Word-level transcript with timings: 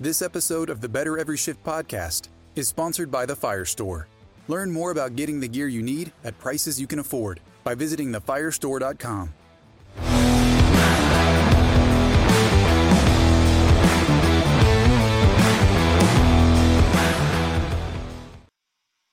This 0.00 0.22
episode 0.22 0.70
of 0.70 0.80
the 0.80 0.88
Better 0.88 1.16
Every 1.20 1.36
Shift 1.36 1.62
podcast 1.62 2.26
is 2.56 2.66
sponsored 2.66 3.12
by 3.12 3.26
The 3.26 3.36
Fire 3.36 3.64
Store. 3.64 4.08
Learn 4.48 4.72
more 4.72 4.90
about 4.90 5.14
getting 5.14 5.38
the 5.38 5.46
gear 5.46 5.68
you 5.68 5.82
need 5.82 6.10
at 6.24 6.36
prices 6.40 6.80
you 6.80 6.88
can 6.88 6.98
afford 6.98 7.38
by 7.62 7.76
visiting 7.76 8.10
thefirestore.com. 8.10 9.32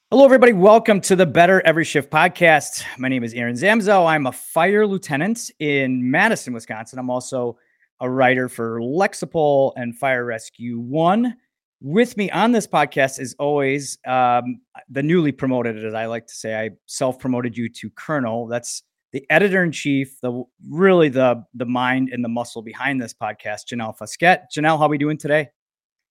Hello, 0.09 0.25
everybody. 0.25 0.53
Welcome 0.53 0.99
to 1.01 1.15
the 1.15 1.27
Better 1.27 1.61
Every 1.63 1.85
Shift 1.85 2.09
podcast. 2.09 2.83
My 2.97 3.07
name 3.07 3.23
is 3.23 3.35
Aaron 3.35 3.55
Zamzow. 3.55 4.07
I'm 4.07 4.25
a 4.25 4.31
fire 4.31 4.87
lieutenant 4.87 5.51
in 5.59 6.09
Madison, 6.09 6.53
Wisconsin. 6.53 6.97
I'm 6.97 7.11
also 7.11 7.59
a 8.01 8.09
writer 8.09 8.49
for 8.49 8.81
Lexipol 8.81 9.73
and 9.77 9.97
Fire 9.97 10.25
Rescue 10.25 10.79
One. 10.79 11.37
With 11.79 12.17
me 12.17 12.29
on 12.31 12.51
this 12.51 12.67
podcast 12.67 13.19
is 13.19 13.35
always 13.39 13.97
um, 14.05 14.61
the 14.89 15.01
newly 15.01 15.31
promoted, 15.31 15.83
as 15.83 15.93
I 15.93 16.05
like 16.07 16.27
to 16.27 16.35
say. 16.35 16.59
I 16.59 16.71
self 16.87 17.17
promoted 17.17 17.57
you 17.57 17.69
to 17.69 17.89
Colonel. 17.91 18.47
That's 18.47 18.83
the 19.13 19.25
editor 19.29 19.63
in 19.63 19.71
chief, 19.71 20.19
the 20.21 20.43
really 20.67 21.09
the 21.09 21.43
the 21.53 21.65
mind 21.65 22.09
and 22.11 22.23
the 22.23 22.29
muscle 22.29 22.61
behind 22.61 23.01
this 23.01 23.13
podcast, 23.13 23.67
Janelle 23.71 23.97
Foskett. 23.97 24.43
Janelle, 24.55 24.77
how 24.77 24.85
are 24.85 24.89
we 24.89 24.97
doing 24.97 25.17
today? 25.17 25.49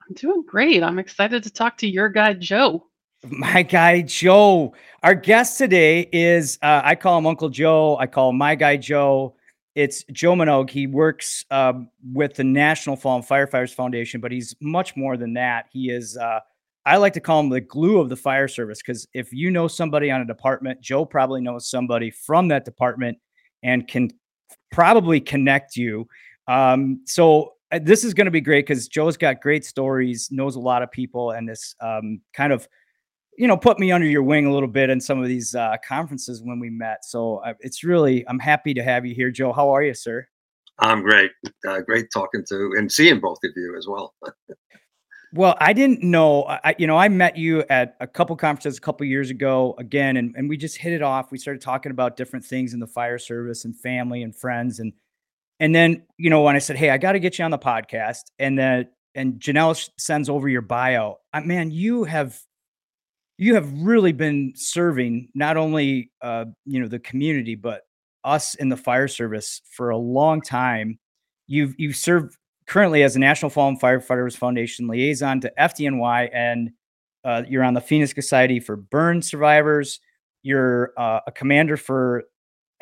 I'm 0.08 0.14
doing 0.14 0.44
great. 0.46 0.82
I'm 0.82 0.98
excited 0.98 1.42
to 1.44 1.50
talk 1.50 1.76
to 1.78 1.88
your 1.88 2.08
guy, 2.08 2.34
Joe. 2.34 2.86
My 3.28 3.62
guy 3.62 4.02
Joe. 4.02 4.74
Our 5.02 5.14
guest 5.14 5.58
today 5.58 6.08
is 6.12 6.58
uh, 6.62 6.80
I 6.82 6.94
call 6.94 7.18
him 7.18 7.26
Uncle 7.26 7.48
Joe. 7.48 7.96
I 7.98 8.06
call 8.06 8.30
him 8.30 8.38
my 8.38 8.54
guy 8.54 8.76
Joe. 8.76 9.36
It's 9.80 10.04
Joe 10.12 10.34
Minogue. 10.34 10.68
He 10.68 10.86
works 10.86 11.46
um, 11.50 11.88
with 12.12 12.34
the 12.34 12.44
National 12.44 12.96
Fallen 12.96 13.22
Firefighters 13.22 13.72
Foundation, 13.72 14.20
but 14.20 14.30
he's 14.30 14.54
much 14.60 14.94
more 14.94 15.16
than 15.16 15.32
that. 15.32 15.68
He 15.72 15.88
is. 15.88 16.18
Uh, 16.18 16.40
I 16.84 16.98
like 16.98 17.14
to 17.14 17.20
call 17.20 17.40
him 17.40 17.48
the 17.48 17.62
glue 17.62 17.98
of 17.98 18.10
the 18.10 18.16
fire 18.16 18.46
service 18.46 18.82
because 18.82 19.08
if 19.14 19.32
you 19.32 19.50
know 19.50 19.68
somebody 19.68 20.10
on 20.10 20.20
a 20.20 20.26
department, 20.26 20.82
Joe 20.82 21.06
probably 21.06 21.40
knows 21.40 21.70
somebody 21.70 22.10
from 22.10 22.48
that 22.48 22.66
department 22.66 23.16
and 23.62 23.88
can 23.88 24.10
probably 24.70 25.18
connect 25.18 25.76
you. 25.76 26.06
Um, 26.46 27.00
so 27.06 27.54
uh, 27.72 27.80
this 27.82 28.04
is 28.04 28.12
going 28.12 28.26
to 28.26 28.30
be 28.30 28.42
great 28.42 28.66
because 28.66 28.86
Joe's 28.86 29.16
got 29.16 29.40
great 29.40 29.64
stories, 29.64 30.28
knows 30.30 30.56
a 30.56 30.60
lot 30.60 30.82
of 30.82 30.90
people, 30.90 31.30
and 31.30 31.48
this 31.48 31.74
um, 31.80 32.20
kind 32.34 32.52
of 32.52 32.68
you 33.40 33.48
know, 33.48 33.56
put 33.56 33.78
me 33.78 33.90
under 33.90 34.06
your 34.06 34.22
wing 34.22 34.44
a 34.44 34.52
little 34.52 34.68
bit 34.68 34.90
in 34.90 35.00
some 35.00 35.18
of 35.18 35.26
these 35.26 35.54
uh, 35.54 35.74
conferences 35.82 36.42
when 36.42 36.60
we 36.60 36.68
met. 36.68 37.06
So 37.06 37.36
uh, 37.36 37.54
it's 37.60 37.82
really, 37.82 38.22
I'm 38.28 38.38
happy 38.38 38.74
to 38.74 38.82
have 38.82 39.06
you 39.06 39.14
here, 39.14 39.30
Joe. 39.30 39.50
How 39.50 39.70
are 39.70 39.82
you, 39.82 39.94
sir? 39.94 40.28
I'm 40.78 41.02
great. 41.02 41.30
Uh, 41.66 41.80
great 41.80 42.08
talking 42.12 42.44
to 42.50 42.74
and 42.76 42.92
seeing 42.92 43.18
both 43.18 43.38
of 43.42 43.52
you 43.56 43.76
as 43.78 43.86
well. 43.88 44.14
well, 45.32 45.56
I 45.58 45.72
didn't 45.72 46.02
know, 46.02 46.42
I, 46.42 46.74
you 46.76 46.86
know, 46.86 46.98
I 46.98 47.08
met 47.08 47.38
you 47.38 47.64
at 47.70 47.96
a 48.00 48.06
couple 48.06 48.36
conferences 48.36 48.76
a 48.76 48.80
couple 48.82 49.06
years 49.06 49.30
ago 49.30 49.74
again, 49.78 50.18
and, 50.18 50.34
and 50.36 50.46
we 50.46 50.58
just 50.58 50.76
hit 50.76 50.92
it 50.92 51.00
off. 51.00 51.32
We 51.32 51.38
started 51.38 51.62
talking 51.62 51.92
about 51.92 52.18
different 52.18 52.44
things 52.44 52.74
in 52.74 52.78
the 52.78 52.86
fire 52.86 53.18
service 53.18 53.64
and 53.64 53.74
family 53.74 54.22
and 54.22 54.36
friends. 54.36 54.80
And, 54.80 54.92
and 55.60 55.74
then, 55.74 56.02
you 56.18 56.28
know, 56.28 56.42
when 56.42 56.56
I 56.56 56.58
said, 56.58 56.76
Hey, 56.76 56.90
I 56.90 56.98
got 56.98 57.12
to 57.12 57.18
get 57.18 57.38
you 57.38 57.46
on 57.46 57.52
the 57.52 57.58
podcast 57.58 58.20
and 58.38 58.58
then, 58.58 58.88
and 59.14 59.40
Janelle 59.40 59.88
sends 59.98 60.28
over 60.28 60.46
your 60.46 60.60
bio, 60.60 61.20
I, 61.32 61.40
man, 61.40 61.70
you 61.70 62.04
have 62.04 62.38
you 63.40 63.54
have 63.54 63.72
really 63.72 64.12
been 64.12 64.52
serving 64.54 65.30
not 65.34 65.56
only 65.56 66.10
uh, 66.20 66.44
you 66.66 66.78
know 66.78 66.86
the 66.86 66.98
community 66.98 67.54
but 67.54 67.84
us 68.22 68.54
in 68.56 68.68
the 68.68 68.76
fire 68.76 69.08
service 69.08 69.62
for 69.74 69.88
a 69.88 69.96
long 69.96 70.42
time. 70.42 70.98
You've 71.46 71.74
you've 71.78 71.96
served 71.96 72.36
currently 72.66 73.02
as 73.02 73.16
a 73.16 73.18
National 73.18 73.48
Fallen 73.48 73.78
Firefighters 73.78 74.36
Foundation 74.36 74.88
liaison 74.88 75.40
to 75.40 75.52
FDNY, 75.58 76.28
and 76.34 76.70
uh, 77.24 77.42
you're 77.48 77.64
on 77.64 77.72
the 77.72 77.80
Phoenix 77.80 78.14
Society 78.14 78.60
for 78.60 78.76
Burn 78.76 79.22
Survivors. 79.22 80.00
You're 80.42 80.92
uh, 80.98 81.20
a 81.26 81.32
commander 81.32 81.78
for 81.78 82.24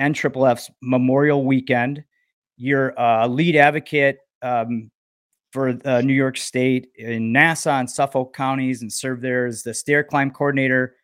NFF's 0.01 0.71
Memorial 0.83 1.45
Weekend. 1.45 2.03
You're 2.57 2.95
a 2.99 3.29
lead 3.29 3.55
advocate 3.55 4.19
um, 4.43 4.91
for 5.53 5.79
uh, 5.85 6.01
New 6.03 6.15
York 6.15 6.37
State 6.37 6.89
in 6.97 7.33
Nassau 7.33 7.79
and 7.79 7.91
Suffolk 7.91 8.35
counties 8.35 8.83
and 8.83 8.93
served 8.93 9.23
there 9.23 9.47
as 9.47 9.63
the 9.63 9.73
stair 9.73 10.05
climb 10.05 10.31
coordinator. 10.31 10.97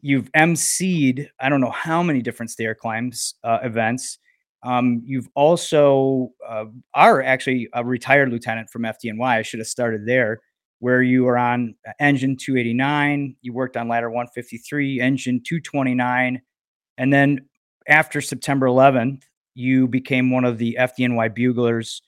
You've 0.00 0.30
emceed, 0.32 1.28
I 1.40 1.48
don't 1.48 1.60
know 1.60 1.70
how 1.70 2.02
many 2.02 2.22
different 2.22 2.50
stair 2.50 2.74
climbs 2.74 3.34
uh, 3.44 3.58
events. 3.62 4.18
Um, 4.64 5.02
you've 5.04 5.28
also 5.34 6.32
uh, 6.46 6.64
are 6.94 7.22
actually 7.22 7.68
a 7.72 7.84
retired 7.84 8.30
lieutenant 8.30 8.70
from 8.70 8.82
FDNY. 8.82 9.22
I 9.24 9.42
should 9.42 9.60
have 9.60 9.68
started 9.68 10.06
there, 10.06 10.40
where 10.80 11.02
you 11.02 11.24
were 11.24 11.38
on 11.38 11.74
engine 12.00 12.36
289. 12.36 13.36
You 13.42 13.52
worked 13.52 13.76
on 13.76 13.88
ladder 13.88 14.10
153, 14.10 15.00
engine 15.00 15.40
229, 15.44 16.40
and 16.98 17.12
then 17.12 17.46
after 17.88 18.20
September 18.20 18.66
11th, 18.66 19.22
you 19.54 19.88
became 19.88 20.30
one 20.30 20.44
of 20.44 20.58
the 20.58 20.76
FDNY 20.78 21.34
buglers 21.34 22.02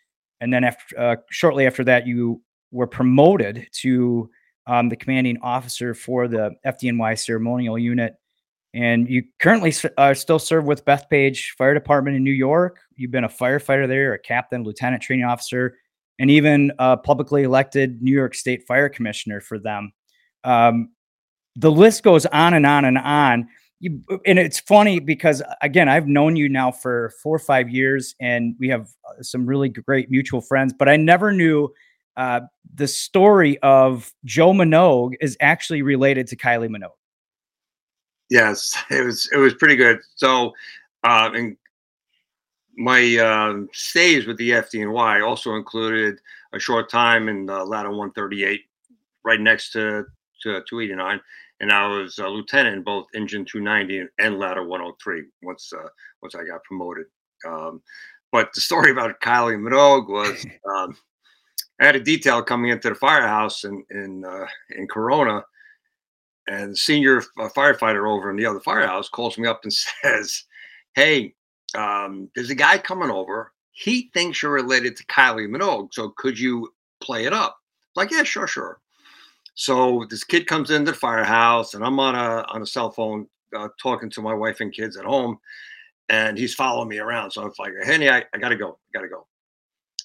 and 0.44 0.53
then 0.53 0.62
after 0.62 1.00
uh, 1.00 1.16
shortly 1.31 1.66
after 1.66 1.82
that, 1.84 2.06
you 2.06 2.43
were 2.71 2.87
promoted 2.87 3.66
to 3.81 4.28
um, 4.66 4.91
the 4.91 4.97
commanding 4.97 5.38
officer 5.43 5.94
for 5.94 6.28
the 6.28 6.50
FDNY 6.66 7.19
ceremonial 7.19 7.78
unit. 7.78 8.15
And 8.75 9.09
you 9.09 9.22
currently 9.38 9.72
uh, 9.97 10.12
still 10.12 10.38
serve 10.38 10.66
with 10.66 10.84
Bethpage 10.84 11.53
Fire 11.56 11.72
Department 11.72 12.19
in 12.19 12.22
New 12.22 12.31
York. 12.31 12.78
You've 12.94 13.10
been 13.10 13.25
a 13.25 13.28
firefighter 13.28 13.88
there, 13.88 14.12
a 14.12 14.19
captain, 14.19 14.65
lieutenant 14.65 15.03
training 15.03 15.25
officer, 15.25 15.78
and 16.19 16.31
even 16.31 16.72
a 16.78 16.99
publicly 16.99 17.44
elected 17.44 18.03
New 18.03 18.12
York 18.12 18.34
State 18.34 18.66
Fire 18.66 18.91
Commissioner 18.91 19.41
for 19.41 19.59
them. 19.59 19.94
Um, 20.44 20.91
the 21.56 21.72
list 21.72 22.03
goes 22.03 22.26
on 22.26 22.53
and 22.53 22.66
on 22.66 22.84
and 22.84 22.99
on 22.99 23.49
you, 23.81 24.03
and 24.25 24.39
it's 24.39 24.61
funny 24.61 25.01
because 25.01 25.43
again, 25.62 25.89
I've 25.89 26.07
known 26.07 26.37
you 26.37 26.49
now 26.49 26.71
for 26.71 27.12
four 27.23 27.37
or 27.37 27.41
five 27.41 27.69
years, 27.69 28.15
and 28.21 28.55
we 28.59 28.69
have 28.69 28.89
uh, 29.09 29.23
some 29.23 29.47
really 29.47 29.69
great 29.69 30.11
mutual 30.11 30.41
friends. 30.41 30.73
But 30.77 30.89
I 30.89 30.97
never 30.97 31.33
knew 31.33 31.73
uh, 32.17 32.41
the 32.75 32.87
story 32.87 33.59
of 33.59 34.12
Joe 34.25 34.53
Minogue 34.53 35.15
is 35.21 35.37
actually 35.41 35.83
related 35.83 36.27
to 36.29 36.37
Kylie 36.37 36.69
Minogue. 36.69 36.97
Yes, 38.31 38.75
it 38.91 39.05
was 39.05 39.29
it 39.33 39.39
was 39.39 39.55
pretty 39.55 39.77
good. 39.77 40.01
So, 40.17 40.53
uh, 41.03 41.31
and 41.35 41.56
my 42.77 43.17
uh, 43.17 43.67
stays 43.73 44.27
with 44.27 44.39
the 44.39 44.51
FDNY 44.51 45.27
also 45.27 45.56
included 45.56 46.19
a 46.53 46.59
short 46.59 46.89
time 46.89 47.29
in 47.29 47.47
the 47.47 47.65
ladder 47.65 47.91
138, 47.91 48.62
right 49.25 49.41
next 49.41 49.73
to 49.73 50.05
to 50.43 50.62
289 50.69 51.21
and 51.64 51.72
I 51.72 51.86
was 51.86 52.19
a 52.19 52.28
lieutenant 52.28 52.76
in 52.76 52.82
both 52.82 53.06
Engine 53.14 53.42
290 53.42 54.06
and 54.19 54.38
Ladder 54.38 54.66
103 54.66 55.22
once 55.42 55.72
uh, 55.75 55.88
once 56.20 56.34
I 56.34 56.44
got 56.44 56.62
promoted. 56.64 57.06
Um, 57.48 57.80
but 58.30 58.50
the 58.54 58.60
story 58.60 58.91
about 58.92 59.19
Kylie 59.22 59.56
Minogue 59.56 60.10
was 60.10 60.44
um, 60.76 60.94
I 61.80 61.86
had 61.86 61.97
a 61.97 62.00
detail 62.00 62.42
coming 62.42 62.70
into 62.70 62.91
the 62.91 62.94
firehouse 62.94 63.64
in 63.64 63.82
in 63.91 64.26
uh, 64.26 64.47
in 64.76 64.86
Corona, 64.88 65.42
and 66.48 66.72
the 66.72 66.76
senior 66.76 67.22
uh, 67.41 67.48
firefighter 67.56 68.10
over 68.10 68.31
in 68.31 68.36
the 68.36 68.44
other 68.44 68.60
firehouse 68.60 69.08
calls 69.08 69.38
me 69.38 69.48
up 69.48 69.60
and 69.62 69.72
says, 70.02 70.44
"Hey, 70.94 71.34
um, 71.75 72.28
there's 72.34 72.50
a 72.50 72.54
guy 72.54 72.76
coming 72.76 73.10
over. 73.10 73.52
He 73.72 74.10
thinks 74.12 74.42
you're 74.42 74.52
related 74.52 74.98
to 74.98 75.06
Kylie 75.06 75.48
Minogue, 75.48 75.94
so 75.94 76.12
could 76.19 76.38
you 76.38 76.69
play 77.00 77.25
it 77.25 77.32
up?" 77.32 77.56
like, 77.96 78.10
yeah, 78.10 78.25
sure, 78.25 78.46
sure. 78.46 78.81
So 79.54 80.04
this 80.10 80.25
kid 80.25 80.47
comes 80.47 80.70
into 80.70 80.92
the 80.92 80.97
firehouse, 80.97 81.75
and 81.75 81.84
I'm 81.84 81.98
on 82.00 82.15
a 82.15 82.44
on 82.48 82.62
a 82.62 82.66
cell 82.66 82.91
phone 82.91 83.26
uh, 83.56 83.69
talking 83.81 84.10
to 84.10 84.22
my 84.22 84.34
wife 84.34 84.60
and 84.60 84.72
kids 84.72 84.97
at 84.97 85.04
home, 85.04 85.38
and 86.09 86.37
he's 86.37 86.54
following 86.54 86.88
me 86.88 86.98
around. 86.98 87.31
So 87.31 87.42
I'm 87.42 87.53
like, 87.59 87.72
"Henny, 87.84 88.10
I, 88.10 88.25
I 88.34 88.38
gotta 88.38 88.56
go, 88.56 88.70
I 88.70 88.98
gotta 88.98 89.09
go." 89.09 89.26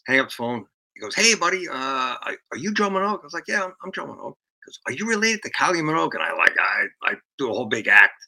Hang 0.08 0.20
up 0.20 0.28
the 0.30 0.34
phone. 0.34 0.66
He 0.94 1.02
goes, 1.02 1.16
"Hey, 1.16 1.34
buddy, 1.34 1.68
uh, 1.68 1.74
are 1.74 2.58
you 2.58 2.74
Joe 2.74 2.90
Minogue?" 2.90 3.22
I 3.22 3.24
was 3.24 3.34
like, 3.34 3.46
"Yeah, 3.48 3.64
I'm, 3.64 3.74
I'm 3.84 3.92
Joe 3.92 4.06
Minogue." 4.06 4.36
He 4.36 4.68
goes, 4.68 4.80
"Are 4.88 4.94
you 4.94 5.08
related 5.08 5.42
to 5.44 5.52
Kylie 5.52 5.82
Minogue?" 5.82 6.14
And 6.14 6.24
I 6.24 6.34
like, 6.34 6.56
I 6.60 6.86
I 7.04 7.14
do 7.40 7.50
a 7.50 7.54
whole 7.54 7.66
big 7.66 7.88
act, 7.88 8.24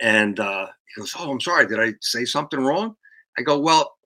and 0.00 0.40
uh, 0.40 0.66
he 0.94 1.00
goes, 1.00 1.12
"Oh, 1.18 1.30
I'm 1.30 1.40
sorry, 1.40 1.66
did 1.66 1.80
I 1.80 1.92
say 2.00 2.24
something 2.24 2.60
wrong?" 2.60 2.96
I 3.38 3.42
go, 3.42 3.58
"Well," 3.58 3.96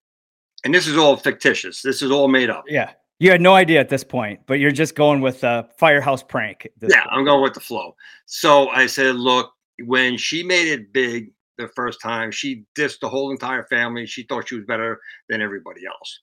and 0.65 0.75
this 0.75 0.89
is 0.89 0.97
all 0.97 1.17
fictitious. 1.17 1.83
This 1.83 2.03
is 2.03 2.11
all 2.11 2.27
made 2.27 2.51
up. 2.51 2.65
Yeah. 2.67 2.91
You 3.21 3.33
had 3.33 3.41
no 3.41 3.55
idea 3.55 3.81
at 3.81 3.89
this 3.89 4.05
point, 4.05 4.41
but 4.47 4.61
you're 4.61 4.71
just 4.71 4.95
going 4.95 5.21
with 5.21 5.43
a 5.43 5.69
firehouse 5.77 6.23
prank. 6.23 6.69
Yeah, 6.81 7.03
point. 7.03 7.09
I'm 7.11 7.25
going 7.25 7.43
with 7.43 7.55
the 7.55 7.61
flow. 7.61 7.97
So 8.27 8.69
I 8.69 8.87
said, 8.87 9.17
look, 9.17 9.53
when 9.85 10.17
she 10.17 10.45
made 10.45 10.69
it 10.69 10.93
big 10.93 11.33
the 11.57 11.69
first 11.69 12.01
time, 12.01 12.31
she 12.31 12.65
dissed 12.77 13.01
the 13.01 13.09
whole 13.09 13.33
entire 13.33 13.65
family. 13.65 14.07
She 14.07 14.23
thought 14.23 14.49
she 14.49 14.55
was 14.55 14.65
better 14.67 15.01
than 15.29 15.43
everybody 15.43 15.81
else. 15.85 16.21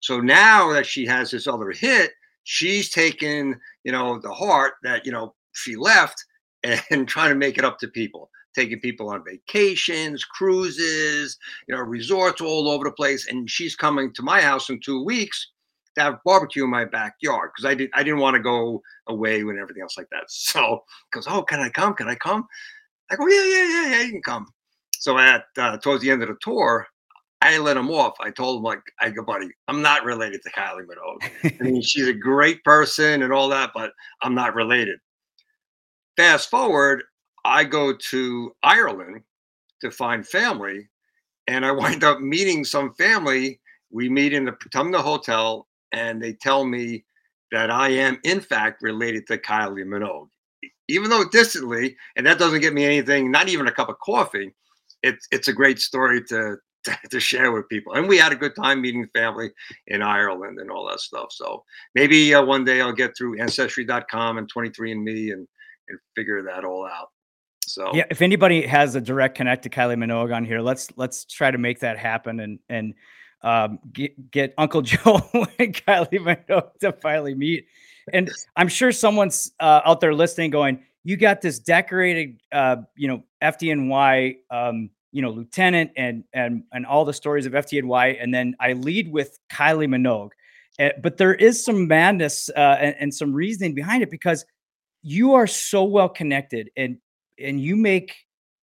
So 0.00 0.20
now 0.20 0.72
that 0.72 0.86
she 0.86 1.04
has 1.06 1.30
this 1.30 1.46
other 1.46 1.70
hit, 1.70 2.12
she's 2.44 2.88
taken, 2.88 3.60
you 3.84 3.92
know, 3.92 4.18
the 4.18 4.32
heart 4.32 4.74
that, 4.84 5.04
you 5.04 5.12
know, 5.12 5.34
she 5.52 5.76
left 5.76 6.24
and 6.64 7.06
trying 7.06 7.28
to 7.30 7.34
make 7.34 7.58
it 7.58 7.64
up 7.64 7.78
to 7.80 7.88
people, 7.88 8.30
taking 8.54 8.80
people 8.80 9.10
on 9.10 9.22
vacations, 9.22 10.24
cruises, 10.24 11.36
you 11.66 11.74
know, 11.74 11.82
resorts 11.82 12.40
all 12.40 12.70
over 12.70 12.84
the 12.84 12.92
place. 12.92 13.28
And 13.28 13.50
she's 13.50 13.76
coming 13.76 14.14
to 14.14 14.22
my 14.22 14.40
house 14.40 14.70
in 14.70 14.80
two 14.80 15.04
weeks 15.04 15.48
to 15.98 16.04
have 16.04 16.18
barbecue 16.24 16.64
in 16.64 16.70
my 16.70 16.84
backyard 16.84 17.50
because 17.54 17.70
I 17.70 17.74
did 17.74 17.90
I 17.94 18.02
didn't 18.02 18.20
want 18.20 18.34
to 18.34 18.42
go 18.42 18.82
away 19.08 19.40
and 19.40 19.58
everything 19.58 19.82
else 19.82 19.96
like 19.98 20.08
that. 20.10 20.24
So 20.28 20.84
goes, 21.12 21.26
oh, 21.28 21.42
can 21.42 21.60
I 21.60 21.68
come? 21.68 21.94
Can 21.94 22.08
I 22.08 22.14
come? 22.14 22.46
I 23.10 23.16
go, 23.16 23.26
yeah, 23.26 23.44
yeah, 23.44 23.68
yeah, 23.68 23.90
yeah, 23.90 24.02
you 24.02 24.10
can 24.12 24.22
come. 24.22 24.46
So 24.98 25.18
at 25.18 25.44
uh, 25.56 25.78
towards 25.78 26.02
the 26.02 26.10
end 26.10 26.22
of 26.22 26.28
the 26.28 26.36
tour, 26.40 26.86
I 27.40 27.58
let 27.58 27.76
him 27.76 27.90
off. 27.90 28.14
I 28.20 28.30
told 28.30 28.58
him 28.58 28.62
like, 28.64 28.82
I 29.00 29.10
go, 29.10 29.22
buddy, 29.22 29.48
I'm 29.68 29.80
not 29.80 30.04
related 30.04 30.42
to 30.42 30.50
Kylie 30.50 30.86
Minogue. 30.86 31.60
I 31.60 31.62
mean, 31.62 31.82
she's 31.82 32.08
a 32.08 32.12
great 32.12 32.62
person 32.64 33.22
and 33.22 33.32
all 33.32 33.48
that, 33.50 33.70
but 33.74 33.92
I'm 34.22 34.34
not 34.34 34.54
related. 34.54 34.98
Fast 36.16 36.50
forward, 36.50 37.04
I 37.44 37.62
go 37.62 37.94
to 37.94 38.52
Ireland 38.64 39.22
to 39.80 39.90
find 39.90 40.26
family, 40.26 40.88
and 41.46 41.64
I 41.64 41.70
wind 41.72 42.02
up 42.02 42.20
meeting 42.20 42.64
some 42.64 42.92
family. 42.94 43.60
We 43.90 44.08
meet 44.08 44.32
in 44.32 44.44
the 44.44 44.52
Portumna 44.52 45.00
Hotel, 45.00 45.67
and 45.92 46.22
they 46.22 46.32
tell 46.32 46.64
me 46.64 47.04
that 47.52 47.70
I 47.70 47.90
am 47.90 48.18
in 48.24 48.40
fact 48.40 48.82
related 48.82 49.26
to 49.28 49.38
Kylie 49.38 49.84
Minogue, 49.84 50.28
even 50.88 51.10
though 51.10 51.24
distantly, 51.28 51.96
and 52.16 52.26
that 52.26 52.38
doesn't 52.38 52.60
get 52.60 52.74
me 52.74 52.84
anything, 52.84 53.30
not 53.30 53.48
even 53.48 53.66
a 53.66 53.72
cup 53.72 53.88
of 53.88 53.98
coffee. 54.00 54.54
It's 55.02 55.26
it's 55.30 55.48
a 55.48 55.52
great 55.52 55.78
story 55.78 56.22
to, 56.24 56.56
to 56.84 56.98
to 57.10 57.20
share 57.20 57.52
with 57.52 57.68
people, 57.68 57.94
and 57.94 58.08
we 58.08 58.18
had 58.18 58.32
a 58.32 58.36
good 58.36 58.54
time 58.54 58.80
meeting 58.80 59.08
family 59.14 59.50
in 59.86 60.02
Ireland 60.02 60.58
and 60.58 60.70
all 60.70 60.88
that 60.88 61.00
stuff. 61.00 61.28
So 61.30 61.64
maybe 61.94 62.34
uh, 62.34 62.44
one 62.44 62.64
day 62.64 62.80
I'll 62.80 62.92
get 62.92 63.16
through 63.16 63.40
Ancestry.com 63.40 64.38
and 64.38 64.52
23andMe 64.52 65.32
and 65.32 65.46
and 65.88 65.98
figure 66.14 66.42
that 66.42 66.64
all 66.64 66.86
out. 66.86 67.08
So 67.62 67.90
yeah, 67.94 68.04
if 68.10 68.22
anybody 68.22 68.66
has 68.66 68.94
a 68.94 69.00
direct 69.00 69.36
connect 69.36 69.62
to 69.64 69.70
Kylie 69.70 69.96
Minogue 69.96 70.34
on 70.34 70.44
here, 70.44 70.60
let's 70.60 70.88
let's 70.96 71.24
try 71.24 71.50
to 71.50 71.58
make 71.58 71.80
that 71.80 71.98
happen 71.98 72.40
and 72.40 72.58
and 72.68 72.94
um, 73.42 73.78
get 73.92 74.30
get 74.30 74.54
Uncle 74.58 74.82
Joe 74.82 75.20
and 75.58 75.74
Kylie 75.74 76.18
Minogue 76.18 76.78
to 76.80 76.92
finally 76.92 77.34
meet. 77.34 77.66
And 78.12 78.30
I'm 78.56 78.68
sure 78.68 78.92
someone's 78.92 79.52
uh, 79.60 79.82
out 79.84 80.00
there 80.00 80.14
listening, 80.14 80.50
going, 80.50 80.82
"You 81.04 81.16
got 81.16 81.40
this 81.40 81.58
decorated, 81.58 82.40
uh, 82.52 82.76
you 82.96 83.08
know, 83.08 83.22
FDNY, 83.42 84.36
um, 84.50 84.90
you 85.12 85.22
know, 85.22 85.30
lieutenant, 85.30 85.92
and 85.96 86.24
and 86.32 86.64
and 86.72 86.86
all 86.86 87.04
the 87.04 87.12
stories 87.12 87.46
of 87.46 87.52
FDNY." 87.52 88.22
And 88.22 88.32
then 88.32 88.56
I 88.60 88.72
lead 88.72 89.12
with 89.12 89.38
Kylie 89.52 89.88
Minogue, 89.88 90.30
uh, 90.78 90.90
but 91.02 91.16
there 91.16 91.34
is 91.34 91.64
some 91.64 91.86
madness 91.86 92.48
uh, 92.56 92.76
and, 92.80 92.96
and 92.98 93.14
some 93.14 93.32
reasoning 93.32 93.74
behind 93.74 94.02
it 94.02 94.10
because 94.10 94.44
you 95.02 95.34
are 95.34 95.46
so 95.46 95.84
well 95.84 96.08
connected 96.08 96.70
and 96.76 96.98
and 97.38 97.60
you 97.60 97.76
make 97.76 98.14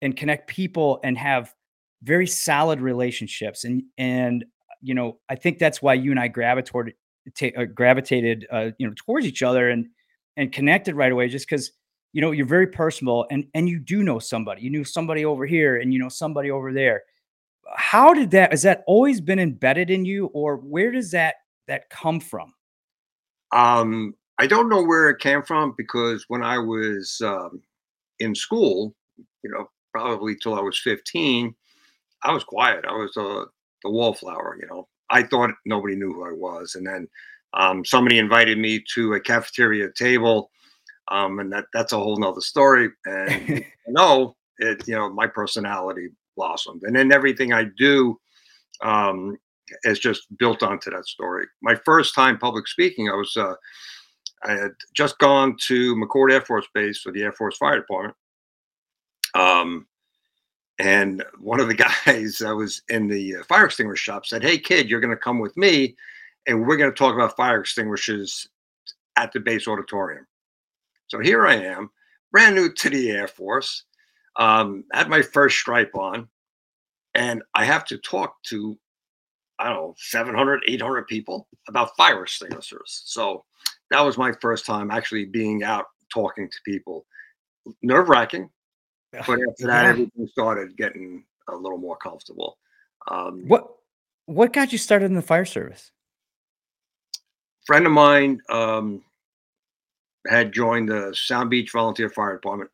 and 0.03 0.17
connect 0.17 0.49
people 0.49 1.01
and 1.05 1.17
have 1.17 1.53
very 2.03 2.27
solid 2.27 2.81
relationships 2.81 3.65
and 3.65 3.83
and 3.99 4.45
you 4.85 4.95
know 4.95 5.19
i 5.29 5.35
think 5.35 5.59
that's 5.59 5.83
why 5.83 5.95
you 5.95 6.11
and 6.11 6.21
i 6.21 6.29
gravitated 6.29 6.95
uh, 7.57 7.65
gravitated 7.65 8.47
uh, 8.53 8.71
you 8.79 8.87
know 8.87 8.95
towards 8.97 9.27
each 9.27 9.43
other 9.43 9.71
and 9.71 9.87
and 10.37 10.53
connected 10.53 10.95
right 10.95 11.13
away 11.13 11.29
just 11.29 11.49
because 11.49 11.73
you 12.13 12.21
know 12.21 12.31
you're 12.31 12.47
very 12.47 12.67
personable 12.67 13.27
and 13.31 13.47
and 13.55 13.69
you 13.69 13.79
do 13.79 14.03
know 14.03 14.19
somebody. 14.19 14.63
You 14.63 14.71
knew 14.71 14.85
somebody 14.85 15.25
over 15.25 15.47
here 15.47 15.77
and 15.77 15.93
you 15.93 15.99
know 15.99 16.09
somebody 16.09 16.51
over 16.51 16.73
there. 16.73 17.03
How 17.77 18.15
did 18.15 18.31
that 18.33 18.53
has 18.53 18.63
that 18.63 18.85
always 18.87 19.21
been 19.21 19.39
embedded 19.39 19.91
in 19.91 20.05
you 20.05 20.27
or 20.27 20.57
where 20.57 20.93
does 20.93 21.11
that 21.13 21.37
that 21.67 21.91
come 21.91 22.21
from? 22.21 22.53
Um 23.53 24.15
i 24.39 24.47
don't 24.47 24.69
know 24.69 24.83
where 24.83 25.11
it 25.11 25.21
came 25.21 25.43
from 25.43 25.75
because 25.77 26.25
when 26.27 26.43
i 26.43 26.59
was 26.59 27.23
um 27.25 27.63
in 28.19 28.35
school, 28.35 28.95
you 29.43 29.51
know, 29.51 29.69
probably 29.93 30.37
till 30.37 30.55
I 30.55 30.61
was 30.61 30.79
15, 30.81 31.55
I 32.23 32.33
was 32.33 32.45
quiet. 32.45 32.85
I 32.89 32.93
was 32.93 33.17
uh, 33.17 33.45
the 33.85 33.91
wallflower, 33.91 34.59
you 34.61 34.67
know. 34.67 34.89
I 35.11 35.23
thought 35.23 35.51
nobody 35.65 35.95
knew 35.95 36.13
who 36.13 36.27
I 36.27 36.33
was. 36.33 36.75
And 36.75 36.87
then 36.87 37.07
um, 37.53 37.85
somebody 37.85 38.19
invited 38.19 38.59
me 38.59 38.83
to 38.95 39.15
a 39.15 39.21
cafeteria 39.21 39.91
table. 39.97 40.51
Um, 41.09 41.39
and 41.39 41.53
that 41.53 41.67
that's 41.73 41.93
a 41.93 41.99
whole 41.99 42.17
nother 42.17 42.41
story. 42.41 42.89
And 43.05 43.65
no, 43.87 44.35
it, 44.59 44.89
you 44.89 44.95
know, 44.95 45.11
my 45.11 45.27
personality 45.27 46.09
blossomed. 46.37 46.83
And 46.85 46.97
then 46.97 47.13
everything 47.13 47.53
I 47.53 47.67
do 47.77 48.19
um, 48.83 49.37
is 49.85 49.99
just 49.99 50.27
built 50.39 50.63
onto 50.63 50.91
that 50.91 51.07
story. 51.07 51.47
My 51.63 51.75
first 51.85 52.15
time 52.15 52.39
public 52.39 52.67
speaking, 52.67 53.09
I 53.09 53.15
was 53.15 53.37
uh, 53.37 53.55
I 54.45 54.53
had 54.53 54.73
just 54.95 55.19
gone 55.19 55.57
to 55.67 55.95
McChord 55.97 56.33
Air 56.33 56.43
Force 56.43 56.67
Base 56.75 57.01
for 57.01 57.13
the 57.13 57.23
Air 57.23 57.33
Force 57.33 57.57
Fire 57.57 57.79
Department. 57.79 58.17
Um, 59.35 59.87
and 60.79 61.25
one 61.39 61.61
of 61.61 61.69
the 61.69 61.75
guys 62.07 62.39
that 62.39 62.55
was 62.55 62.83
in 62.89 63.09
the 63.09 63.37
uh, 63.37 63.45
fire 63.45 63.67
extinguisher 63.67 63.97
shop 63.97 64.27
said, 64.27 64.43
Hey, 64.43 64.59
kid, 64.59 64.89
you're 64.89 65.01
going 65.01 65.15
to 65.15 65.17
come 65.17 65.39
with 65.39 65.57
me 65.57 65.97
and 66.47 66.67
we're 66.67 66.77
going 66.77 66.91
to 66.91 66.97
talk 66.97 67.15
about 67.15 67.37
fire 67.37 67.61
extinguishers 67.61 68.49
at 69.17 69.33
the 69.33 69.41
base 69.41 69.67
auditorium. 69.69 70.27
So 71.09 71.21
here 71.21 71.47
I 71.47 71.55
am, 71.55 71.91
brand 72.33 72.55
new 72.55 72.73
to 72.73 72.91
the 72.91 73.11
Air 73.11 73.29
Force, 73.29 73.85
um, 74.37 74.85
had 74.93 75.09
my 75.09 75.23
first 75.23 75.59
stripe 75.59 75.95
on, 75.95 76.29
and 77.15 77.43
I 77.55 77.65
have 77.65 77.85
to 77.87 77.99
talk 77.99 78.43
to, 78.45 78.77
I 79.59 79.69
don't 79.69 79.77
know, 79.77 79.95
700, 79.99 80.65
800 80.67 81.07
people 81.07 81.49
about 81.69 81.97
fire 81.97 82.25
extinguishers. 82.25 83.03
So 83.05 83.45
that 83.91 84.01
was 84.01 84.19
my 84.19 84.33
first 84.41 84.67
time 84.67 84.91
actually 84.91 85.27
being 85.27 85.63
out 85.63 85.87
talking 86.13 86.49
to 86.51 86.57
people. 86.65 87.07
Nerve 87.83 88.09
wracking, 88.09 88.51
but 89.27 89.39
after 89.49 89.67
that, 89.67 89.87
everything 89.87 90.29
started 90.29 90.77
getting 90.77 91.25
a 91.49 91.55
little 91.55 91.79
more 91.79 91.97
comfortable. 91.97 92.59
Um, 93.09 93.47
what 93.47 93.69
what 94.27 94.53
got 94.53 94.73
you 94.73 94.79
started 94.79 95.07
in 95.07 95.15
the 95.15 95.23
fire 95.23 95.45
service? 95.45 95.91
Friend 97.67 97.87
of 97.87 97.93
mine 97.93 98.41
um, 98.51 99.03
had 100.27 100.53
joined 100.53 100.89
the 100.89 101.15
Sound 101.15 101.51
Beach 101.51 101.71
Volunteer 101.71 102.11
Fire 102.11 102.35
Department 102.35 102.71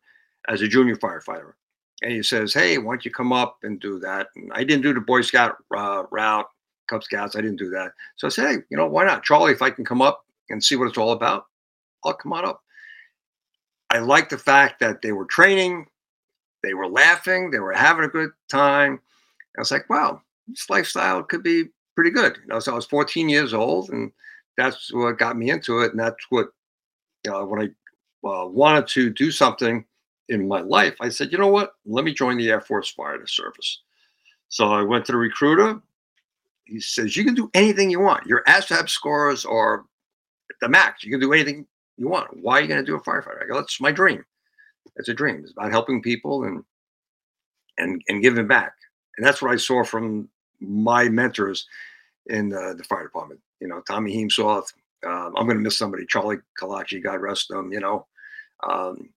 as 0.47 0.61
a 0.61 0.67
junior 0.67 0.95
firefighter, 0.95 1.53
and 2.01 2.11
he 2.11 2.23
says, 2.23 2.53
"Hey, 2.53 2.77
why 2.77 2.93
don't 2.93 3.05
you 3.05 3.11
come 3.11 3.33
up 3.33 3.57
and 3.63 3.79
do 3.79 3.99
that?" 3.99 4.27
And 4.35 4.51
I 4.53 4.63
didn't 4.63 4.83
do 4.83 4.93
the 4.93 5.01
Boy 5.01 5.21
Scout 5.21 5.57
uh, 5.75 6.03
route, 6.11 6.47
Cub 6.89 7.03
Scouts. 7.03 7.35
I 7.35 7.41
didn't 7.41 7.59
do 7.59 7.69
that, 7.71 7.91
so 8.15 8.27
I 8.27 8.29
said, 8.29 8.47
"Hey, 8.47 8.57
you 8.69 8.77
know, 8.77 8.87
why 8.87 9.05
not, 9.05 9.23
Charlie? 9.23 9.51
If 9.51 9.61
I 9.61 9.69
can 9.69 9.85
come 9.85 10.01
up 10.01 10.25
and 10.49 10.63
see 10.63 10.75
what 10.75 10.87
it's 10.87 10.97
all 10.97 11.11
about, 11.11 11.45
I'll 12.03 12.13
come 12.13 12.33
on 12.33 12.45
up. 12.45 12.61
I 13.89 13.99
liked 13.99 14.29
the 14.29 14.37
fact 14.37 14.79
that 14.79 15.01
they 15.01 15.11
were 15.11 15.25
training, 15.25 15.85
they 16.63 16.73
were 16.73 16.87
laughing, 16.87 17.51
they 17.51 17.59
were 17.59 17.73
having 17.73 18.05
a 18.05 18.09
good 18.09 18.31
time. 18.49 18.99
I 19.57 19.61
was 19.61 19.71
like, 19.71 19.89
wow, 19.89 20.21
this 20.47 20.69
lifestyle 20.69 21.23
could 21.23 21.43
be 21.43 21.65
pretty 21.95 22.11
good. 22.11 22.37
You 22.41 22.47
know, 22.47 22.59
so 22.59 22.71
I 22.71 22.75
was 22.75 22.85
14 22.85 23.29
years 23.29 23.53
old, 23.53 23.89
and 23.89 24.11
that's 24.57 24.93
what 24.93 25.17
got 25.17 25.37
me 25.37 25.49
into 25.49 25.79
it. 25.79 25.91
And 25.91 25.99
that's 25.99 26.25
what, 26.29 26.49
when 27.23 27.61
I 27.61 28.27
uh, 28.27 28.47
wanted 28.47 28.87
to 28.89 29.09
do 29.09 29.31
something 29.31 29.85
in 30.29 30.47
my 30.47 30.61
life, 30.61 30.95
I 31.01 31.09
said, 31.09 31.31
you 31.31 31.37
know 31.37 31.47
what? 31.47 31.73
Let 31.85 32.05
me 32.05 32.13
join 32.13 32.37
the 32.37 32.49
Air 32.49 32.61
Force 32.61 32.89
Fire 32.89 33.25
Service. 33.27 33.81
So 34.49 34.67
I 34.67 34.81
went 34.81 35.05
to 35.05 35.11
the 35.11 35.17
recruiter. 35.17 35.81
He 36.65 36.79
says, 36.79 37.17
you 37.17 37.23
can 37.23 37.35
do 37.35 37.49
anything 37.53 37.89
you 37.89 37.99
want. 37.99 38.27
Your 38.27 38.43
ASVAB 38.47 38.89
scores 38.89 39.45
are 39.45 39.85
the 40.61 40.69
max. 40.69 41.03
You 41.03 41.11
can 41.11 41.19
do 41.19 41.33
anything 41.33 41.65
you 41.97 42.07
want. 42.07 42.29
Why 42.41 42.57
are 42.57 42.61
you 42.61 42.67
going 42.67 42.79
to 42.79 42.85
do 42.85 42.95
a 42.95 43.01
firefighter? 43.01 43.43
I 43.43 43.47
go, 43.47 43.55
that's 43.55 43.81
my 43.81 43.91
dream. 43.91 44.23
It's 44.95 45.09
a 45.09 45.13
dream. 45.13 45.41
It's 45.43 45.51
about 45.51 45.71
helping 45.71 46.01
people 46.01 46.43
and 46.43 46.63
and 47.77 48.01
and 48.07 48.21
giving 48.21 48.47
back. 48.47 48.73
And 49.17 49.25
that's 49.25 49.41
what 49.41 49.51
I 49.51 49.57
saw 49.57 49.83
from 49.83 50.29
my 50.59 51.09
mentors 51.09 51.67
in 52.27 52.49
the, 52.49 52.75
the 52.77 52.83
fire 52.83 53.03
department. 53.03 53.41
You 53.59 53.67
know, 53.67 53.81
Tommy 53.87 54.15
Heemsoth. 54.15 54.73
Um, 55.05 55.33
I'm 55.35 55.45
going 55.45 55.57
to 55.57 55.63
miss 55.63 55.77
somebody. 55.77 56.05
Charlie 56.05 56.37
Kalachi, 56.59 57.03
God 57.03 57.21
rest 57.21 57.49
them. 57.49 57.71
You 57.71 57.79
know, 57.79 58.07
um, 58.69 59.09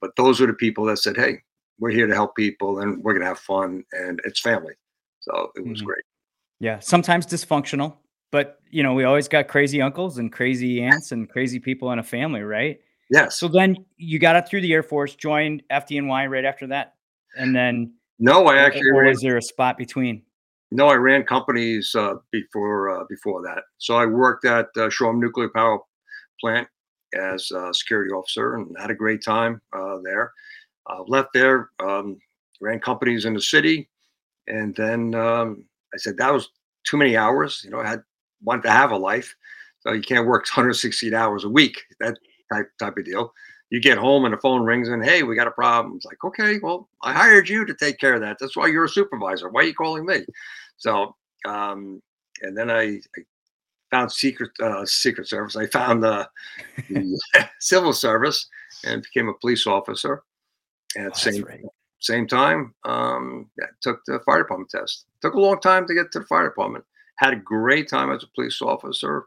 but 0.00 0.16
those 0.16 0.40
are 0.40 0.46
the 0.46 0.54
people 0.54 0.84
that 0.86 0.98
said, 0.98 1.16
"Hey, 1.16 1.42
we're 1.78 1.90
here 1.90 2.06
to 2.06 2.14
help 2.14 2.34
people, 2.34 2.80
and 2.80 3.02
we're 3.02 3.12
going 3.12 3.22
to 3.22 3.28
have 3.28 3.38
fun, 3.38 3.84
and 3.92 4.20
it's 4.24 4.40
family." 4.40 4.74
So 5.20 5.50
it 5.54 5.66
was 5.66 5.78
mm-hmm. 5.78 5.86
great. 5.86 6.04
Yeah, 6.58 6.78
sometimes 6.78 7.26
dysfunctional, 7.26 7.96
but 8.30 8.60
you 8.70 8.82
know, 8.82 8.94
we 8.94 9.04
always 9.04 9.28
got 9.28 9.48
crazy 9.48 9.82
uncles 9.82 10.18
and 10.18 10.32
crazy 10.32 10.82
aunts 10.82 11.12
and 11.12 11.28
crazy 11.28 11.58
people 11.58 11.92
in 11.92 11.98
a 11.98 12.02
family, 12.02 12.42
right? 12.42 12.80
Yes. 13.10 13.38
So 13.38 13.48
then 13.48 13.76
you 13.96 14.18
got 14.18 14.36
it 14.36 14.48
through 14.48 14.62
the 14.62 14.72
Air 14.72 14.82
Force, 14.82 15.14
joined 15.14 15.62
FDNY 15.70 16.28
right 16.28 16.44
after 16.44 16.66
that, 16.68 16.94
and 17.36 17.54
then 17.54 17.92
no, 18.18 18.46
I 18.46 18.56
actually 18.56 18.90
or 18.90 19.04
was 19.04 19.20
there 19.20 19.36
a 19.36 19.42
spot 19.42 19.78
between? 19.78 20.22
No, 20.72 20.88
I 20.88 20.94
ran 20.94 21.22
companies 21.22 21.94
uh, 21.94 22.14
before 22.32 22.90
uh, 22.90 23.04
before 23.08 23.42
that. 23.42 23.64
So 23.78 23.96
I 23.96 24.06
worked 24.06 24.44
at 24.44 24.66
uh, 24.76 24.90
Shoreham 24.90 25.20
Nuclear 25.20 25.50
Power 25.50 25.78
Plant 26.40 26.66
as 27.14 27.50
a 27.52 27.72
security 27.72 28.10
officer 28.10 28.54
and 28.54 28.74
had 28.78 28.90
a 28.90 28.94
great 28.94 29.22
time 29.22 29.60
uh, 29.72 29.98
there. 30.02 30.32
Uh, 30.88 31.02
left 31.06 31.28
there, 31.34 31.70
um, 31.80 32.18
ran 32.60 32.80
companies 32.80 33.24
in 33.24 33.34
the 33.34 33.42
city, 33.42 33.88
and 34.48 34.74
then 34.74 35.14
um, 35.14 35.64
I 35.94 35.98
said 35.98 36.16
that 36.16 36.32
was 36.32 36.48
too 36.88 36.96
many 36.96 37.16
hours. 37.16 37.62
You 37.64 37.70
know, 37.70 37.80
I 37.80 37.88
had 37.88 38.02
want 38.42 38.62
to 38.64 38.70
have 38.70 38.90
a 38.90 38.96
life. 38.96 39.34
So 39.80 39.92
you 39.92 40.02
can't 40.02 40.26
work 40.26 40.42
168 40.42 41.14
hours 41.14 41.44
a 41.44 41.48
week, 41.48 41.84
that 42.00 42.18
type 42.52 42.70
type 42.78 42.96
of 42.96 43.04
deal. 43.04 43.32
You 43.70 43.80
get 43.80 43.98
home 43.98 44.24
and 44.24 44.32
the 44.32 44.38
phone 44.38 44.62
rings 44.62 44.88
and 44.88 45.04
hey, 45.04 45.22
we 45.24 45.34
got 45.34 45.48
a 45.48 45.52
problem. 45.52 45.96
It's 45.96 46.04
like, 46.04 46.22
okay, 46.24 46.58
well, 46.62 46.88
I 47.02 47.12
hired 47.12 47.48
you 47.48 47.64
to 47.64 47.74
take 47.74 47.98
care 47.98 48.14
of 48.14 48.20
that. 48.20 48.36
That's 48.40 48.56
why 48.56 48.68
you're 48.68 48.84
a 48.84 48.88
supervisor. 48.88 49.48
Why 49.48 49.62
are 49.62 49.64
you 49.64 49.74
calling 49.74 50.06
me? 50.06 50.24
So, 50.76 51.16
um, 51.46 52.00
and 52.42 52.56
then 52.56 52.70
I, 52.70 53.00
I 53.16 53.20
found 53.90 54.12
secret 54.12 54.50
uh, 54.62 54.84
secret 54.86 55.28
service. 55.28 55.56
I 55.56 55.66
found 55.66 56.04
uh, 56.04 56.26
the 56.88 57.18
civil 57.60 57.92
service 57.92 58.48
and 58.84 59.02
became 59.02 59.28
a 59.28 59.34
police 59.34 59.66
officer. 59.66 60.22
And 60.94 61.06
at 61.06 61.14
the 61.14 61.18
Oh, 61.18 61.30
same 61.30 61.42
right. 61.44 61.60
same 62.00 62.26
time, 62.26 62.74
um, 62.84 63.50
yeah, 63.58 63.66
took 63.80 64.00
the 64.06 64.20
fire 64.24 64.42
department 64.42 64.70
test. 64.70 65.06
Took 65.22 65.34
a 65.34 65.40
long 65.40 65.60
time 65.60 65.86
to 65.86 65.94
get 65.94 66.12
to 66.12 66.20
the 66.20 66.26
fire 66.26 66.48
department. 66.48 66.84
Had 67.16 67.32
a 67.32 67.36
great 67.36 67.88
time 67.88 68.12
as 68.12 68.22
a 68.22 68.28
police 68.34 68.60
officer. 68.62 69.24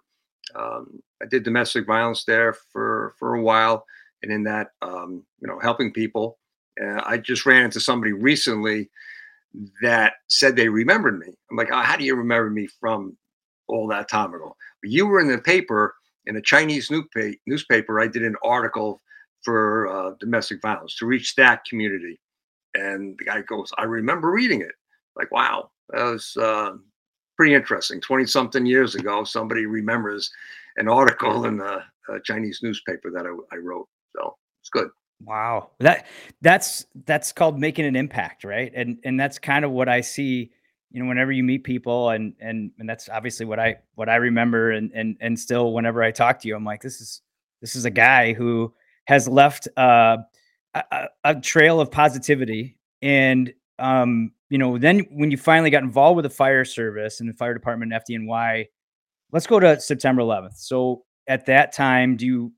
Um, 0.55 1.01
I 1.21 1.25
did 1.25 1.43
domestic 1.43 1.85
violence 1.85 2.23
there 2.25 2.53
for 2.53 3.13
for 3.19 3.35
a 3.35 3.41
while, 3.41 3.85
and 4.23 4.31
in 4.31 4.43
that, 4.43 4.69
um, 4.81 5.25
you 5.41 5.47
know, 5.47 5.59
helping 5.59 5.91
people. 5.91 6.37
Uh, 6.81 7.01
I 7.05 7.17
just 7.17 7.45
ran 7.45 7.65
into 7.65 7.79
somebody 7.79 8.13
recently 8.13 8.89
that 9.81 10.13
said 10.27 10.55
they 10.55 10.69
remembered 10.69 11.19
me. 11.19 11.27
I'm 11.49 11.57
like, 11.57 11.69
oh, 11.71 11.81
how 11.81 11.97
do 11.97 12.05
you 12.05 12.15
remember 12.15 12.49
me 12.49 12.67
from 12.79 13.17
all 13.67 13.87
that 13.87 14.09
time 14.09 14.33
ago? 14.33 14.55
But 14.81 14.91
you 14.91 15.05
were 15.07 15.19
in 15.19 15.27
the 15.27 15.39
paper 15.39 15.95
in 16.25 16.35
a 16.37 16.41
Chinese 16.41 16.89
newspa- 16.89 17.37
newspaper. 17.47 17.99
I 17.99 18.07
did 18.07 18.23
an 18.23 18.35
article 18.43 19.01
for 19.43 19.87
uh, 19.87 20.11
domestic 20.19 20.61
violence 20.61 20.95
to 20.97 21.05
reach 21.05 21.35
that 21.35 21.65
community, 21.65 22.19
and 22.75 23.17
the 23.17 23.25
guy 23.25 23.41
goes, 23.41 23.71
I 23.77 23.83
remember 23.83 24.31
reading 24.31 24.61
it. 24.61 24.73
Like, 25.15 25.31
wow, 25.31 25.71
that 25.89 26.03
was 26.03 26.37
uh, 26.37 26.73
pretty 27.39 27.55
interesting. 27.55 28.01
Twenty 28.01 28.25
something 28.25 28.65
years 28.65 28.95
ago, 28.95 29.23
somebody 29.23 29.65
remembers 29.65 30.29
an 30.75 30.89
article 30.89 31.45
in 31.45 31.55
the 31.55 31.81
uh, 32.09 32.19
Chinese 32.25 32.59
newspaper 32.61 33.09
that 33.11 33.25
I, 33.25 33.55
I 33.55 33.59
wrote. 33.59 33.87
So 34.13 34.35
it's 34.61 34.69
good. 34.69 34.89
Wow. 35.23 35.69
That 35.79 36.07
that's 36.41 36.85
that's 37.05 37.31
called 37.31 37.57
making 37.57 37.85
an 37.85 37.95
impact, 37.95 38.43
right? 38.43 38.69
And 38.75 38.97
and 39.05 39.17
that's 39.17 39.39
kind 39.39 39.63
of 39.63 39.71
what 39.71 39.87
I 39.87 40.01
see, 40.01 40.51
you 40.91 41.01
know, 41.01 41.07
whenever 41.07 41.31
you 41.31 41.45
meet 41.45 41.63
people 41.63 42.09
and 42.09 42.33
and 42.41 42.71
and 42.77 42.89
that's 42.89 43.07
obviously 43.07 43.45
what 43.45 43.57
I 43.57 43.77
what 43.95 44.09
I 44.09 44.15
remember 44.17 44.71
and 44.71 44.91
and 44.93 45.15
and 45.21 45.39
still 45.39 45.71
whenever 45.71 46.03
I 46.03 46.11
talk 46.11 46.41
to 46.41 46.47
you, 46.49 46.57
I'm 46.57 46.65
like, 46.65 46.81
this 46.81 46.99
is 46.99 47.21
this 47.61 47.73
is 47.77 47.85
a 47.85 47.89
guy 47.89 48.33
who 48.33 48.73
has 49.05 49.29
left 49.29 49.69
uh, 49.77 50.17
a- 50.73 51.07
a 51.23 51.35
trail 51.39 51.79
of 51.79 51.89
positivity 51.89 52.77
and 53.01 53.53
um 53.79 54.33
you 54.49 54.57
know 54.57 54.77
then 54.77 54.99
when 55.11 55.31
you 55.31 55.37
finally 55.37 55.69
got 55.69 55.83
involved 55.83 56.15
with 56.15 56.23
the 56.23 56.29
fire 56.29 56.65
service 56.65 57.19
and 57.19 57.29
the 57.29 57.33
fire 57.33 57.53
department 57.53 57.93
FDNY 57.93 58.65
let's 59.31 59.47
go 59.47 59.59
to 59.59 59.79
September 59.79 60.21
11th 60.21 60.57
so 60.57 61.03
at 61.27 61.45
that 61.45 61.73
time 61.73 62.15
do 62.15 62.25
you 62.25 62.53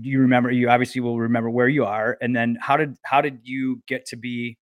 do 0.00 0.08
you 0.08 0.20
remember 0.20 0.50
you 0.50 0.68
obviously 0.68 1.00
will 1.00 1.18
remember 1.18 1.50
where 1.50 1.68
you 1.68 1.84
are 1.84 2.16
and 2.20 2.34
then 2.34 2.56
how 2.60 2.76
did 2.76 2.96
how 3.04 3.20
did 3.20 3.40
you 3.42 3.82
get 3.86 4.06
to 4.06 4.16
be 4.16 4.56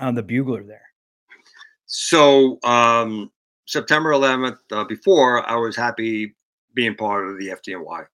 on 0.00 0.14
the 0.14 0.22
bugler 0.22 0.62
there 0.62 0.82
So 1.86 2.58
um, 2.64 3.30
September 3.66 4.10
11th, 4.10 4.58
uh, 4.72 4.84
before 4.84 5.48
I 5.48 5.56
was 5.56 5.76
happy 5.76 6.34
being 6.74 6.94
part 6.94 7.26
of 7.26 7.38
the 7.38 7.48
FDNY. 7.48 8.06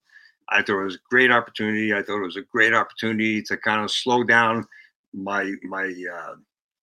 I 0.49 0.63
thought 0.63 0.81
it 0.81 0.85
was 0.85 0.97
a 0.97 1.09
great 1.11 1.31
opportunity. 1.31 1.95
I 1.95 2.03
thought 2.03 2.21
it 2.21 2.27
was 2.27 2.37
a 2.37 2.43
great 2.43 2.75
opportunity 2.75 3.43
to 3.43 3.57
kind 3.57 3.83
of 3.83 3.91
slow 3.91 4.23
down 4.25 4.67
my 5.15 5.53
my 5.63 5.93
uh, 6.15 6.35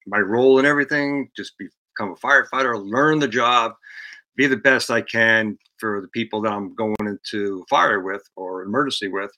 my 0.10 0.20
role 0.20 0.58
and 0.58 0.68
everything. 0.68 1.30
Just 1.36 1.54
become 1.58 2.12
a 2.12 2.16
firefighter, 2.16 2.84
learn 2.84 3.20
the 3.20 3.28
job, 3.28 3.74
be 4.36 4.48
the 4.48 4.58
best 4.58 4.90
I 4.90 5.02
can 5.02 5.58
for 5.78 6.02
the 6.02 6.08
people 6.10 6.42
that 6.42 6.52
I'm 6.52 6.76
going 6.76 6.96
into 7.02 7.66
fire 7.70 8.02
with 8.02 8.24
or 8.36 8.64
emergency 8.64 9.08
with, 9.08 9.32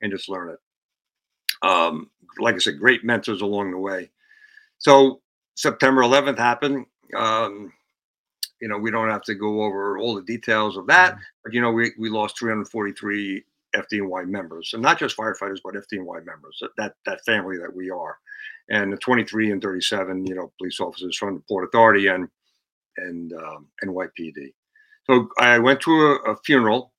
and 0.00 0.12
just 0.12 0.28
learn 0.28 0.50
it. 0.50 1.68
Um, 1.68 2.10
like 2.38 2.54
I 2.54 2.58
said, 2.58 2.78
great 2.78 3.04
mentors 3.04 3.40
along 3.40 3.70
the 3.70 3.78
way. 3.78 4.10
So 4.78 5.20
September 5.54 6.02
11th 6.02 6.38
happened. 6.38 6.86
Um, 7.16 7.72
you 8.60 8.68
know, 8.68 8.78
we 8.78 8.90
don't 8.90 9.10
have 9.10 9.22
to 9.22 9.34
go 9.34 9.62
over 9.62 9.98
all 9.98 10.14
the 10.14 10.22
details 10.22 10.76
of 10.76 10.86
that, 10.86 11.16
but 11.42 11.52
you 11.52 11.60
know, 11.60 11.70
we, 11.70 11.92
we 11.98 12.08
lost 12.08 12.38
343 12.38 13.44
FDNY 13.74 14.28
members, 14.28 14.70
and 14.72 14.82
not 14.82 14.98
just 14.98 15.16
firefighters, 15.16 15.60
but 15.64 15.74
FDNY 15.74 16.24
members. 16.24 16.62
That 16.76 16.94
that, 17.04 17.24
family 17.24 17.58
that 17.58 17.74
we 17.74 17.90
are, 17.90 18.18
and 18.70 18.92
the 18.92 18.96
23 18.96 19.50
and 19.50 19.62
37, 19.62 20.26
you 20.26 20.34
know, 20.34 20.52
police 20.58 20.80
officers 20.80 21.16
from 21.16 21.34
the 21.34 21.42
Port 21.48 21.64
Authority 21.64 22.08
and 22.08 22.28
and 22.96 23.32
um, 23.32 23.66
NYPD. 23.84 24.52
So 25.06 25.28
I 25.38 25.58
went 25.58 25.80
to 25.82 25.90
a, 25.90 26.32
a 26.32 26.36
funeral 26.44 26.92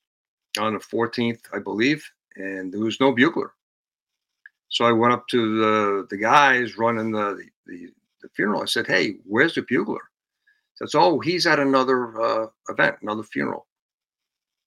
on 0.60 0.74
the 0.74 0.80
14th, 0.80 1.42
I 1.54 1.60
believe, 1.60 2.06
and 2.36 2.72
there 2.72 2.82
was 2.82 3.00
no 3.00 3.12
bugler. 3.14 3.54
So 4.70 4.86
I 4.86 4.92
went 4.92 5.14
up 5.14 5.28
to 5.30 5.58
the 5.60 6.08
the 6.10 6.18
guys 6.18 6.78
running 6.78 7.12
the 7.12 7.42
the, 7.66 7.90
the 8.22 8.30
funeral. 8.36 8.62
I 8.62 8.66
said, 8.66 8.88
"Hey, 8.88 9.16
where's 9.26 9.56
the 9.56 9.62
bugler?" 9.62 10.10
Says, 10.76 10.96
"Oh, 10.96 11.20
he's 11.20 11.48
at 11.48 11.60
another 11.60 12.22
uh, 12.22 12.48
event, 12.70 12.98
another 13.02 13.24
funeral." 13.24 13.68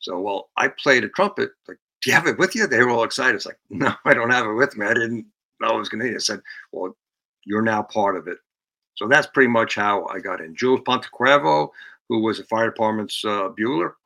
So, 0.00 0.20
well, 0.20 0.50
I 0.56 0.68
played 0.68 1.04
a 1.04 1.08
trumpet. 1.08 1.50
Like, 1.66 1.78
do 2.00 2.10
you 2.10 2.14
have 2.14 2.26
it 2.26 2.38
with 2.38 2.54
you? 2.54 2.66
They 2.66 2.82
were 2.82 2.90
all 2.90 3.04
excited. 3.04 3.36
It's 3.36 3.46
like, 3.46 3.58
no, 3.70 3.92
I 4.04 4.14
don't 4.14 4.30
have 4.30 4.46
it 4.46 4.54
with 4.54 4.76
me. 4.76 4.86
I 4.86 4.94
didn't 4.94 5.26
know 5.60 5.68
I 5.68 5.76
was 5.76 5.88
going 5.88 6.00
to 6.00 6.06
need 6.06 6.12
it. 6.12 6.16
I 6.16 6.18
said, 6.18 6.40
well, 6.72 6.96
you're 7.44 7.62
now 7.62 7.82
part 7.82 8.16
of 8.16 8.28
it. 8.28 8.38
So 8.94 9.08
that's 9.08 9.26
pretty 9.28 9.48
much 9.48 9.74
how 9.74 10.06
I 10.06 10.18
got 10.18 10.40
in. 10.40 10.54
Jules 10.54 10.80
Pontecuervo, 10.80 11.68
who 12.08 12.22
was 12.22 12.38
the 12.38 12.44
fire 12.44 12.70
department's 12.70 13.24
uh, 13.24 13.48
bugler, 13.56 13.96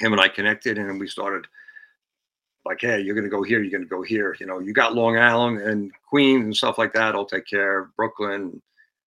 him 0.00 0.12
and 0.12 0.20
I 0.20 0.28
connected, 0.28 0.78
and 0.78 0.98
we 0.98 1.08
started 1.08 1.46
like, 2.64 2.78
hey, 2.80 3.00
you're 3.00 3.14
going 3.14 3.24
to 3.24 3.30
go 3.30 3.42
here, 3.42 3.62
you're 3.62 3.70
going 3.70 3.82
to 3.82 3.88
go 3.88 4.02
here. 4.02 4.36
You 4.40 4.46
know, 4.46 4.58
you 4.58 4.72
got 4.72 4.94
Long 4.94 5.18
Island 5.18 5.60
and 5.60 5.90
Queens 6.08 6.44
and 6.44 6.56
stuff 6.56 6.78
like 6.78 6.92
that. 6.94 7.14
I'll 7.14 7.24
take 7.24 7.46
care 7.46 7.80
of 7.80 7.96
Brooklyn, 7.96 8.60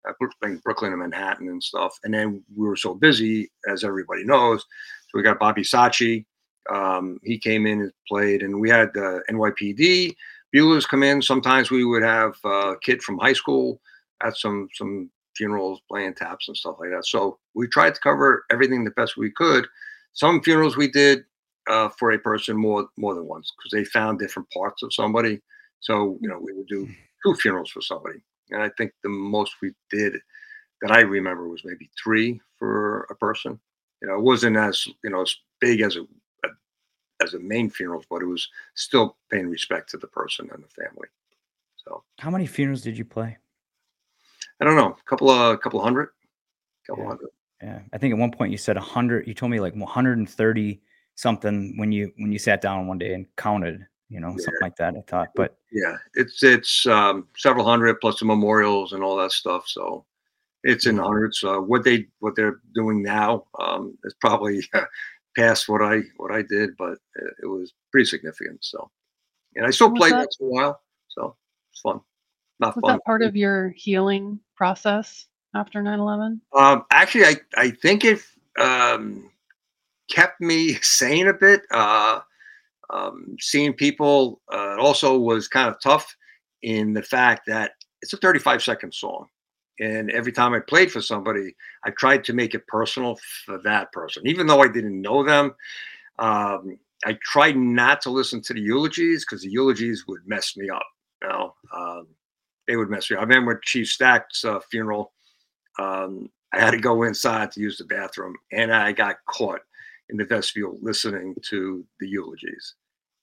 uh, 0.08 0.14
Brooklyn, 0.20 0.62
Brooklyn 0.64 0.94
and 0.94 1.02
Manhattan 1.02 1.48
and 1.48 1.64
stuff. 1.64 1.98
And 2.04 2.14
then 2.14 2.44
we 2.56 2.68
were 2.68 2.76
so 2.76 2.94
busy, 2.94 3.52
as 3.68 3.84
everybody 3.84 4.24
knows. 4.24 4.62
So 4.62 5.18
we 5.18 5.24
got 5.24 5.40
Bobby 5.40 5.62
Sachi. 5.62 6.26
Um, 6.70 7.20
he 7.24 7.38
came 7.38 7.66
in 7.66 7.82
and 7.82 7.92
played, 8.08 8.44
and 8.44 8.60
we 8.60 8.70
had 8.70 8.90
uh, 8.96 9.20
NYPD 9.30 10.16
buglers 10.52 10.86
come 10.86 11.04
in. 11.04 11.22
Sometimes 11.22 11.72
we 11.72 11.86
would 11.86 12.04
have 12.04 12.36
a 12.44 12.76
kid 12.82 13.02
from 13.02 13.18
high 13.18 13.34
school 13.34 13.82
at 14.24 14.38
some 14.38 14.68
some 14.74 15.10
funerals 15.36 15.82
playing 15.90 16.14
taps 16.14 16.48
and 16.48 16.58
stuff 16.58 16.76
like 16.80 16.90
that. 16.90 17.06
So 17.06 17.40
we 17.56 17.68
tried 17.68 17.96
to 17.96 18.02
cover 18.02 18.46
everything 18.52 18.84
the 18.84 18.92
best 18.92 19.18
we 19.18 19.32
could. 19.32 19.66
Some 20.14 20.42
funerals 20.42 20.76
we 20.76 20.92
did 20.92 21.24
uh, 21.70 21.90
for 21.98 22.12
a 22.12 22.20
person 22.20 22.58
more 22.58 22.88
more 22.98 23.16
than 23.16 23.28
once 23.28 23.52
because 23.58 23.72
they 23.72 23.86
found 23.86 24.20
different 24.20 24.50
parts 24.52 24.84
of 24.84 24.94
somebody. 24.94 25.42
So 25.80 26.18
you 26.22 26.30
know 26.30 26.40
we 26.40 26.54
would 26.54 26.68
do 26.68 26.88
two 27.24 27.36
funerals 27.36 27.72
for 27.72 27.82
somebody, 27.82 28.20
and 28.52 28.62
I 28.62 28.70
think 28.78 28.92
the 29.04 29.10
most 29.10 29.56
we 29.62 29.74
did 29.90 30.18
that 30.82 30.92
I 30.92 31.02
remember 31.02 31.48
was 31.48 31.62
maybe 31.64 31.90
three 32.02 32.42
for 32.58 33.04
a 33.10 33.16
person. 33.16 33.60
You 34.02 34.08
know, 34.08 34.16
it 34.16 34.22
wasn't 34.22 34.58
as 34.58 34.88
you 35.04 35.10
know 35.10 35.22
as 35.22 35.36
big 35.60 35.82
as 35.82 35.96
a 35.96 36.06
as 37.22 37.34
a 37.34 37.40
main 37.40 37.70
funerals, 37.70 38.06
but 38.10 38.22
it 38.22 38.26
was 38.26 38.50
still 38.76 39.18
paying 39.30 39.50
respect 39.50 39.90
to 39.92 39.98
the 39.98 40.08
person 40.08 40.50
and 40.54 40.64
the 40.64 40.68
family. 40.70 41.08
So 41.78 42.04
how 42.20 42.30
many 42.30 42.46
funerals 42.46 42.82
did 42.82 42.98
you 42.98 43.06
play 43.06 43.38
I 44.60 44.66
don't 44.66 44.76
know, 44.76 44.96
a 45.00 45.10
couple 45.10 45.30
of 45.30 45.54
a 45.54 45.58
couple 45.58 45.82
hundred, 45.82 46.10
couple 46.88 47.04
Yeah. 47.04 47.10
hundred. 47.10 47.30
yeah 47.62 47.80
i 47.94 47.98
think 47.98 48.12
at 48.14 48.20
one 48.20 48.32
point 48.32 48.52
you 48.52 48.58
said 48.58 48.78
a 48.78 48.80
100 48.80 49.28
you 49.28 49.34
told 49.34 49.52
me 49.52 49.60
like 49.60 49.76
130 49.76 50.82
something 51.16 51.78
when 51.78 51.92
you 51.92 52.12
when 52.18 52.32
you 52.32 52.40
sat 52.40 52.62
down 52.62 52.88
one 52.88 52.98
day 52.98 53.14
and 53.14 53.26
counted 53.38 53.86
you 54.10 54.20
know 54.20 54.32
something 54.38 54.62
like 54.62 54.76
that 54.78 54.96
i 54.96 55.02
thought 55.10 55.30
but 55.36 55.58
Yeah, 55.72 55.98
it's 56.16 56.44
it's 56.44 56.86
um, 56.86 57.28
several 57.38 57.66
hundred 57.66 58.00
plus 58.02 58.20
the 58.20 58.26
memorials 58.26 58.94
and 58.94 59.04
all 59.04 59.16
that 59.18 59.32
stuff. 59.32 59.68
So 59.68 60.06
it's 60.64 60.86
in 60.86 60.98
the 60.98 61.04
hundreds. 61.04 61.44
Uh, 61.44 61.60
what 61.60 61.84
they 61.84 62.08
what 62.20 62.36
they're 62.36 62.60
doing 62.76 63.02
now 63.02 63.46
um, 63.60 63.98
is 64.04 64.14
probably 64.20 64.62
past 65.36 65.70
what 65.70 65.82
I 65.82 66.02
what 66.18 66.32
I 66.32 66.42
did, 66.42 66.72
but 66.78 66.98
it, 67.42 67.48
was 67.48 67.74
pretty 67.92 68.06
significant. 68.06 68.60
So, 68.64 68.90
and 69.56 69.66
I 69.66 69.72
still 69.72 69.92
Was 69.92 70.00
play 70.00 70.10
that- 70.10 70.18
once 70.18 70.38
in 70.40 70.48
a 70.48 70.50
while. 70.50 70.82
So 71.10 71.36
it's 71.72 71.82
fun. 71.82 72.02
Not 72.60 72.76
Was 72.76 72.82
fun. 72.82 72.94
that 72.94 73.06
part 73.06 73.22
of 73.24 73.36
your 73.36 73.70
healing 73.70 74.40
process 74.56 75.28
after 75.56 75.82
9 75.82 76.00
11? 76.00 76.42
Um, 76.54 76.84
actually, 76.92 77.26
I, 77.26 77.36
I 77.58 77.72
think 77.72 78.06
it 78.06 78.22
um, 78.60 79.30
kept 80.10 80.40
me 80.42 80.74
sane 80.82 81.28
a 81.28 81.34
bit. 81.34 81.64
Uh, 81.72 82.20
um, 82.92 83.36
seeing 83.40 83.74
people 83.74 84.42
uh, 84.54 84.76
also 84.78 85.18
was 85.18 85.48
kind 85.48 85.70
of 85.70 85.82
tough 85.82 86.16
in 86.62 86.94
the 86.94 87.02
fact 87.02 87.44
that 87.48 87.72
it's 88.02 88.14
a 88.14 88.18
35 88.18 88.62
second 88.62 88.94
song. 88.94 89.28
And 89.80 90.12
every 90.12 90.32
time 90.32 90.54
I 90.54 90.60
played 90.60 90.92
for 90.92 91.02
somebody, 91.02 91.56
I 91.86 91.92
tried 91.92 92.24
to 92.26 92.34
make 92.34 92.54
it 92.54 92.68
personal 92.68 93.18
for 93.46 93.58
that 93.64 93.92
person, 93.92 94.28
even 94.28 94.46
though 94.46 94.62
I 94.62 94.68
didn't 94.68 95.02
know 95.02 95.24
them. 95.24 95.56
Um, 96.20 96.78
I 97.06 97.18
tried 97.24 97.58
not 97.58 98.02
to 98.02 98.12
listen 98.12 98.42
to 98.44 98.54
the 98.54 98.62
eulogies 98.62 99.26
because 99.26 99.42
the 99.42 99.50
eulogies 99.50 100.06
would 100.08 100.22
mess 100.28 100.56
me 100.56 100.70
up. 100.70 100.86
You 101.24 101.30
know, 101.30 101.56
um, 101.76 102.08
they 102.68 102.76
would 102.76 102.90
mess 102.90 103.10
me 103.10 103.16
up. 103.16 103.22
I 103.22 103.26
remember 103.26 103.60
Chief 103.64 103.88
Stack's 103.88 104.46
uh, 104.46 104.60
funeral 104.70 105.14
um, 105.80 106.30
I 106.54 106.60
had 106.60 106.72
to 106.72 106.78
go 106.80 107.04
inside 107.04 107.52
to 107.52 107.62
use 107.62 107.78
the 107.78 107.86
bathroom, 107.86 108.36
and 108.52 108.74
I 108.74 108.92
got 108.92 109.18
caught 109.28 109.62
in 110.10 110.18
the 110.18 110.26
vestibule 110.26 110.78
listening 110.82 111.36
to 111.50 111.86
the 112.00 112.08
eulogies. 112.08 112.76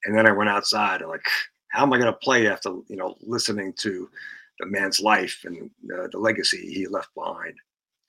And 0.05 0.17
then 0.17 0.27
I 0.27 0.33
went 0.33 0.51
outside, 0.51 1.03
and 1.03 1.11
like, 1.11 1.23
how 1.71 1.83
am 1.83 1.93
I 1.93 1.99
going 1.99 2.13
to 2.13 2.19
play 2.19 2.49
after 2.49 2.71
you 2.89 2.97
know 2.97 3.17
listening 3.21 3.75
to 3.75 4.09
the 4.61 4.67
man's 4.67 5.01
life 5.01 5.43
and 5.45 5.71
uh, 5.95 6.09
the 6.13 6.19
legacy 6.19 6.73
he 6.73 6.87
left 6.87 7.15
behind? 7.15 7.55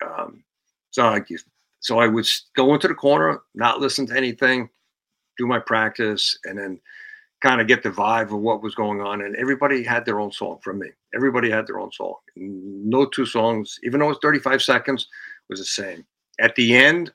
Um, 0.05 0.43
so 0.91 1.19
you 1.27 1.37
so 1.81 1.99
I 1.99 2.07
would 2.07 2.27
go 2.55 2.73
into 2.73 2.87
the 2.87 2.95
corner, 2.95 3.41
not 3.55 3.79
listen 3.79 4.05
to 4.07 4.17
anything, 4.17 4.69
do 5.37 5.47
my 5.47 5.59
practice, 5.59 6.37
and 6.43 6.57
then 6.57 6.79
kind 7.41 7.61
of 7.61 7.67
get 7.67 7.83
the 7.83 7.89
vibe 7.89 8.33
of 8.33 8.39
what 8.39 8.61
was 8.61 8.75
going 8.75 8.99
on. 8.99 9.21
And 9.21 9.35
everybody 9.37 9.83
had 9.83 10.05
their 10.05 10.19
own 10.19 10.31
song 10.31 10.59
from 10.61 10.79
me. 10.79 10.89
Everybody 11.15 11.49
had 11.49 11.65
their 11.67 11.79
own 11.79 11.91
song. 11.91 12.15
No 12.35 13.05
two 13.05 13.25
songs, 13.25 13.79
even 13.83 13.99
though 13.99 14.07
it 14.07 14.09
was 14.09 14.19
35 14.21 14.61
seconds, 14.61 15.07
was 15.49 15.59
the 15.59 15.65
same. 15.65 16.05
At 16.39 16.55
the 16.55 16.75
end, 16.75 17.11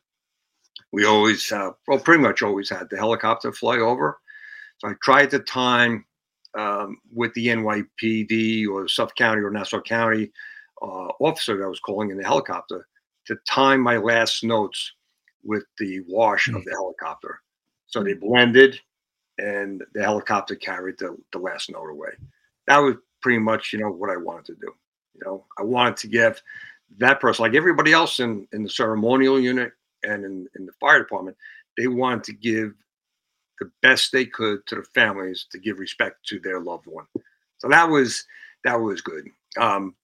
we 0.92 1.04
always, 1.04 1.52
uh, 1.52 1.72
well, 1.86 1.98
pretty 1.98 2.22
much 2.22 2.42
always 2.42 2.70
had 2.70 2.88
the 2.90 2.96
helicopter 2.96 3.52
fly 3.52 3.78
over. 3.78 4.18
So 4.78 4.88
I 4.88 4.94
tried 5.02 5.30
to 5.30 5.40
time 5.40 6.04
um, 6.58 6.98
with 7.12 7.32
the 7.34 7.48
NYPD 7.48 8.68
or 8.68 8.88
Suffolk 8.88 9.16
County 9.16 9.42
or 9.42 9.50
Nassau 9.50 9.80
County 9.80 10.30
uh, 10.82 11.08
officer 11.20 11.58
that 11.58 11.68
was 11.68 11.80
calling 11.80 12.10
in 12.10 12.16
the 12.16 12.24
helicopter 12.24 12.86
to 13.26 13.36
time 13.48 13.80
my 13.80 13.96
last 13.96 14.44
notes 14.44 14.92
with 15.42 15.64
the 15.78 16.00
wash 16.08 16.48
mm-hmm. 16.48 16.56
of 16.56 16.64
the 16.64 16.72
helicopter. 16.72 17.40
So 17.86 18.02
they 18.02 18.14
blended 18.14 18.80
and 19.38 19.82
the 19.94 20.02
helicopter 20.02 20.54
carried 20.54 20.98
the, 20.98 21.16
the 21.32 21.38
last 21.38 21.70
note 21.70 21.90
away. 21.90 22.10
That 22.66 22.78
was 22.78 22.96
pretty 23.20 23.38
much, 23.38 23.72
you 23.72 23.78
know, 23.78 23.90
what 23.90 24.10
I 24.10 24.16
wanted 24.16 24.46
to 24.46 24.54
do. 24.54 24.72
You 25.14 25.20
know, 25.24 25.44
I 25.58 25.62
wanted 25.62 25.96
to 25.98 26.08
give 26.08 26.42
that 26.98 27.20
person, 27.20 27.42
like 27.42 27.54
everybody 27.54 27.92
else 27.92 28.20
in, 28.20 28.46
in 28.52 28.62
the 28.62 28.70
ceremonial 28.70 29.40
unit 29.40 29.72
and 30.02 30.24
in, 30.24 30.48
in 30.56 30.66
the 30.66 30.72
fire 30.80 30.98
department, 30.98 31.36
they 31.76 31.86
wanted 31.86 32.24
to 32.24 32.32
give 32.32 32.74
the 33.60 33.70
best 33.82 34.12
they 34.12 34.26
could 34.26 34.66
to 34.66 34.76
the 34.76 34.82
families 34.94 35.46
to 35.52 35.58
give 35.58 35.78
respect 35.78 36.24
to 36.26 36.40
their 36.40 36.60
loved 36.60 36.86
one. 36.86 37.06
So 37.58 37.68
that 37.68 37.88
was 37.88 38.24
that 38.64 38.80
was 38.80 39.00
good. 39.00 39.26
Um, 39.58 39.94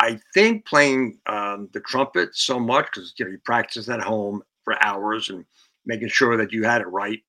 I 0.00 0.18
think 0.32 0.64
playing 0.64 1.18
um, 1.26 1.68
the 1.72 1.80
trumpet 1.80 2.30
so 2.32 2.58
much 2.58 2.86
because 2.86 3.12
you 3.18 3.24
know 3.24 3.32
you 3.32 3.38
practice 3.44 3.88
at 3.88 4.00
home 4.00 4.42
for 4.64 4.82
hours 4.84 5.30
and 5.30 5.44
making 5.86 6.08
sure 6.08 6.36
that 6.36 6.52
you 6.52 6.64
had 6.64 6.80
it 6.80 6.88
right. 6.88 7.20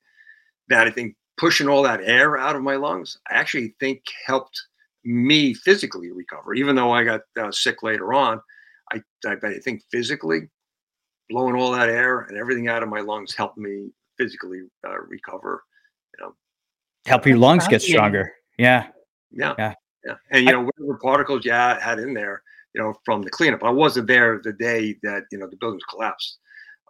That 0.70 0.88
I 0.88 0.92
think 0.92 1.16
pushing 1.38 1.68
all 1.68 1.84
that 1.84 2.02
air 2.04 2.38
out 2.38 2.56
of 2.56 2.62
my 2.62 2.76
lungs, 2.76 3.18
I 3.30 3.36
actually 3.36 3.76
think 3.80 4.04
helped 4.26 4.62
me 5.04 5.54
physically 5.54 6.12
recover. 6.12 6.54
Even 6.54 6.76
though 6.76 6.92
I 6.92 7.04
got 7.04 7.22
uh, 7.40 7.52
sick 7.52 7.82
later 7.82 8.14
on, 8.14 8.40
I, 8.92 9.02
I 9.26 9.36
I 9.42 9.60
think 9.60 9.82
physically 9.92 10.50
blowing 11.30 11.56
all 11.56 11.72
that 11.72 11.90
air 11.90 12.22
and 12.22 12.38
everything 12.38 12.68
out 12.68 12.84
of 12.84 12.90
my 12.90 13.02
lungs 13.02 13.36
helped 13.36 13.58
me 13.58 13.92
physically 14.20 14.62
uh, 14.86 15.00
recover. 15.08 15.64
You 16.18 16.26
know, 16.26 16.36
help 17.06 17.26
your 17.26 17.38
lungs 17.38 17.68
get 17.68 17.82
stronger. 17.82 18.32
Yeah. 18.58 18.88
Yeah. 19.32 19.56
Yeah. 19.58 19.74
Yeah. 20.06 20.16
And 20.32 20.46
you 20.46 20.52
know, 20.52 20.62
whatever 20.62 21.00
particles 21.02 21.46
you 21.46 21.52
had 21.52 22.00
in 22.00 22.14
there, 22.14 22.44
you 22.74 22.82
know, 22.82 22.94
from 23.04 23.22
the 23.22 23.30
cleanup. 23.30 23.64
I 23.64 23.70
wasn't 23.70 24.08
there 24.08 24.40
the 24.44 24.54
day 24.54 24.96
that 25.04 25.24
you 25.32 25.38
know 25.38 25.48
the 25.48 25.58
buildings 25.58 25.84
collapsed, 25.90 26.38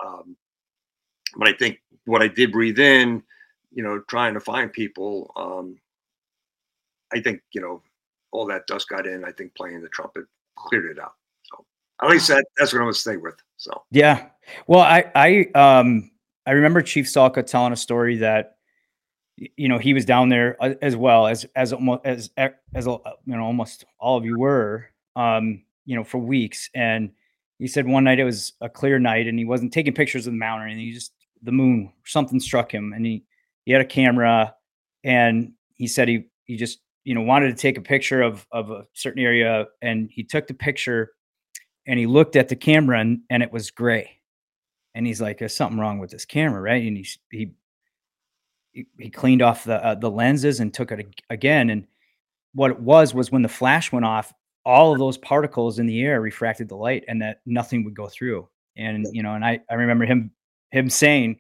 um, 0.04 0.36
but 1.38 1.48
I 1.48 1.54
think 1.54 1.80
what 2.06 2.22
I 2.22 2.28
did 2.28 2.52
breathe 2.52 2.80
in, 2.80 3.24
you 3.72 3.84
know, 3.84 4.02
trying 4.10 4.34
to 4.34 4.40
find 4.40 4.72
people, 4.72 5.32
um, 5.36 5.78
I 7.14 7.22
think 7.22 7.42
you 7.54 7.62
know 7.62 7.82
all 8.32 8.46
that 8.48 8.68
dust 8.68 8.90
got 8.90 9.08
in. 9.08 9.26
I 9.26 9.32
think 9.32 9.56
playing 9.56 9.82
the 9.82 9.90
trumpet 9.90 10.26
cleared 10.58 10.92
it 10.92 11.02
out. 11.02 11.14
So 11.44 11.66
at 12.02 12.10
least 12.10 12.28
that, 12.28 12.46
that's 12.58 12.74
what 12.74 12.80
I'm 12.80 12.86
gonna 12.86 12.94
stay 12.94 13.18
with. 13.18 13.36
So 13.58 13.84
yeah, 13.92 14.28
well, 14.68 14.82
I 14.82 15.12
I 15.16 15.50
um 15.56 16.12
I 16.50 16.54
remember 16.54 16.82
Chief 16.82 17.06
Salka 17.06 17.46
telling 17.46 17.74
a 17.74 17.78
story 17.78 18.18
that 18.18 18.58
you 19.38 19.70
know 19.70 19.78
he 19.78 19.94
was 19.94 20.04
down 20.04 20.30
there 20.30 20.58
uh, 20.60 20.74
as 20.82 20.96
well 20.96 21.28
as 21.28 21.46
as 21.56 21.72
almost 21.72 22.02
as 22.06 22.30
as 22.38 22.86
you 22.86 23.00
know 23.26 23.44
almost 23.44 23.86
all 24.00 24.18
of 24.18 24.26
you 24.26 24.38
were 24.38 24.88
um 25.16 25.64
you 25.90 25.96
know, 25.96 26.04
for 26.04 26.20
weeks. 26.20 26.70
And 26.76 27.10
he 27.58 27.66
said 27.66 27.88
one 27.88 28.04
night 28.04 28.20
it 28.20 28.24
was 28.24 28.54
a 28.62 28.70
clear 28.70 29.00
night 29.00 29.26
and 29.26 29.40
he 29.40 29.44
wasn't 29.44 29.74
taking 29.74 29.92
pictures 29.92 30.28
of 30.28 30.34
the 30.34 30.38
mountain 30.38 30.68
or 30.68 30.70
anything. 30.70 30.86
He 30.86 30.94
just 30.94 31.14
the 31.42 31.52
moon, 31.52 31.92
something 32.06 32.40
struck 32.40 32.72
him 32.72 32.94
and 32.94 33.04
he 33.04 33.24
he 33.66 33.72
had 33.72 33.82
a 33.82 33.86
camera 33.86 34.54
and 35.04 35.54
he 35.74 35.88
said 35.88 36.08
he 36.08 36.28
he 36.46 36.58
just, 36.58 36.78
you 37.06 37.16
know, 37.16 37.22
wanted 37.22 37.50
to 37.50 37.60
take 37.60 37.76
a 37.76 37.82
picture 37.82 38.22
of 38.22 38.46
of 38.52 38.70
a 38.70 38.86
certain 38.94 39.24
area 39.24 39.66
and 39.82 40.12
he 40.12 40.24
took 40.24 40.46
the 40.46 40.54
picture 40.54 41.14
and 41.88 41.98
he 41.98 42.06
looked 42.06 42.36
at 42.36 42.50
the 42.50 42.56
camera 42.56 43.00
and, 43.00 43.22
and 43.32 43.42
it 43.42 43.52
was 43.52 43.72
gray. 43.72 44.19
And 44.96 45.06
he's 45.06 45.22
like, 45.22 45.38
there's 45.38 45.56
something 45.56 45.80
wrong 45.80 46.00
with 46.00 46.12
this 46.12 46.26
camera, 46.26 46.62
right? 46.62 46.86
And 46.86 46.98
he 46.98 47.08
he 47.32 48.86
he 48.98 49.10
cleaned 49.10 49.42
off 49.42 49.64
the 49.64 49.84
uh, 49.84 49.96
the 49.96 50.10
lenses 50.10 50.60
and 50.60 50.74
took 50.74 50.92
it 50.92 51.08
again 51.30 51.70
and 51.70 51.88
what 52.54 52.72
it 52.72 52.80
was 52.80 53.14
was 53.14 53.32
when 53.32 53.42
the 53.42 53.50
flash 53.50 53.92
went 53.92 54.06
off 54.06 54.34
all 54.66 54.92
of 54.92 55.00
those 55.00 55.18
particles 55.18 55.80
in 55.80 55.88
the 55.88 56.02
air 56.02 56.22
refracted 56.22 56.70
the 56.70 56.76
light 56.76 57.04
and 57.08 57.22
that 57.22 57.42
nothing 57.46 57.84
would 57.84 57.96
go 57.96 58.08
through. 58.08 58.48
And 58.78 59.08
you 59.12 59.24
know 59.24 59.34
and 59.34 59.44
i 59.44 59.60
i 59.70 59.74
remember 59.74 60.06
him 60.06 60.32
him 60.72 60.90
saying 60.90 61.40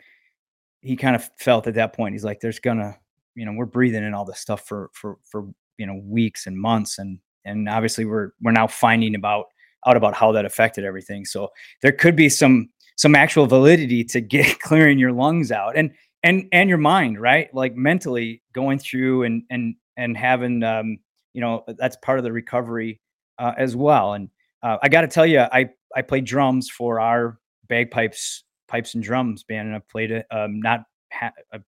he 0.81 0.95
kind 0.95 1.15
of 1.15 1.29
felt 1.37 1.67
at 1.67 1.75
that 1.75 1.93
point 1.93 2.13
he's 2.13 2.25
like 2.25 2.39
there's 2.39 2.59
gonna 2.59 2.97
you 3.35 3.45
know 3.45 3.53
we're 3.53 3.65
breathing 3.65 4.03
in 4.03 4.13
all 4.13 4.25
this 4.25 4.39
stuff 4.39 4.67
for 4.67 4.89
for 4.93 5.17
for 5.23 5.47
you 5.77 5.85
know 5.85 6.01
weeks 6.03 6.47
and 6.47 6.59
months 6.59 6.97
and 6.97 7.19
and 7.45 7.69
obviously 7.69 8.05
we're 8.05 8.31
we're 8.41 8.51
now 8.51 8.67
finding 8.67 9.15
about 9.15 9.45
out 9.87 9.97
about 9.97 10.13
how 10.13 10.31
that 10.31 10.45
affected 10.45 10.83
everything. 10.83 11.25
So 11.25 11.49
there 11.81 11.91
could 11.91 12.15
be 12.15 12.29
some 12.29 12.69
some 12.99 13.15
actual 13.15 13.47
validity 13.47 14.03
to 14.03 14.19
get 14.19 14.59
clearing 14.61 14.99
your 14.99 15.13
lungs 15.13 15.53
out 15.53 15.77
and 15.77 15.91
and 16.23 16.49
and 16.51 16.67
your 16.67 16.77
mind 16.77 17.19
right? 17.19 17.53
Like 17.53 17.73
mentally 17.75 18.41
going 18.51 18.77
through 18.77 19.23
and 19.23 19.43
and 19.49 19.75
and 19.95 20.17
having 20.17 20.63
um 20.63 20.97
you 21.33 21.39
know 21.39 21.63
that's 21.77 21.95
part 22.01 22.19
of 22.19 22.25
the 22.25 22.31
recovery 22.33 22.99
uh, 23.37 23.53
as 23.57 23.73
well. 23.73 24.13
And 24.15 24.29
uh, 24.61 24.77
I 24.83 24.89
got 24.89 25.01
to 25.01 25.07
tell 25.07 25.25
you, 25.25 25.39
I 25.39 25.69
I 25.95 26.01
played 26.01 26.25
drums 26.25 26.69
for 26.69 26.99
our 26.99 27.39
bagpipes, 27.69 28.43
pipes 28.67 28.95
and 28.95 29.03
drums 29.03 29.43
band, 29.43 29.69
and 29.69 29.77
I 29.77 29.81
played 29.89 30.11
it 30.11 30.25
um, 30.29 30.59
not 30.59 30.81
ha- 31.13 31.31
uh, 31.53 31.59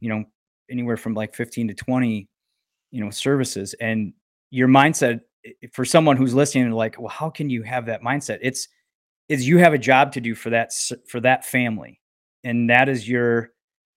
you 0.00 0.08
know 0.08 0.24
anywhere 0.70 0.96
from 0.96 1.12
like 1.12 1.34
15 1.34 1.68
to 1.68 1.74
20 1.74 2.26
you 2.90 3.04
know 3.04 3.10
services. 3.10 3.74
And 3.82 4.14
your 4.50 4.68
mindset 4.68 5.20
for 5.72 5.84
someone 5.84 6.16
who's 6.16 6.32
listening 6.32 6.70
like 6.70 6.98
well 6.98 7.08
how 7.08 7.28
can 7.28 7.50
you 7.50 7.62
have 7.64 7.84
that 7.86 8.00
mindset? 8.00 8.38
It's 8.40 8.66
is 9.30 9.46
you 9.46 9.58
have 9.58 9.72
a 9.72 9.78
job 9.78 10.12
to 10.12 10.20
do 10.20 10.34
for 10.34 10.50
that 10.50 10.72
for 11.08 11.20
that 11.20 11.44
family 11.44 12.00
and 12.42 12.68
that 12.68 12.88
is 12.88 13.08
your 13.08 13.50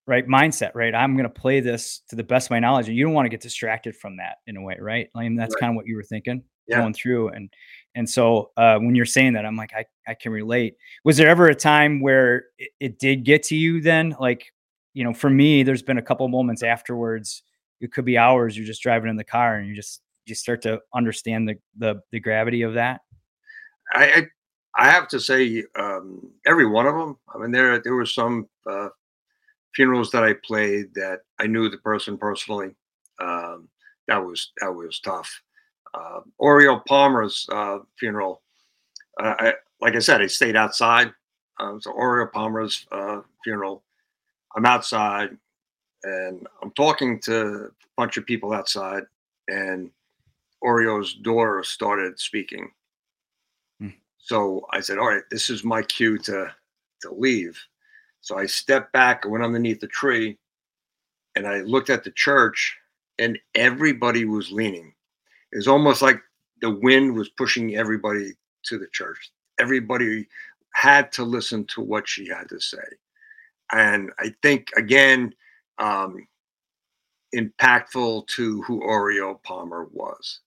right 0.05 0.27
mindset 0.27 0.71
right? 0.75 0.93
I'm 0.93 1.15
going 1.15 1.23
to 1.23 1.29
play 1.29 1.59
this 1.59 2.01
to 2.09 2.15
the 2.15 2.23
best 2.23 2.47
of 2.47 2.51
my 2.51 2.59
knowledge 2.59 2.87
and 2.87 2.95
you 2.95 3.03
don't 3.03 3.13
want 3.13 3.25
to 3.25 3.29
get 3.29 3.41
distracted 3.41 3.95
from 3.95 4.17
that 4.17 4.37
in 4.47 4.55
a 4.55 4.61
way 4.61 4.77
right? 4.79 5.09
I 5.15 5.23
mean, 5.23 5.35
that's 5.35 5.55
right. 5.55 5.61
kind 5.61 5.71
of 5.71 5.75
what 5.75 5.87
you 5.87 5.95
were 5.95 6.03
thinking 6.03 6.43
yeah. 6.67 6.79
going 6.79 6.93
through 6.93 7.29
and 7.29 7.49
and 7.95 8.09
so 8.09 8.51
uh, 8.57 8.77
when 8.79 8.95
you're 8.95 9.05
saying 9.05 9.33
that 9.33 9.45
i'm 9.45 9.57
like 9.57 9.71
I, 9.75 9.85
I 10.07 10.13
can 10.13 10.31
relate. 10.31 10.75
Was 11.03 11.17
there 11.17 11.29
ever 11.29 11.47
a 11.47 11.55
time 11.55 12.01
where 12.01 12.45
it, 12.57 12.69
it, 12.79 12.99
did 12.99 13.23
get 13.23 13.43
to 13.43 13.55
you 13.55 13.81
then? 13.81 14.15
Like 14.19 14.45
you 14.93 15.03
know 15.03 15.13
for 15.13 15.29
me 15.29 15.63
there's 15.63 15.81
been 15.81 15.97
a 15.97 16.01
couple 16.01 16.27
moments 16.27 16.61
afterwards 16.61 17.41
it 17.81 17.91
could 17.91 18.05
be 18.05 18.17
hours 18.17 18.55
you're 18.55 18.65
just 18.65 18.83
driving 18.83 19.09
in 19.09 19.15
the 19.15 19.23
car 19.23 19.55
and 19.55 19.67
you 19.67 19.75
just 19.75 20.01
you 20.25 20.35
start 20.35 20.61
to 20.61 20.79
understand 20.93 21.49
the 21.49 21.55
the, 21.77 22.01
the 22.11 22.19
gravity 22.19 22.61
of 22.61 22.75
that. 22.75 23.01
I 23.91 24.27
i 24.75 24.89
have 24.89 25.07
to 25.07 25.19
say 25.19 25.63
um, 25.75 26.29
every 26.45 26.65
one 26.65 26.87
of 26.87 26.95
them 26.95 27.17
i 27.33 27.37
mean 27.37 27.51
there 27.51 27.79
there 27.79 27.95
were 27.95 28.05
some 28.05 28.47
uh, 28.69 28.89
funerals 29.75 30.11
that 30.11 30.23
i 30.23 30.33
played 30.45 30.93
that 30.93 31.21
i 31.39 31.47
knew 31.47 31.69
the 31.69 31.77
person 31.77 32.17
personally 32.17 32.75
um, 33.19 33.67
that 34.07 34.17
was 34.17 34.51
that 34.59 34.71
was 34.71 34.99
tough 34.99 35.41
uh, 35.93 36.21
Palmer's 36.87 37.47
uh, 37.51 37.79
funeral. 37.99 38.41
Uh, 39.19 39.35
I, 39.39 39.53
like 39.81 39.95
I 39.95 39.99
said, 39.99 40.21
I 40.21 40.27
stayed 40.27 40.55
outside. 40.55 41.13
Um, 41.59 41.79
so 41.81 41.91
Orio 41.93 42.31
Palmer's 42.31 42.87
uh, 42.91 43.19
funeral. 43.43 43.83
I'm 44.55 44.65
outside, 44.65 45.37
and 46.03 46.47
I'm 46.61 46.71
talking 46.71 47.19
to 47.21 47.65
a 47.65 47.69
bunch 47.97 48.17
of 48.17 48.25
people 48.25 48.53
outside, 48.53 49.03
and 49.47 49.91
Orio's 50.63 51.15
daughter 51.15 51.63
started 51.63 52.19
speaking. 52.19 52.71
So 54.23 54.67
I 54.71 54.81
said, 54.81 54.99
"All 54.99 55.09
right, 55.09 55.23
this 55.31 55.51
is 55.51 55.65
my 55.65 55.83
cue 55.83 56.19
to 56.19 56.55
to 57.03 57.13
leave." 57.13 57.59
So 58.21 58.37
I 58.39 58.47
stepped 58.47 58.93
back, 58.93 59.23
I 59.25 59.29
went 59.29 59.45
underneath 59.45 59.81
the 59.81 59.87
tree, 59.87 60.39
and 61.35 61.47
I 61.47 61.61
looked 61.61 61.89
at 61.91 62.03
the 62.03 62.11
church, 62.11 62.77
and 63.19 63.39
everybody 63.55 64.25
was 64.25 64.51
leaning 64.51 64.93
It 65.53 65.57
was 65.57 65.69
almost 65.69 66.03
like 66.03 66.21
the 66.61 66.71
wind 66.71 67.15
was 67.15 67.29
pushing 67.31 67.75
everybody 67.77 68.33
to 68.65 68.79
the 68.79 68.87
church. 68.93 69.31
Everybody 69.59 70.27
had 70.75 71.11
to 71.13 71.25
listen 71.25 71.65
to 71.67 71.81
what 71.81 72.09
she 72.09 72.27
had 72.29 72.49
to 72.51 72.61
say. 72.61 72.85
And 73.73 74.11
I 74.19 74.33
think, 74.41 74.69
again, 74.77 75.33
um, 75.79 76.27
impactful 77.35 78.27
to 78.27 78.61
who 78.63 78.81
Orio 78.81 79.41
Palmer 79.43 79.87
was, 79.91 80.41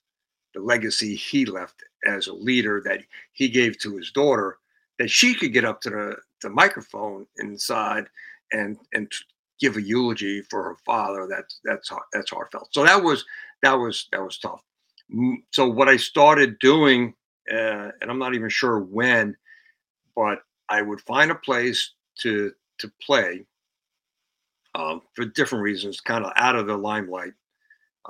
the 0.55 0.61
legacy 0.61 1.17
he 1.17 1.47
left 1.47 1.85
as 2.07 2.27
a 2.27 2.33
leader 2.33 2.83
that 2.85 3.01
he 3.33 3.49
gave 3.49 3.79
to 3.79 3.97
his 3.97 4.11
daughter, 4.11 4.59
that 4.99 5.11
she 5.11 5.35
could 5.35 5.53
get 5.53 5.65
up 5.65 5.81
to 5.83 5.91
the, 5.91 6.17
the 6.43 6.51
microphone 6.51 7.27
inside 7.39 8.07
and 8.53 8.79
and 8.93 9.11
give 9.61 9.77
a 9.77 9.83
eulogy 9.83 10.43
for 10.43 10.63
her 10.63 10.77
father. 10.85 11.27
That's 11.29 11.61
that's 11.65 11.91
that's 12.13 12.31
heartfelt. 12.31 12.69
So 12.73 12.85
that 12.85 13.03
was 13.03 13.25
that 13.63 13.75
was 13.75 14.09
that 14.13 14.23
was 14.23 14.39
tough 14.39 14.63
so 15.53 15.69
what 15.69 15.89
I 15.89 15.97
started 15.97 16.59
doing, 16.59 17.15
uh, 17.51 17.91
and 18.01 18.11
I'm 18.11 18.19
not 18.19 18.35
even 18.35 18.49
sure 18.49 18.81
when, 18.81 19.37
but 20.15 20.41
I 20.69 20.83
would 20.83 21.01
find 21.03 21.31
a 21.31 21.37
place 21.37 21.93
to 22.21 22.53
to 22.79 22.93
play 23.01 23.47
um, 24.75 25.03
for 25.15 25.25
different 25.25 25.63
reasons, 25.63 26.01
kind 26.01 26.25
of 26.25 26.33
out 26.37 26.57
of 26.57 26.67
the 26.67 26.77
limelight 26.77 27.33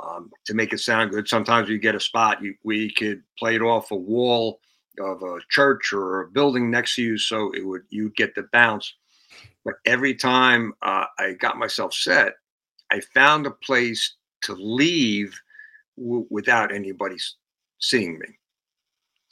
um, 0.02 0.30
to 0.44 0.54
make 0.54 0.72
it 0.72 0.78
sound 0.78 1.10
good. 1.10 1.28
Sometimes 1.28 1.68
you 1.68 1.78
get 1.78 1.94
a 1.94 2.00
spot 2.00 2.42
you, 2.42 2.54
we 2.64 2.90
could 2.92 3.22
play 3.38 3.56
it 3.56 3.62
off 3.62 3.90
a 3.90 3.96
wall 3.96 4.60
of 5.00 5.22
a 5.22 5.38
church 5.50 5.92
or 5.92 6.22
a 6.22 6.28
building 6.30 6.70
next 6.70 6.96
to 6.96 7.02
you, 7.02 7.18
so 7.18 7.52
it 7.52 7.66
would 7.66 7.82
you 7.90 8.10
get 8.16 8.34
the 8.34 8.48
bounce. 8.52 8.94
But 9.64 9.74
every 9.84 10.14
time 10.14 10.74
uh, 10.82 11.06
I 11.18 11.32
got 11.32 11.58
myself 11.58 11.92
set, 11.92 12.34
I 12.90 13.00
found 13.14 13.46
a 13.46 13.50
place 13.50 14.14
to 14.42 14.54
leave 14.54 15.38
w- 15.98 16.26
without 16.30 16.72
anybody 16.72 17.16
seeing 17.80 18.18
me. 18.18 18.28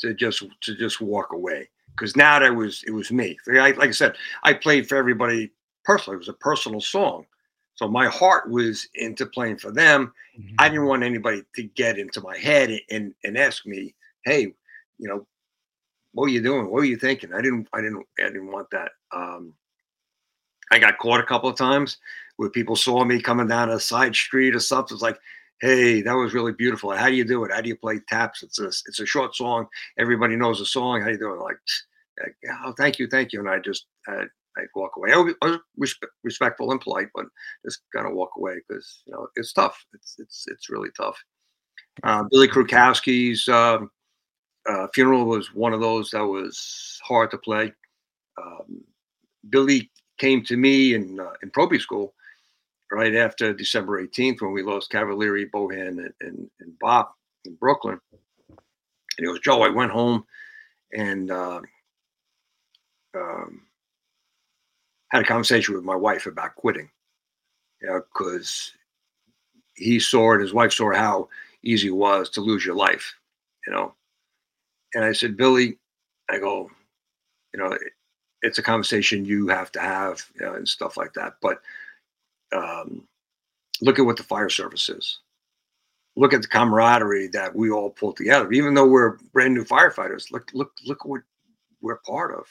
To 0.00 0.12
just 0.12 0.44
to 0.62 0.74
just 0.74 1.00
walk 1.00 1.32
away 1.32 1.68
because 1.96 2.16
now 2.16 2.38
that 2.40 2.54
was 2.54 2.82
it 2.86 2.90
was 2.90 3.12
me. 3.12 3.38
Like 3.46 3.78
I 3.78 3.90
said, 3.92 4.16
I 4.42 4.52
played 4.52 4.88
for 4.88 4.96
everybody 4.96 5.52
personally. 5.84 6.16
It 6.16 6.18
was 6.18 6.28
a 6.28 6.34
personal 6.34 6.80
song. 6.80 7.26
So 7.74 7.88
my 7.88 8.06
heart 8.06 8.50
was 8.50 8.88
into 8.94 9.26
playing 9.26 9.58
for 9.58 9.70
them. 9.70 10.12
Mm-hmm. 10.38 10.54
I 10.58 10.68
didn't 10.68 10.86
want 10.86 11.02
anybody 11.02 11.42
to 11.56 11.62
get 11.62 11.98
into 11.98 12.20
my 12.20 12.36
head 12.36 12.78
and 12.90 13.14
and 13.24 13.36
ask 13.36 13.66
me, 13.66 13.94
"Hey, 14.24 14.54
you 14.98 15.08
know, 15.08 15.26
what 16.12 16.26
are 16.26 16.32
you 16.32 16.42
doing? 16.42 16.70
What 16.70 16.82
are 16.82 16.86
you 16.86 16.96
thinking?" 16.96 17.32
I 17.32 17.40
didn't 17.40 17.68
I 17.72 17.80
didn't 17.80 18.06
I 18.18 18.24
didn't 18.24 18.50
want 18.50 18.70
that. 18.70 18.92
Um, 19.12 19.54
I 20.70 20.78
got 20.78 20.98
caught 20.98 21.20
a 21.20 21.26
couple 21.26 21.48
of 21.48 21.56
times 21.56 21.98
where 22.36 22.50
people 22.50 22.76
saw 22.76 23.04
me 23.04 23.20
coming 23.20 23.48
down 23.48 23.70
a 23.70 23.78
side 23.78 24.14
street 24.14 24.54
or 24.54 24.60
something. 24.60 24.94
It's 24.94 25.02
like, 25.02 25.18
"Hey, 25.60 26.00
that 26.02 26.14
was 26.14 26.34
really 26.34 26.52
beautiful. 26.52 26.90
How 26.90 27.08
do 27.08 27.14
you 27.14 27.24
do 27.24 27.44
it? 27.44 27.52
How 27.52 27.60
do 27.60 27.68
you 27.68 27.76
play 27.76 28.00
taps? 28.08 28.42
It's 28.42 28.60
a 28.60 28.68
it's 28.68 29.00
a 29.00 29.06
short 29.06 29.34
song. 29.34 29.66
Everybody 29.98 30.36
knows 30.36 30.58
the 30.60 30.66
song. 30.66 31.00
How 31.00 31.06
do 31.06 31.12
you 31.12 31.18
do 31.18 31.34
it?" 31.34 31.40
Like, 31.40 31.58
oh, 32.64 32.72
thank 32.76 32.98
you, 32.98 33.08
thank 33.08 33.32
you. 33.32 33.40
And 33.40 33.48
I 33.48 33.58
just 33.58 33.86
uh, 34.08 34.24
I'd 34.56 34.66
walk 34.74 34.92
away. 34.96 35.12
I 35.12 35.58
was, 35.76 35.94
respectful 36.22 36.70
and 36.70 36.80
polite, 36.80 37.08
but 37.14 37.26
just 37.64 37.80
kind 37.94 38.06
of 38.06 38.14
walk 38.14 38.30
away 38.36 38.56
because 38.66 39.02
you 39.06 39.12
know 39.12 39.28
it's 39.36 39.52
tough. 39.52 39.84
It's 39.94 40.16
it's 40.18 40.44
it's 40.48 40.70
really 40.70 40.90
tough. 40.96 41.18
Uh, 42.02 42.24
Billy 42.30 42.48
Krukowski's 42.48 43.48
um, 43.48 43.90
uh, 44.68 44.86
funeral 44.94 45.26
was 45.26 45.54
one 45.54 45.72
of 45.72 45.80
those 45.80 46.10
that 46.10 46.24
was 46.24 47.00
hard 47.04 47.30
to 47.30 47.38
play. 47.38 47.72
Um, 48.40 48.84
Billy 49.50 49.90
came 50.18 50.44
to 50.44 50.56
me 50.56 50.94
in 50.94 51.20
uh, 51.20 51.32
in 51.42 51.50
Proby 51.50 51.80
school 51.80 52.14
right 52.92 53.14
after 53.16 53.52
December 53.52 54.06
18th 54.06 54.40
when 54.40 54.52
we 54.52 54.62
lost 54.62 54.90
Cavalieri, 54.90 55.48
Bohan, 55.50 55.88
and, 55.88 56.12
and, 56.20 56.50
and 56.60 56.78
Bob 56.80 57.08
in 57.44 57.54
Brooklyn. 57.56 57.98
And 58.48 58.58
he 59.18 59.24
goes, 59.24 59.40
Joe, 59.40 59.62
I 59.62 59.68
went 59.68 59.90
home 59.90 60.24
and 60.92 61.30
uh, 61.30 61.60
um, 63.16 63.62
had 65.14 65.22
a 65.22 65.26
conversation 65.26 65.76
with 65.76 65.84
my 65.84 65.94
wife 65.94 66.26
about 66.26 66.56
quitting. 66.56 66.90
You 67.80 67.88
know, 67.88 68.02
because 68.12 68.72
he 69.76 70.00
saw 70.00 70.34
it, 70.34 70.40
his 70.40 70.52
wife 70.52 70.72
saw 70.72 70.92
how 70.92 71.28
easy 71.62 71.88
it 71.88 71.92
was 71.92 72.28
to 72.30 72.40
lose 72.40 72.66
your 72.66 72.74
life, 72.74 73.14
you 73.66 73.72
know. 73.72 73.94
And 74.94 75.04
I 75.04 75.12
said, 75.12 75.36
Billy, 75.36 75.78
I 76.28 76.38
go, 76.38 76.68
you 77.52 77.60
know, 77.60 77.70
it, 77.72 77.80
it's 78.42 78.58
a 78.58 78.62
conversation 78.62 79.24
you 79.24 79.46
have 79.48 79.70
to 79.72 79.80
have 79.80 80.24
you 80.38 80.46
know, 80.46 80.54
and 80.54 80.68
stuff 80.68 80.96
like 80.96 81.12
that. 81.14 81.34
But 81.40 81.60
um, 82.52 83.06
look 83.82 84.00
at 84.00 84.04
what 84.04 84.16
the 84.16 84.24
fire 84.24 84.48
service 84.48 84.88
is. 84.88 85.20
Look 86.16 86.32
at 86.32 86.42
the 86.42 86.48
camaraderie 86.48 87.28
that 87.28 87.54
we 87.54 87.70
all 87.70 87.90
pull 87.90 88.12
together. 88.12 88.50
Even 88.50 88.74
though 88.74 88.86
we're 88.86 89.18
brand 89.32 89.54
new 89.54 89.64
firefighters, 89.64 90.32
look, 90.32 90.50
look, 90.54 90.72
look 90.84 91.04
what 91.04 91.22
we're 91.80 91.98
part 91.98 92.34
of. 92.34 92.46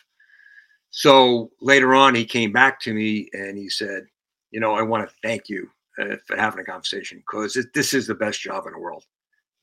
So 0.95 1.49
later 1.59 1.95
on, 1.95 2.13
he 2.13 2.23
came 2.23 2.51
back 2.51 2.79
to 2.81 2.93
me 2.93 3.27
and 3.33 3.57
he 3.57 3.67
said, 3.67 4.05
You 4.51 4.59
know, 4.59 4.73
I 4.73 4.83
want 4.83 5.09
to 5.09 5.15
thank 5.23 5.49
you 5.49 5.67
uh, 5.99 6.17
for 6.27 6.37
having 6.37 6.59
a 6.59 6.63
conversation 6.63 7.17
because 7.17 7.57
this 7.73 7.95
is 7.95 8.05
the 8.05 8.13
best 8.13 8.39
job 8.39 8.67
in 8.67 8.73
the 8.73 8.79
world. 8.79 9.03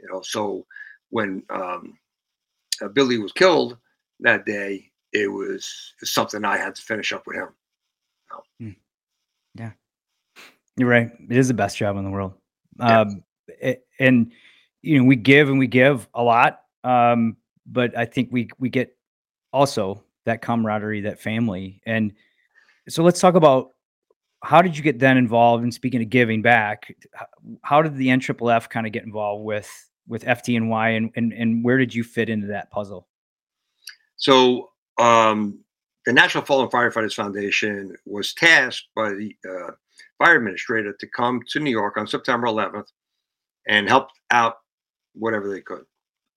You 0.01 0.09
know, 0.13 0.23
so 0.23 0.67
when 1.11 1.45
um, 1.49 1.97
uh, 2.83 2.89
Billy 2.89 3.19
was 3.19 3.33
killed 3.33 3.79
that 4.19 4.45
day, 4.45 4.91
it 5.13 5.29
was 5.29 5.95
something 6.03 6.45
I 6.45 6.57
had 6.57 6.75
to 6.75 6.83
finish 6.83 7.13
up 7.13 7.23
with 7.29 7.37
him. 7.37 7.49
So. 8.29 8.43
Hmm. 8.59 8.71
Yeah, 9.55 9.71
you're 10.77 10.89
right. 10.89 11.13
It 11.31 11.37
is 11.37 11.47
the 11.47 11.55
best 11.55 11.77
job 11.77 11.97
in 11.97 12.05
the 12.05 12.11
world. 12.11 12.35
Yeah. 12.77 13.03
Um, 13.03 13.23
it, 13.47 13.87
and 14.01 14.33
you 14.83 14.99
know, 14.99 15.05
we 15.05 15.15
give 15.15 15.49
and 15.49 15.61
we 15.61 15.69
give 15.69 16.09
a 16.13 16.25
lot, 16.25 16.63
um, 16.83 17.37
but 17.67 17.97
I 17.97 18.05
think 18.05 18.31
we 18.33 18.49
we 18.59 18.69
get 18.69 18.97
also 19.53 20.03
that 20.27 20.43
camaraderie, 20.43 21.03
that 21.03 21.21
family. 21.21 21.81
And 21.87 22.13
so 22.89 23.03
let's 23.03 23.21
talk 23.21 23.35
about 23.35 23.71
how 24.43 24.63
did 24.63 24.77
you 24.77 24.83
get 24.83 24.99
then 24.99 25.17
involved 25.17 25.65
in 25.65 25.73
speaking 25.73 26.03
of 26.03 26.09
giving 26.09 26.43
back? 26.43 26.95
How 27.63 27.83
did 27.83 27.97
the 27.97 28.09
NFFF 28.09 28.71
kind 28.71 28.87
of 28.87 28.93
get 28.93 29.05
involved 29.05 29.45
with 29.45 29.71
with 30.09 30.25
FDNY 30.25 30.97
and, 30.97 31.11
and 31.15 31.33
and 31.33 31.65
where 31.65 31.79
did 31.79 31.95
you 31.95 32.03
fit 32.03 32.29
into 32.29 32.49
that 32.49 32.71
puzzle? 32.71 33.07
So 34.17 34.71
um, 34.99 35.61
the 36.07 36.13
National 36.13 36.45
Fallen 36.45 36.69
Firefighters 36.69 37.15
Foundation 37.15 37.95
was 38.07 38.35
tasked 38.35 38.89
by 38.97 39.11
the 39.11 39.35
uh, 39.49 39.73
fire 40.19 40.37
administrator 40.37 40.95
to 40.99 41.07
come 41.07 41.41
to 41.51 41.61
New 41.61 41.71
York 41.71 41.97
on 41.97 42.07
September 42.07 42.47
11th 42.47 42.89
and 43.69 43.89
help 43.89 44.09
out 44.31 44.57
whatever 45.15 45.49
they 45.49 45.61
could. 45.61 45.85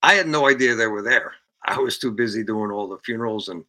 I 0.02 0.14
had 0.14 0.28
no 0.28 0.48
idea 0.48 0.74
they 0.74 0.86
were 0.86 1.02
there. 1.02 1.32
I 1.66 1.78
was 1.78 1.98
too 1.98 2.12
busy 2.12 2.44
doing 2.44 2.70
all 2.70 2.88
the 2.88 2.98
funerals 2.98 3.48
and 3.48 3.64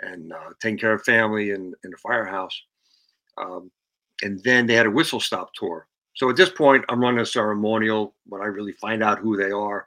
and 0.00 0.32
uh, 0.32 0.50
taking 0.60 0.78
care 0.78 0.94
of 0.94 1.02
family 1.02 1.50
in, 1.50 1.72
in 1.84 1.90
the 1.90 1.96
firehouse. 1.96 2.60
Um, 3.38 3.70
and 4.22 4.42
then 4.42 4.66
they 4.66 4.74
had 4.74 4.86
a 4.86 4.90
whistle 4.90 5.20
stop 5.20 5.52
tour. 5.54 5.86
So 6.14 6.28
at 6.30 6.36
this 6.36 6.50
point, 6.50 6.84
I'm 6.88 7.00
running 7.00 7.20
a 7.20 7.26
ceremonial, 7.26 8.14
but 8.26 8.40
I 8.40 8.46
really 8.46 8.72
find 8.72 9.02
out 9.02 9.18
who 9.18 9.36
they 9.36 9.50
are, 9.50 9.86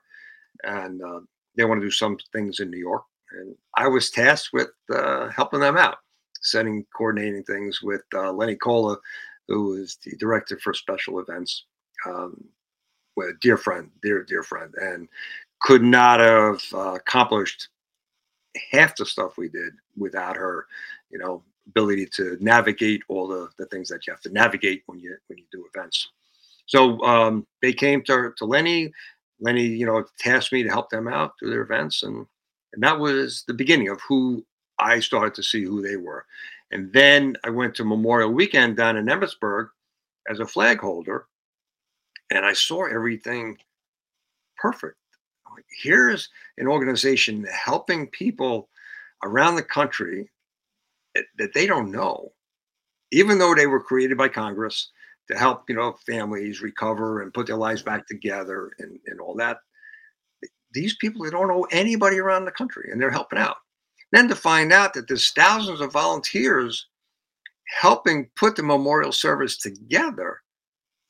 and 0.64 1.02
uh, 1.02 1.20
they 1.56 1.66
want 1.66 1.82
to 1.82 1.88
do 1.88 1.92
some 1.92 2.18
things 2.34 2.60
in 2.60 2.70
New 2.70 2.80
York. 2.80 3.04
And 3.32 3.56
I 3.78 3.88
was 3.88 4.10
tasked 4.10 4.50
with 4.54 4.70
uh, 4.94 5.30
helping 5.30 5.60
them 5.60 5.78
out, 5.78 5.98
setting, 6.42 6.86
coordinating 6.96 7.44
things 7.44 7.82
with 7.82 8.02
uh, 8.14 8.32
Lenny 8.32 8.56
Cola, 8.56 8.98
who 9.48 9.76
is 9.76 9.98
the 10.04 10.16
director 10.18 10.58
for 10.60 10.74
special 10.74 11.20
events. 11.20 11.66
Um, 12.06 12.44
with 13.18 13.30
a 13.30 13.38
dear 13.42 13.58
friend, 13.58 13.90
dear 14.04 14.24
dear 14.24 14.44
friend, 14.44 14.74
and 14.80 15.10
could 15.60 15.84
not 15.84 16.20
have 16.20 16.62
uh, 16.74 16.96
accomplished 16.96 17.70
half 18.72 18.96
the 18.96 19.06
stuff 19.06 19.38
we 19.38 19.50
did 19.50 19.74
without 19.96 20.36
her, 20.36 20.68
you 21.10 21.18
know, 21.18 21.44
ability 21.68 22.06
to 22.06 22.38
navigate 22.40 23.02
all 23.10 23.28
the, 23.28 23.50
the 23.58 23.66
things 23.68 23.90
that 23.90 24.08
you 24.08 24.14
have 24.14 24.22
to 24.22 24.32
navigate 24.32 24.84
when 24.86 25.00
you 25.00 25.16
when 25.28 25.38
you 25.38 25.46
do 25.52 25.66
events. 25.74 26.10
So 26.66 27.02
um, 27.02 27.46
they 27.62 27.74
came 27.74 28.04
to, 28.04 28.34
to 28.38 28.46
Lenny. 28.46 28.92
Lenny, 29.40 29.66
you 29.66 29.86
know, 29.86 30.04
tasked 30.18 30.52
me 30.52 30.64
to 30.64 30.70
help 30.70 30.90
them 30.90 31.08
out 31.08 31.34
through 31.38 31.52
their 31.52 31.62
events, 31.62 32.04
and 32.04 32.26
and 32.74 32.84
that 32.84 33.00
was 33.00 33.44
the 33.48 33.54
beginning 33.54 33.90
of 33.90 34.00
who 34.08 34.46
I 34.80 35.00
started 35.00 35.34
to 35.36 35.44
see 35.44 35.64
who 35.64 35.82
they 35.82 35.96
were. 35.96 36.26
And 36.72 36.92
then 36.92 37.38
I 37.44 37.50
went 37.50 37.76
to 37.76 37.86
Memorial 37.86 38.32
Weekend 38.32 38.76
down 38.76 38.98
in 38.98 39.06
Emmitsburg 39.06 39.70
as 40.30 40.40
a 40.40 40.46
flag 40.46 40.80
holder, 40.80 41.28
and 42.32 42.46
I 42.46 42.54
saw 42.54 42.86
everything 42.86 43.58
perfect 44.58 44.98
here's 45.82 46.30
an 46.58 46.68
organization 46.68 47.46
helping 47.46 48.08
people 48.08 48.70
around 49.24 49.56
the 49.56 49.64
country 49.64 50.30
that, 51.16 51.26
that 51.38 51.54
they 51.54 51.66
don't 51.66 51.92
know, 51.92 52.32
even 53.12 53.38
though 53.38 53.56
they 53.56 53.68
were 53.68 53.82
created 53.82 54.18
by 54.18 54.28
Congress 54.28 54.92
to 55.30 55.38
help, 55.38 55.70
you 55.70 55.76
know, 55.76 55.96
families 56.06 56.62
recover 56.62 57.22
and 57.22 57.34
put 57.34 57.48
their 57.48 57.58
lives 57.58 57.82
back 57.82 58.08
together 58.08 58.72
and, 58.80 59.00
and 59.08 59.20
all 59.20 59.36
that. 59.36 59.58
These 60.74 60.96
people, 60.98 61.24
they 61.24 61.32
don't 61.32 61.48
know 61.48 61.68
anybody 61.72 62.20
around 62.20 62.46
the 62.46 62.52
country 62.52 62.90
and 62.92 63.02
they're 63.02 63.12
helping 63.12 63.40
out. 63.40 63.58
Then 64.12 64.30
to 64.30 64.36
find 64.36 64.72
out 64.72 64.94
that 64.94 65.08
there's 65.08 65.32
thousands 65.32 65.82
of 65.82 65.92
volunteers 65.92 66.88
helping 67.82 68.30
put 68.36 68.56
the 68.56 68.64
memorial 68.64 69.12
service 69.12 69.58
together 69.58 70.40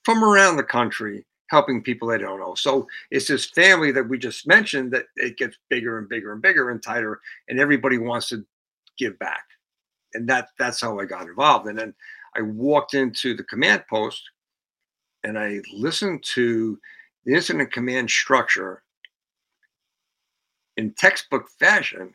from 0.04 0.24
around 0.24 0.58
the 0.58 0.64
country 0.64 1.27
helping 1.50 1.82
people 1.82 2.08
they 2.08 2.18
don't 2.18 2.40
know. 2.40 2.56
So 2.56 2.88
it's 3.12 3.28
this 3.28 3.46
family 3.46 3.92
that 3.92 4.08
we 4.08 4.18
just 4.18 4.48
mentioned 4.48 4.92
that 4.92 5.06
it 5.16 5.38
gets 5.38 5.58
bigger 5.70 5.98
and 5.98 6.10
bigger 6.10 6.34
and 6.34 6.42
bigger 6.42 6.70
and 6.70 6.82
tighter, 6.82 7.20
and 7.48 7.60
everybody 7.60 7.98
wants 7.98 8.30
to 8.30 8.46
give 8.98 9.18
back. 9.20 9.44
And 10.14 10.28
that 10.30 10.50
that's 10.58 10.82
how 10.82 11.00
I 11.00 11.06
got 11.06 11.28
involved. 11.28 11.68
And 11.68 11.78
then 11.78 11.94
I 12.36 12.42
walked 12.42 12.94
into 12.94 13.36
the 13.36 13.44
command 13.44 13.84
post 13.90 14.22
and 15.24 15.38
I 15.38 15.60
listened 15.74 16.24
to 16.36 16.80
the 17.26 17.34
incident 17.34 17.72
command 17.72 18.10
structure 18.10 18.84
in 20.78 20.94
textbook 20.94 21.50
fashion 21.60 22.14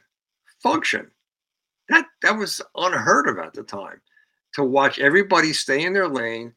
function. 0.63 1.11
That 1.89 2.07
that 2.23 2.37
was 2.37 2.63
unheard 2.77 3.29
of 3.29 3.39
at 3.39 3.53
the 3.53 3.63
time. 3.63 4.01
To 4.55 4.65
watch 4.65 4.99
everybody 4.99 5.53
stay 5.53 5.85
in 5.85 5.93
their 5.93 6.09
lane. 6.09 6.53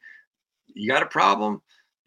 You 0.74 0.90
got 0.90 1.04
a 1.04 1.08
problem? 1.08 1.62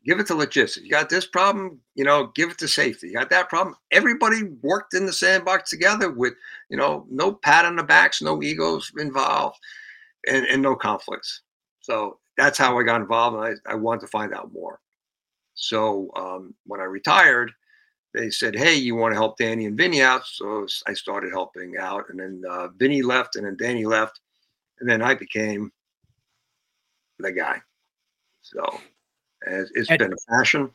Give 0.04 0.20
it 0.20 0.26
to 0.28 0.34
logistics. 0.34 0.84
You 0.84 0.90
got 0.90 1.08
this 1.08 1.26
problem, 1.26 1.80
you 1.94 2.04
know, 2.04 2.32
give 2.34 2.50
it 2.50 2.58
to 2.58 2.68
safety. 2.68 3.08
You 3.08 3.14
got 3.14 3.30
that 3.30 3.48
problem. 3.48 3.76
Everybody 3.90 4.44
worked 4.62 4.94
in 4.94 5.06
the 5.06 5.12
sandbox 5.12 5.70
together 5.70 6.10
with, 6.10 6.34
you 6.70 6.76
know, 6.76 7.06
no 7.10 7.32
pat 7.32 7.64
on 7.64 7.76
the 7.76 7.82
backs, 7.82 8.22
no 8.22 8.42
egos 8.42 8.90
involved, 8.98 9.58
and, 10.26 10.46
and 10.46 10.62
no 10.62 10.74
conflicts. 10.74 11.42
So 11.80 12.18
that's 12.36 12.58
how 12.58 12.78
I 12.78 12.82
got 12.84 13.00
involved, 13.00 13.36
and 13.36 13.58
I, 13.66 13.72
I 13.72 13.74
wanted 13.74 14.02
to 14.02 14.06
find 14.08 14.32
out 14.32 14.52
more. 14.52 14.80
So 15.54 16.10
um, 16.16 16.54
when 16.66 16.80
I 16.80 16.84
retired, 16.84 17.50
they 18.14 18.30
said, 18.30 18.54
"Hey, 18.54 18.76
you 18.76 18.94
want 18.94 19.12
to 19.12 19.18
help 19.18 19.38
Danny 19.38 19.66
and 19.66 19.76
Vinny 19.76 20.02
out?" 20.02 20.24
So 20.24 20.66
I 20.86 20.94
started 20.94 21.30
helping 21.32 21.76
out, 21.78 22.04
and 22.08 22.20
then 22.20 22.42
uh, 22.48 22.68
Vinny 22.76 23.02
left, 23.02 23.36
and 23.36 23.44
then 23.44 23.56
Danny 23.56 23.84
left, 23.84 24.20
and 24.80 24.88
then 24.88 25.02
I 25.02 25.14
became 25.14 25.72
the 27.18 27.32
guy. 27.32 27.60
So 28.40 28.80
it's 29.48 29.90
and, 29.90 29.98
been 29.98 30.12
a 30.12 30.36
fashion. 30.36 30.70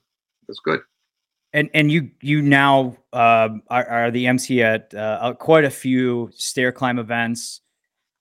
That's 0.47 0.59
good. 0.59 0.81
And 1.53 1.69
and 1.73 1.91
you 1.91 2.09
you 2.21 2.41
now 2.41 2.97
uh, 3.13 3.49
are, 3.69 3.88
are, 3.88 4.12
the 4.12 4.27
MC 4.27 4.63
at 4.63 4.93
uh, 4.93 5.33
quite 5.38 5.65
a 5.65 5.69
few 5.69 6.31
stair 6.33 6.71
climb 6.71 6.97
events. 6.97 7.62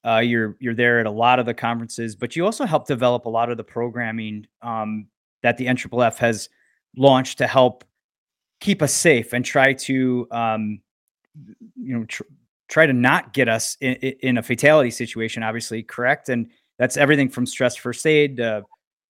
Uh, 0.05 0.19
you're 0.19 0.57
you're 0.61 0.75
there 0.75 1.01
at 1.01 1.07
a 1.07 1.11
lot 1.11 1.38
of 1.38 1.47
the 1.47 1.55
conferences, 1.55 2.15
but 2.15 2.37
you 2.37 2.45
also 2.45 2.67
help 2.67 2.87
develop 2.87 3.25
a 3.25 3.31
lot 3.31 3.51
of 3.51 3.57
the 3.57 3.65
programming 3.65 4.47
um, 4.61 5.07
that 5.43 5.57
the 5.57 5.67
NFFF 5.67 6.19
has 6.19 6.49
launched 6.97 7.38
to 7.38 7.47
help 7.47 7.85
keep 8.61 8.83
us 8.83 8.93
safe 8.93 9.33
and 9.33 9.45
try 9.45 9.73
to 9.73 10.29
um, 10.31 10.81
you 11.77 11.99
know 11.99 12.05
tr- 12.05 12.23
try 12.69 12.87
to 12.87 12.93
not 12.93 13.33
get 13.33 13.49
us 13.49 13.77
in, 13.81 13.95
in, 13.95 14.38
a 14.38 14.43
fatality 14.43 14.91
situation. 14.91 15.43
Obviously, 15.43 15.83
correct, 15.83 16.29
and 16.29 16.51
that's 16.79 16.97
everything 16.97 17.29
from 17.29 17.47
stress 17.47 17.77
first 17.77 18.07
aid, 18.07 18.41
uh, 18.41 18.62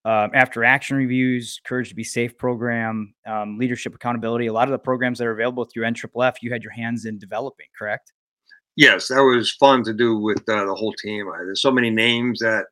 uh, 0.05 0.29
after 0.35 0.65
action 0.65 0.97
reviews, 0.97 1.61
Courage 1.65 1.91
to 1.91 1.95
Be 1.95 2.05
Safe 2.05 2.37
program, 2.37 3.15
um, 3.27 3.59
leadership 3.59 3.95
accountability. 3.95 4.49
A 4.49 4.53
lot 4.53 4.67
of 4.67 4.73
the 4.73 4.79
programs 4.79 5.19
that 5.19 5.27
are 5.27 5.33
available 5.33 5.65
through 5.65 5.85
NFFF, 5.85 6.35
you 6.43 6.53
had 6.53 6.63
your 6.63 6.73
hands 6.73 7.05
in 7.05 7.19
developing, 7.19 7.67
correct? 7.79 8.13
Yes, 8.75 9.09
that 9.09 9.21
was 9.21 9.53
fun 9.53 9.85
to 9.85 9.93
do 9.93 10.19
with 10.19 10.49
uh, 10.49 10.65
the 10.65 10.75
whole 10.75 10.95
team. 10.95 11.29
I, 11.29 11.39
there's 11.45 11.63
so 11.63 11.71
many 11.71 11.91
names 11.91 12.41
that 12.41 12.67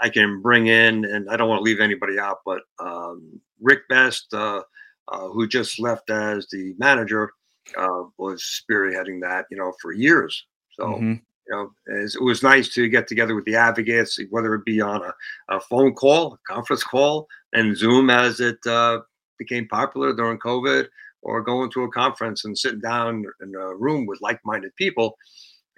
I 0.00 0.08
can 0.08 0.40
bring 0.40 0.68
in, 0.68 1.04
and 1.04 1.28
I 1.28 1.36
don't 1.36 1.48
want 1.48 1.60
to 1.60 1.64
leave 1.64 1.80
anybody 1.80 2.18
out, 2.18 2.38
but 2.44 2.60
um, 2.78 3.40
Rick 3.60 3.88
Best, 3.88 4.32
uh, 4.32 4.62
uh, 5.08 5.28
who 5.28 5.48
just 5.48 5.80
left 5.80 6.10
as 6.10 6.46
the 6.52 6.74
manager, 6.78 7.30
uh, 7.76 8.04
was 8.18 8.42
spearheading 8.42 9.20
that, 9.22 9.46
you 9.50 9.56
know, 9.56 9.72
for 9.80 9.92
years. 9.92 10.46
So, 10.72 10.84
mm-hmm. 10.84 11.14
Know, 11.50 11.70
it 11.86 12.20
was 12.20 12.42
nice 12.42 12.68
to 12.74 12.88
get 12.88 13.06
together 13.06 13.34
with 13.34 13.44
the 13.44 13.56
advocates, 13.56 14.18
whether 14.30 14.54
it 14.54 14.64
be 14.64 14.80
on 14.80 15.02
a, 15.02 15.14
a 15.56 15.60
phone 15.60 15.94
call, 15.94 16.34
a 16.34 16.52
conference 16.52 16.84
call, 16.84 17.26
and 17.52 17.76
Zoom 17.76 18.10
as 18.10 18.40
it 18.40 18.58
uh, 18.66 19.00
became 19.38 19.66
popular 19.68 20.12
during 20.14 20.38
COVID, 20.38 20.86
or 21.22 21.42
going 21.42 21.70
to 21.72 21.84
a 21.84 21.90
conference 21.90 22.44
and 22.44 22.56
sitting 22.56 22.80
down 22.80 23.24
in 23.42 23.54
a 23.54 23.74
room 23.74 24.06
with 24.06 24.20
like-minded 24.20 24.74
people 24.76 25.16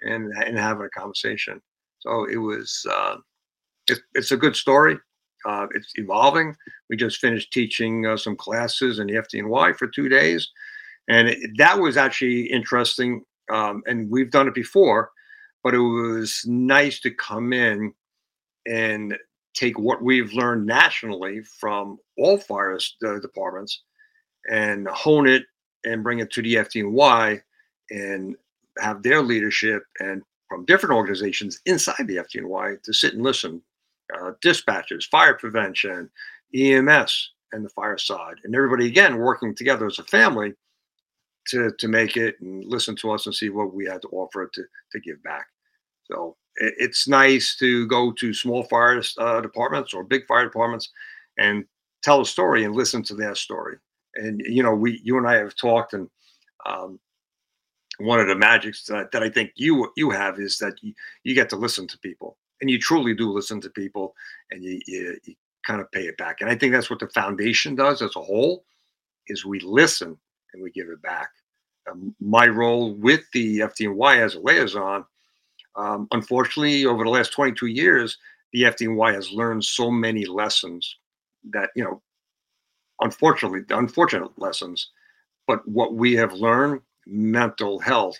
and, 0.01 0.31
and 0.45 0.57
having 0.57 0.85
a 0.85 0.99
conversation. 0.99 1.61
So 1.99 2.25
it 2.25 2.37
was 2.37 2.85
uh, 2.89 3.17
it's, 3.87 4.01
it's 4.13 4.31
a 4.31 4.37
good 4.37 4.55
story. 4.55 4.97
Uh, 5.45 5.67
it's 5.73 5.93
evolving. 5.95 6.55
We 6.89 6.97
just 6.97 7.19
finished 7.19 7.51
teaching 7.51 8.05
uh, 8.05 8.17
some 8.17 8.35
classes 8.35 8.99
in 8.99 9.07
the 9.07 9.13
FDNY 9.13 9.75
for 9.75 9.87
two 9.87 10.07
days, 10.07 10.49
and 11.07 11.29
it, 11.29 11.39
that 11.57 11.79
was 11.79 11.97
actually 11.97 12.43
interesting. 12.43 13.23
Um, 13.51 13.81
and 13.87 14.09
we've 14.09 14.31
done 14.31 14.47
it 14.47 14.53
before, 14.53 15.11
but 15.63 15.73
it 15.73 15.79
was 15.79 16.43
nice 16.45 16.99
to 17.01 17.11
come 17.11 17.53
in 17.53 17.93
and 18.67 19.17
take 19.53 19.77
what 19.77 20.01
we've 20.01 20.33
learned 20.33 20.65
nationally 20.65 21.41
from 21.41 21.97
all 22.17 22.37
fire 22.37 22.77
uh, 23.05 23.19
departments 23.19 23.83
and 24.49 24.87
hone 24.87 25.27
it 25.27 25.43
and 25.85 26.03
bring 26.03 26.19
it 26.19 26.31
to 26.31 26.41
the 26.41 26.55
FDNY 26.55 27.41
and 27.89 28.35
have 28.79 29.03
their 29.03 29.21
leadership 29.21 29.83
and 29.99 30.21
from 30.47 30.65
different 30.65 30.95
organizations 30.95 31.59
inside 31.65 32.07
the 32.07 32.17
FDNY 32.17 32.81
to 32.83 32.93
sit 32.93 33.13
and 33.13 33.23
listen 33.23 33.61
uh, 34.19 34.31
dispatches, 34.41 35.05
fire 35.05 35.35
prevention, 35.35 36.09
EMS, 36.53 37.31
and 37.53 37.65
the 37.65 37.69
fire 37.69 37.97
side, 37.97 38.35
and 38.43 38.55
everybody 38.55 38.87
again 38.87 39.17
working 39.17 39.55
together 39.55 39.85
as 39.85 39.99
a 39.99 40.03
family 40.03 40.53
to 41.47 41.71
to 41.79 41.87
make 41.87 42.17
it 42.17 42.35
and 42.41 42.63
listen 42.65 42.95
to 42.97 43.11
us 43.11 43.25
and 43.25 43.35
see 43.35 43.49
what 43.49 43.73
we 43.73 43.85
had 43.85 44.01
to 44.01 44.07
offer 44.09 44.49
to 44.53 44.63
to 44.91 44.99
give 44.99 45.21
back. 45.23 45.45
So 46.05 46.37
it, 46.55 46.73
it's 46.77 47.07
nice 47.07 47.55
to 47.57 47.87
go 47.87 48.11
to 48.11 48.33
small 48.33 48.63
fire 48.63 49.01
uh, 49.17 49.41
departments 49.41 49.93
or 49.93 50.03
big 50.03 50.25
fire 50.27 50.43
departments 50.43 50.89
and 51.37 51.65
tell 52.03 52.21
a 52.21 52.25
story 52.25 52.63
and 52.63 52.75
listen 52.75 53.03
to 53.03 53.15
their 53.15 53.35
story. 53.35 53.77
And 54.15 54.41
you 54.45 54.63
know, 54.63 54.73
we 54.73 55.01
you 55.03 55.17
and 55.17 55.27
I 55.27 55.35
have 55.35 55.55
talked, 55.55 55.93
and 55.93 56.09
um, 56.65 56.99
one 57.97 58.19
of 58.19 58.27
the 58.27 58.35
magics 58.35 58.85
that, 58.85 59.11
that 59.11 59.23
I 59.23 59.29
think 59.29 59.51
you 59.55 59.91
you 59.95 60.09
have 60.09 60.39
is 60.39 60.57
that 60.57 60.75
you, 60.81 60.93
you 61.23 61.35
get 61.35 61.49
to 61.49 61.55
listen 61.55 61.87
to 61.87 61.97
people 61.99 62.37
and 62.59 62.69
you 62.69 62.79
truly 62.79 63.13
do 63.13 63.31
listen 63.31 63.59
to 63.61 63.69
people 63.69 64.15
and 64.51 64.63
you, 64.63 64.79
you, 64.85 65.17
you 65.23 65.35
kind 65.65 65.81
of 65.81 65.91
pay 65.91 66.03
it 66.03 66.17
back. 66.17 66.41
And 66.41 66.49
I 66.49 66.55
think 66.55 66.73
that's 66.73 66.89
what 66.89 66.99
the 66.99 67.09
foundation 67.09 67.75
does 67.75 68.01
as 68.01 68.15
a 68.15 68.21
whole 68.21 68.65
is 69.27 69.45
we 69.45 69.59
listen 69.59 70.17
and 70.53 70.61
we 70.61 70.71
give 70.71 70.89
it 70.89 71.01
back. 71.01 71.29
Um, 71.89 72.15
my 72.19 72.47
role 72.47 72.93
with 72.93 73.21
the 73.33 73.59
FDNY 73.59 74.17
as 74.17 74.35
a 74.35 74.39
liaison, 74.39 75.05
um, 75.75 76.07
unfortunately, 76.11 76.85
over 76.85 77.03
the 77.03 77.09
last 77.09 77.31
22 77.31 77.67
years, 77.67 78.17
the 78.53 78.63
FDNY 78.63 79.13
has 79.13 79.31
learned 79.31 79.63
so 79.63 79.89
many 79.89 80.25
lessons 80.25 80.97
that, 81.51 81.69
you 81.75 81.83
know, 81.83 82.01
unfortunately, 82.99 83.61
unfortunate 83.69 84.37
lessons. 84.37 84.89
But 85.47 85.67
what 85.67 85.95
we 85.95 86.13
have 86.15 86.33
learned 86.33 86.81
mental 87.07 87.79
health, 87.79 88.17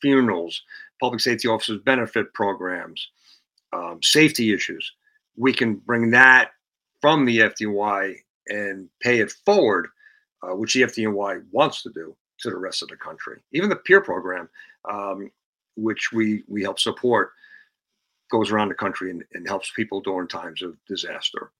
funerals, 0.00 0.62
public 1.00 1.20
safety 1.20 1.48
officers 1.48 1.80
benefit 1.84 2.32
programs, 2.34 3.08
um, 3.72 4.00
safety 4.02 4.52
issues, 4.52 4.92
we 5.36 5.52
can 5.52 5.74
bring 5.74 6.10
that 6.10 6.50
from 7.00 7.24
the 7.24 7.38
FDNY 7.38 8.16
and 8.48 8.88
pay 9.00 9.20
it 9.20 9.30
forward, 9.44 9.88
uh, 10.42 10.54
which 10.54 10.74
the 10.74 10.82
FDNY 10.82 11.42
wants 11.50 11.82
to 11.82 11.90
do 11.90 12.16
to 12.40 12.50
the 12.50 12.56
rest 12.56 12.82
of 12.82 12.88
the 12.88 12.96
country. 12.96 13.40
Even 13.52 13.68
the 13.68 13.76
peer 13.76 14.00
program, 14.00 14.48
um, 14.88 15.30
which 15.76 16.10
we 16.12 16.44
we 16.48 16.62
help 16.62 16.78
support, 16.78 17.32
goes 18.30 18.50
around 18.50 18.68
the 18.68 18.74
country 18.74 19.10
and, 19.10 19.24
and, 19.34 19.48
helps 19.48 19.72
people 19.74 20.00
during 20.00 20.28
times 20.28 20.62
of 20.62 20.76
disaster 20.86 21.50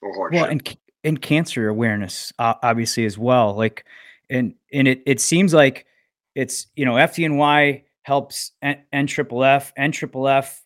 or 0.00 0.14
hardship. 0.14 0.40
Well, 0.40 0.50
and 0.50 0.76
and 1.04 1.20
cancer 1.20 1.68
awareness, 1.68 2.32
uh, 2.38 2.54
obviously 2.62 3.04
as 3.04 3.18
well. 3.18 3.54
Like, 3.54 3.84
and 4.30 4.54
and 4.72 4.88
it 4.88 5.02
it 5.06 5.20
seems 5.20 5.52
like 5.52 5.86
it's 6.34 6.66
you 6.76 6.84
know 6.84 6.94
FDNY 6.94 7.82
helps 8.02 8.52
NFFF, 8.64 9.72
NFFF 9.78 10.60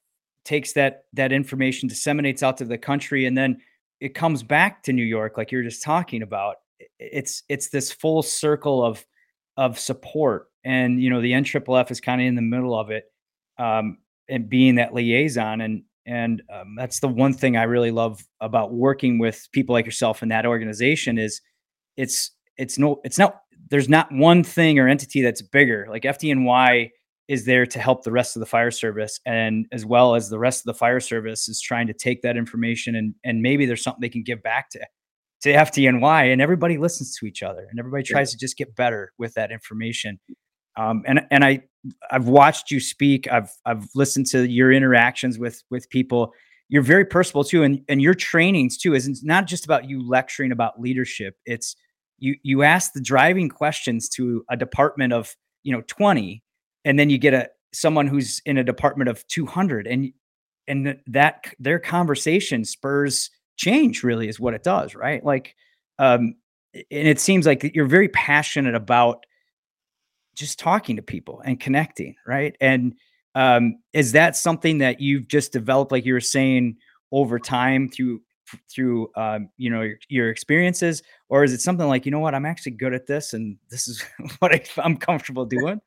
takes 0.44 0.72
that 0.72 1.04
that 1.12 1.32
information 1.32 1.88
disseminates 1.88 2.42
out 2.42 2.56
to 2.58 2.64
the 2.64 2.78
country 2.78 3.26
and 3.26 3.36
then 3.36 3.60
it 4.00 4.14
comes 4.14 4.42
back 4.42 4.82
to 4.82 4.92
new 4.92 5.04
york 5.04 5.36
like 5.36 5.52
you're 5.52 5.62
just 5.62 5.82
talking 5.82 6.22
about 6.22 6.56
it's 6.98 7.42
it's 7.48 7.70
this 7.70 7.92
full 7.92 8.22
circle 8.22 8.84
of 8.84 9.04
of 9.56 9.78
support 9.78 10.48
and 10.64 11.02
you 11.02 11.10
know 11.10 11.20
the 11.20 11.32
NFFF 11.32 11.90
is 11.90 12.00
kind 12.00 12.20
of 12.20 12.26
in 12.26 12.34
the 12.34 12.42
middle 12.42 12.78
of 12.78 12.90
it 12.90 13.04
um, 13.58 13.98
and 14.28 14.48
being 14.48 14.76
that 14.76 14.94
liaison 14.94 15.60
and 15.60 15.82
and 16.06 16.42
um, 16.52 16.74
that's 16.76 16.98
the 16.98 17.06
one 17.06 17.32
thing 17.32 17.56
i 17.56 17.62
really 17.62 17.92
love 17.92 18.24
about 18.40 18.72
working 18.72 19.20
with 19.20 19.46
people 19.52 19.72
like 19.72 19.84
yourself 19.84 20.20
in 20.20 20.30
that 20.30 20.44
organization 20.44 21.16
is 21.16 21.40
it's 21.96 22.32
it's 22.56 22.78
no 22.78 23.00
it's 23.04 23.18
not 23.18 23.42
there's 23.70 23.88
not 23.88 24.12
one 24.12 24.44
thing 24.44 24.78
or 24.78 24.86
entity 24.86 25.22
that's 25.22 25.42
bigger. 25.42 25.86
Like 25.88 26.02
fdny 26.02 26.90
is 27.28 27.44
there 27.46 27.64
to 27.64 27.78
help 27.78 28.04
the 28.04 28.12
rest 28.12 28.36
of 28.36 28.40
the 28.40 28.46
fire 28.46 28.70
service 28.70 29.20
and 29.24 29.66
as 29.72 29.86
well 29.86 30.14
as 30.14 30.28
the 30.28 30.38
rest 30.38 30.60
of 30.60 30.64
the 30.66 30.74
fire 30.78 31.00
service 31.00 31.48
is 31.48 31.60
trying 31.60 31.86
to 31.86 31.94
take 31.94 32.22
that 32.22 32.36
information 32.36 32.94
and 32.94 33.14
and 33.24 33.40
maybe 33.40 33.64
there's 33.64 33.82
something 33.82 34.00
they 34.00 34.08
can 34.08 34.22
give 34.22 34.42
back 34.42 34.68
to 34.70 34.80
to 35.42 35.52
FDNY 35.52 36.32
and 36.32 36.40
everybody 36.40 36.78
listens 36.78 37.16
to 37.18 37.26
each 37.26 37.42
other 37.42 37.66
and 37.70 37.78
everybody 37.78 38.02
tries 38.02 38.30
yeah. 38.30 38.36
to 38.36 38.38
just 38.38 38.56
get 38.56 38.74
better 38.76 39.12
with 39.18 39.34
that 39.34 39.50
information. 39.50 40.18
Um, 40.76 41.02
and 41.06 41.26
and 41.30 41.44
I 41.44 41.62
I've 42.10 42.28
watched 42.28 42.70
you 42.70 42.80
speak. 42.80 43.30
I've 43.30 43.50
I've 43.66 43.86
listened 43.94 44.26
to 44.28 44.48
your 44.48 44.72
interactions 44.72 45.38
with 45.38 45.62
with 45.70 45.88
people. 45.90 46.32
You're 46.68 46.82
very 46.82 47.04
personable 47.04 47.44
too, 47.44 47.62
and 47.62 47.82
and 47.88 48.00
your 48.00 48.14
trainings 48.14 48.78
too 48.78 48.94
is 48.94 49.22
not 49.22 49.46
just 49.46 49.64
about 49.64 49.88
you 49.88 50.06
lecturing 50.08 50.52
about 50.52 50.80
leadership. 50.80 51.34
It's 51.44 51.76
you 52.18 52.36
you 52.42 52.62
ask 52.62 52.92
the 52.92 53.02
driving 53.02 53.48
questions 53.48 54.08
to 54.10 54.44
a 54.48 54.56
department 54.56 55.12
of 55.12 55.34
you 55.64 55.72
know 55.72 55.82
20 55.88 56.42
and 56.84 56.98
then 56.98 57.10
you 57.10 57.18
get 57.18 57.34
a 57.34 57.48
someone 57.72 58.06
who's 58.06 58.40
in 58.46 58.58
a 58.58 58.64
department 58.64 59.10
of 59.10 59.26
200 59.28 59.86
and 59.86 60.12
and 60.68 60.98
that 61.06 61.44
their 61.58 61.78
conversation 61.78 62.64
spurs 62.64 63.30
change 63.62 64.02
really 64.02 64.28
is 64.28 64.40
what 64.40 64.54
it 64.54 64.62
does 64.62 64.94
right 64.94 65.24
like 65.24 65.54
um 65.98 66.34
and 66.74 67.08
it 67.08 67.20
seems 67.20 67.46
like 67.46 67.70
you're 67.74 67.86
very 67.86 68.08
passionate 68.08 68.74
about 68.74 69.24
just 70.34 70.58
talking 70.58 70.96
to 70.96 71.02
people 71.02 71.40
and 71.44 71.60
connecting 71.60 72.14
right 72.26 72.56
and 72.60 72.94
um 73.34 73.76
is 73.92 74.12
that 74.12 74.36
something 74.36 74.78
that 74.78 75.00
you've 75.00 75.28
just 75.28 75.52
developed 75.52 75.92
like 75.92 76.04
you 76.04 76.12
were 76.12 76.20
saying 76.20 76.76
over 77.12 77.38
time 77.38 77.88
through 77.88 78.20
through 78.70 79.10
um, 79.16 79.48
you 79.56 79.70
know 79.70 79.82
your, 79.82 79.96
your, 80.08 80.30
experiences, 80.30 81.02
or 81.28 81.44
is 81.44 81.52
it 81.52 81.60
something 81.60 81.88
like 81.88 82.04
you 82.04 82.12
know 82.12 82.18
what 82.18 82.34
I'm 82.34 82.46
actually 82.46 82.72
good 82.72 82.92
at 82.92 83.06
this 83.06 83.32
and 83.32 83.56
this 83.70 83.88
is 83.88 84.04
what 84.40 84.52
I, 84.52 84.62
am 84.84 84.96
comfortable 84.96 85.44
doing? 85.58 85.80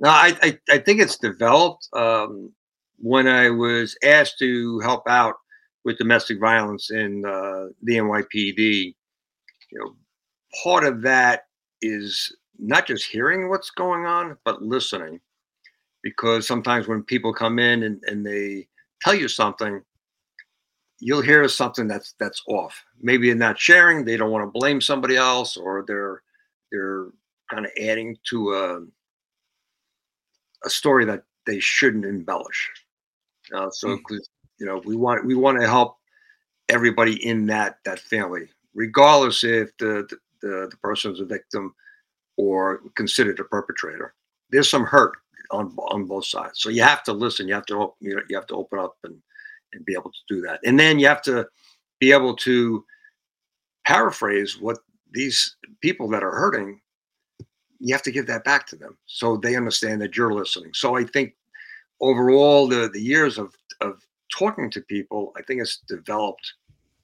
No, 0.00 0.10
I, 0.10 0.36
I, 0.42 0.58
I 0.70 0.78
think 0.78 1.00
it's 1.00 1.18
developed. 1.18 1.88
Um, 1.94 2.52
when 2.98 3.26
I 3.26 3.50
was 3.50 3.96
asked 4.04 4.38
to 4.40 4.78
help 4.80 5.08
out 5.08 5.36
with 5.84 5.98
domestic 5.98 6.38
violence 6.38 6.90
in 6.90 7.24
uh, 7.24 7.66
the 7.82 7.96
NYPD, 7.96 8.94
you 9.72 9.78
know, 9.78 9.94
part 10.62 10.84
of 10.84 11.02
that 11.02 11.44
is 11.82 12.36
not 12.58 12.86
just 12.86 13.06
hearing 13.06 13.48
what's 13.48 13.70
going 13.70 14.04
on, 14.04 14.36
but 14.44 14.62
listening. 14.62 15.20
Because 16.02 16.46
sometimes 16.46 16.88
when 16.88 17.02
people 17.02 17.32
come 17.32 17.58
in 17.58 17.82
and, 17.82 18.02
and 18.06 18.24
they 18.26 18.68
tell 19.02 19.14
you 19.14 19.28
something, 19.28 19.82
you'll 20.98 21.22
hear 21.22 21.46
something 21.48 21.88
that's 21.88 22.14
that's 22.18 22.42
off. 22.46 22.82
Maybe 23.00 23.30
in 23.30 23.38
not 23.38 23.58
sharing, 23.58 24.04
they 24.04 24.16
don't 24.16 24.30
want 24.30 24.46
to 24.46 24.58
blame 24.58 24.80
somebody 24.80 25.16
else, 25.16 25.56
or 25.56 25.84
they're 25.86 26.22
they're 26.72 27.08
kind 27.50 27.66
of 27.66 27.72
adding 27.80 28.16
to 28.30 28.54
a 28.54 28.80
a 30.64 30.70
story 30.70 31.04
that 31.06 31.22
they 31.46 31.58
shouldn't 31.58 32.04
embellish. 32.04 32.70
Uh, 33.54 33.70
so, 33.70 33.88
mm. 33.88 33.98
You 34.60 34.66
know, 34.66 34.82
we 34.84 34.94
want 34.96 35.24
we 35.24 35.34
want 35.34 35.60
to 35.60 35.66
help 35.66 35.96
everybody 36.68 37.26
in 37.26 37.46
that 37.46 37.78
that 37.84 37.98
family, 37.98 38.48
regardless 38.74 39.42
if 39.42 39.76
the 39.78 40.06
the, 40.42 40.68
the 40.70 40.76
person 40.82 41.12
is 41.12 41.20
a 41.20 41.24
victim 41.24 41.74
or 42.36 42.82
considered 42.94 43.40
a 43.40 43.44
perpetrator. 43.44 44.14
There's 44.50 44.70
some 44.70 44.84
hurt 44.84 45.16
on 45.50 45.74
on 45.78 46.04
both 46.04 46.26
sides, 46.26 46.60
so 46.60 46.68
you 46.68 46.82
have 46.82 47.02
to 47.04 47.12
listen. 47.12 47.48
You 47.48 47.54
have 47.54 47.66
to 47.66 47.92
you 48.00 48.14
know 48.14 48.22
you 48.28 48.36
have 48.36 48.46
to 48.48 48.56
open 48.56 48.78
up 48.78 48.96
and 49.04 49.16
and 49.72 49.84
be 49.84 49.94
able 49.94 50.10
to 50.10 50.34
do 50.34 50.40
that, 50.42 50.60
and 50.64 50.78
then 50.78 50.98
you 50.98 51.06
have 51.06 51.22
to 51.22 51.46
be 51.98 52.12
able 52.12 52.36
to 52.36 52.84
paraphrase 53.86 54.60
what 54.60 54.78
these 55.12 55.56
people 55.80 56.08
that 56.08 56.22
are 56.22 56.30
hurting 56.30 56.80
you 57.80 57.94
have 57.94 58.02
to 58.02 58.12
give 58.12 58.26
that 58.26 58.44
back 58.44 58.66
to 58.66 58.76
them 58.76 58.96
so 59.06 59.36
they 59.36 59.56
understand 59.56 60.00
that 60.02 60.16
you're 60.16 60.34
listening. 60.34 60.70
So 60.74 60.96
I 60.96 61.04
think 61.04 61.34
overall 62.00 62.68
the 62.68 62.90
the 62.92 63.00
years 63.00 63.38
of 63.38 63.54
of 63.80 64.02
talking 64.30 64.70
to 64.70 64.80
people, 64.82 65.32
I 65.36 65.42
think 65.42 65.60
it's 65.60 65.78
developed 65.88 66.54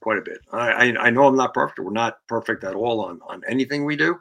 quite 0.00 0.18
a 0.18 0.22
bit. 0.22 0.38
I, 0.52 0.70
I, 0.70 1.06
I 1.06 1.10
know 1.10 1.26
I'm 1.26 1.36
not 1.36 1.54
perfect. 1.54 1.80
We're 1.80 1.90
not 1.90 2.18
perfect 2.28 2.64
at 2.64 2.74
all 2.74 3.00
on 3.00 3.20
on 3.28 3.42
anything 3.48 3.84
we 3.84 3.96
do, 3.96 4.20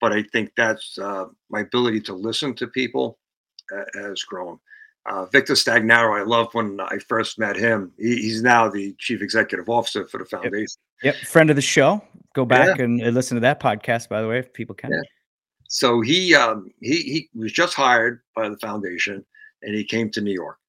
but 0.00 0.12
I 0.12 0.22
think 0.22 0.52
that's 0.56 0.98
uh, 0.98 1.26
my 1.50 1.60
ability 1.60 2.00
to 2.02 2.14
listen 2.14 2.54
to 2.54 2.66
people 2.66 3.18
uh, 3.74 3.84
has 3.94 4.22
grown. 4.22 4.58
Uh, 5.06 5.24
Victor 5.26 5.54
Stagnaro, 5.54 6.20
I 6.20 6.24
love 6.24 6.52
when 6.52 6.78
I 6.78 6.98
first 7.08 7.38
met 7.38 7.56
him. 7.56 7.90
He, 7.98 8.16
he's 8.16 8.42
now 8.42 8.68
the 8.68 8.94
chief 8.98 9.22
executive 9.22 9.68
officer 9.68 10.06
for 10.06 10.18
the 10.18 10.26
foundation. 10.26 10.76
Yep, 11.02 11.14
yep. 11.14 11.26
friend 11.26 11.50
of 11.50 11.56
the 11.56 11.62
show. 11.62 12.02
Go 12.34 12.44
back 12.44 12.78
yeah. 12.78 12.84
and 12.84 13.00
listen 13.14 13.34
to 13.34 13.40
that 13.40 13.58
podcast, 13.60 14.08
by 14.08 14.22
the 14.22 14.28
way, 14.28 14.38
if 14.38 14.52
people 14.52 14.74
can. 14.74 14.92
Yeah. 14.92 15.00
So 15.68 16.00
he 16.00 16.34
um, 16.34 16.70
he 16.80 16.96
he 17.02 17.28
was 17.34 17.52
just 17.52 17.74
hired 17.74 18.20
by 18.36 18.48
the 18.48 18.58
foundation, 18.58 19.24
and 19.62 19.74
he 19.74 19.84
came 19.84 20.10
to 20.10 20.20
New 20.20 20.32
York. 20.32 20.59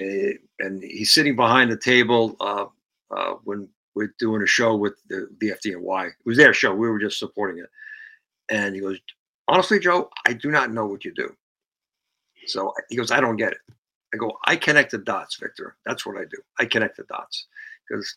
Uh, 0.00 0.32
and 0.60 0.82
he's 0.82 1.12
sitting 1.12 1.36
behind 1.36 1.70
the 1.70 1.76
table 1.76 2.36
uh, 2.40 2.66
uh, 3.14 3.34
when 3.44 3.68
we're 3.94 4.14
doing 4.18 4.42
a 4.42 4.46
show 4.46 4.76
with 4.76 4.94
the, 5.08 5.28
the 5.40 5.50
FDNY. 5.50 6.06
It 6.08 6.14
was 6.24 6.36
their 6.36 6.54
show. 6.54 6.74
We 6.74 6.88
were 6.88 6.98
just 6.98 7.18
supporting 7.18 7.62
it. 7.62 7.68
And 8.50 8.74
he 8.74 8.80
goes, 8.80 8.98
honestly, 9.48 9.78
Joe, 9.78 10.10
I 10.26 10.32
do 10.32 10.50
not 10.50 10.72
know 10.72 10.86
what 10.86 11.04
you 11.04 11.12
do. 11.12 11.34
So 12.46 12.72
he 12.88 12.96
goes, 12.96 13.10
I 13.10 13.20
don't 13.20 13.36
get 13.36 13.52
it. 13.52 13.58
I 14.14 14.16
go, 14.16 14.32
I 14.44 14.56
connect 14.56 14.92
the 14.92 14.98
dots, 14.98 15.36
Victor. 15.36 15.76
That's 15.86 16.04
what 16.04 16.16
I 16.16 16.24
do. 16.24 16.38
I 16.58 16.64
connect 16.64 16.96
the 16.96 17.04
dots 17.04 17.46
because 17.88 18.16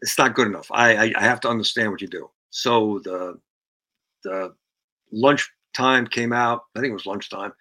it's 0.00 0.18
not 0.18 0.34
good 0.34 0.46
enough. 0.46 0.68
I, 0.70 0.96
I, 0.96 1.12
I 1.16 1.22
have 1.22 1.40
to 1.40 1.48
understand 1.48 1.90
what 1.90 2.00
you 2.00 2.08
do. 2.08 2.30
So 2.50 3.00
the 3.04 3.38
the 4.24 4.54
lunch 5.12 5.50
time 5.74 6.06
came 6.06 6.32
out. 6.32 6.64
I 6.76 6.80
think 6.80 6.90
it 6.90 6.94
was 6.94 7.06
lunchtime. 7.06 7.52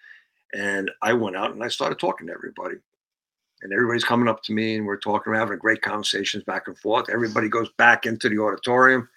And 0.53 0.91
I 1.01 1.13
went 1.13 1.35
out 1.35 1.53
and 1.53 1.63
I 1.63 1.67
started 1.67 1.99
talking 1.99 2.27
to 2.27 2.33
everybody. 2.33 2.75
And 3.61 3.73
everybody's 3.73 4.05
coming 4.05 4.27
up 4.27 4.41
to 4.43 4.53
me 4.53 4.75
and 4.75 4.85
we're 4.85 4.97
talking, 4.97 5.33
we're 5.33 5.39
having 5.39 5.57
great 5.57 5.81
conversations 5.81 6.43
back 6.43 6.67
and 6.67 6.77
forth. 6.77 7.09
Everybody 7.09 7.49
goes 7.49 7.69
back 7.77 8.05
into 8.05 8.29
the 8.29 8.39
auditorium. 8.39 9.09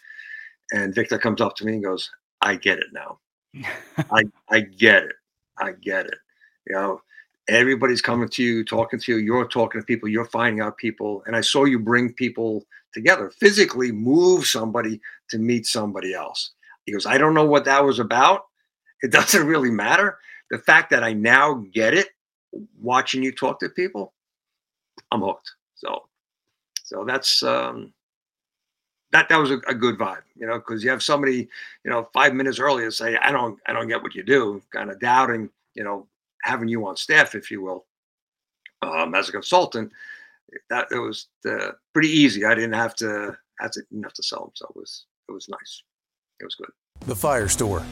And 0.73 0.95
Victor 0.95 1.19
comes 1.19 1.41
up 1.41 1.55
to 1.57 1.65
me 1.65 1.75
and 1.75 1.85
goes, 1.85 2.11
I 2.41 2.57
get 2.57 2.79
it 2.79 2.87
now. 2.93 3.19
I, 4.11 4.25
I 4.51 4.61
get 4.61 5.05
it. 5.05 5.17
I 5.59 5.73
get 5.73 6.07
it. 6.07 6.19
You 6.67 6.75
know, 6.75 7.03
everybody's 7.49 8.03
coming 8.03 8.29
to 8.29 8.43
you, 8.43 8.65
talking 8.65 8.99
to 8.99 9.13
you. 9.13 9.19
You're 9.19 9.47
talking 9.47 9.81
to 9.81 9.87
people. 9.87 10.09
You're 10.09 10.25
finding 10.25 10.61
out 10.61 10.77
people. 10.77 11.23
And 11.27 11.37
I 11.37 11.41
saw 11.41 11.65
you 11.65 11.79
bring 11.79 12.13
people 12.13 12.65
together, 12.93 13.31
physically 13.31 13.93
move 13.93 14.47
somebody 14.47 15.01
to 15.31 15.39
meet 15.39 15.67
somebody 15.67 16.15
else. 16.15 16.53
He 16.85 16.93
goes, 16.93 17.07
I 17.07 17.19
don't 17.19 17.35
know 17.35 17.47
what 17.47 17.65
that 17.67 17.85
was 17.85 17.99
about. 17.99 18.47
It 19.03 19.11
doesn't 19.13 19.47
really 19.47 19.71
matter. 19.71 20.19
The 20.51 20.59
fact 20.59 20.91
that 20.91 21.03
I 21.03 21.13
now 21.13 21.65
get 21.73 21.95
it 21.95 22.09
watching 22.81 23.23
you 23.23 23.33
talk 23.33 23.61
to 23.61 23.69
people, 23.69 24.13
I'm 25.11 25.21
hooked. 25.21 25.51
So, 25.75 26.05
so 26.85 27.05
that's 27.05 27.43
um, 27.43 27.93
that 29.13 29.29
that 29.29 29.39
was 29.39 29.51
a, 29.51 29.59
a 29.69 29.75
good 29.75 29.99
vibe, 29.99 30.23
you 30.37 30.47
know, 30.47 30.59
because 30.59 30.83
you 30.83 30.91
have 30.91 31.03
somebody, 31.03 31.49
you 31.85 31.91
know, 31.91 32.09
five 32.13 32.35
minutes 32.35 32.59
earlier 32.59 32.91
say, 32.91 33.17
I 33.17 33.31
don't, 33.31 33.59
I 33.67 33.73
don't 33.73 33.89
get 33.89 34.03
what 34.03 34.15
you 34.15 34.23
do, 34.23 34.63
kind 34.73 34.91
of 34.91 34.99
doubting, 35.01 35.51
you 35.75 35.85
know, 35.85 36.07
having 36.43 36.69
you 36.69 36.87
on 36.87 36.97
staff, 36.97 37.35
if 37.35 37.51
you 37.51 37.63
will, 37.63 37.87
um, 38.83 39.15
as 39.15 39.29
a 39.29 39.33
consultant. 39.33 39.93
That 40.69 40.89
it 40.91 40.99
was 40.99 41.29
uh, 41.49 41.73
pretty 41.95 42.11
easy. 42.11 42.45
I 42.45 42.55
didn't 42.55 42.75
have 42.75 42.95
to, 42.97 43.37
have 43.61 43.71
to, 43.71 43.83
didn't 43.91 44.05
have 44.05 44.13
to 44.15 44.23
sell 44.23 44.41
them, 44.41 44.51
so 44.55 44.67
it 44.69 44.77
was, 44.77 45.07
it 45.29 45.33
was 45.33 45.49
nice. 45.49 45.83
It 46.41 46.45
was 46.45 46.55
good. 46.57 46.69
The 47.07 47.17
Fire 47.17 47.49
Store, 47.49 47.83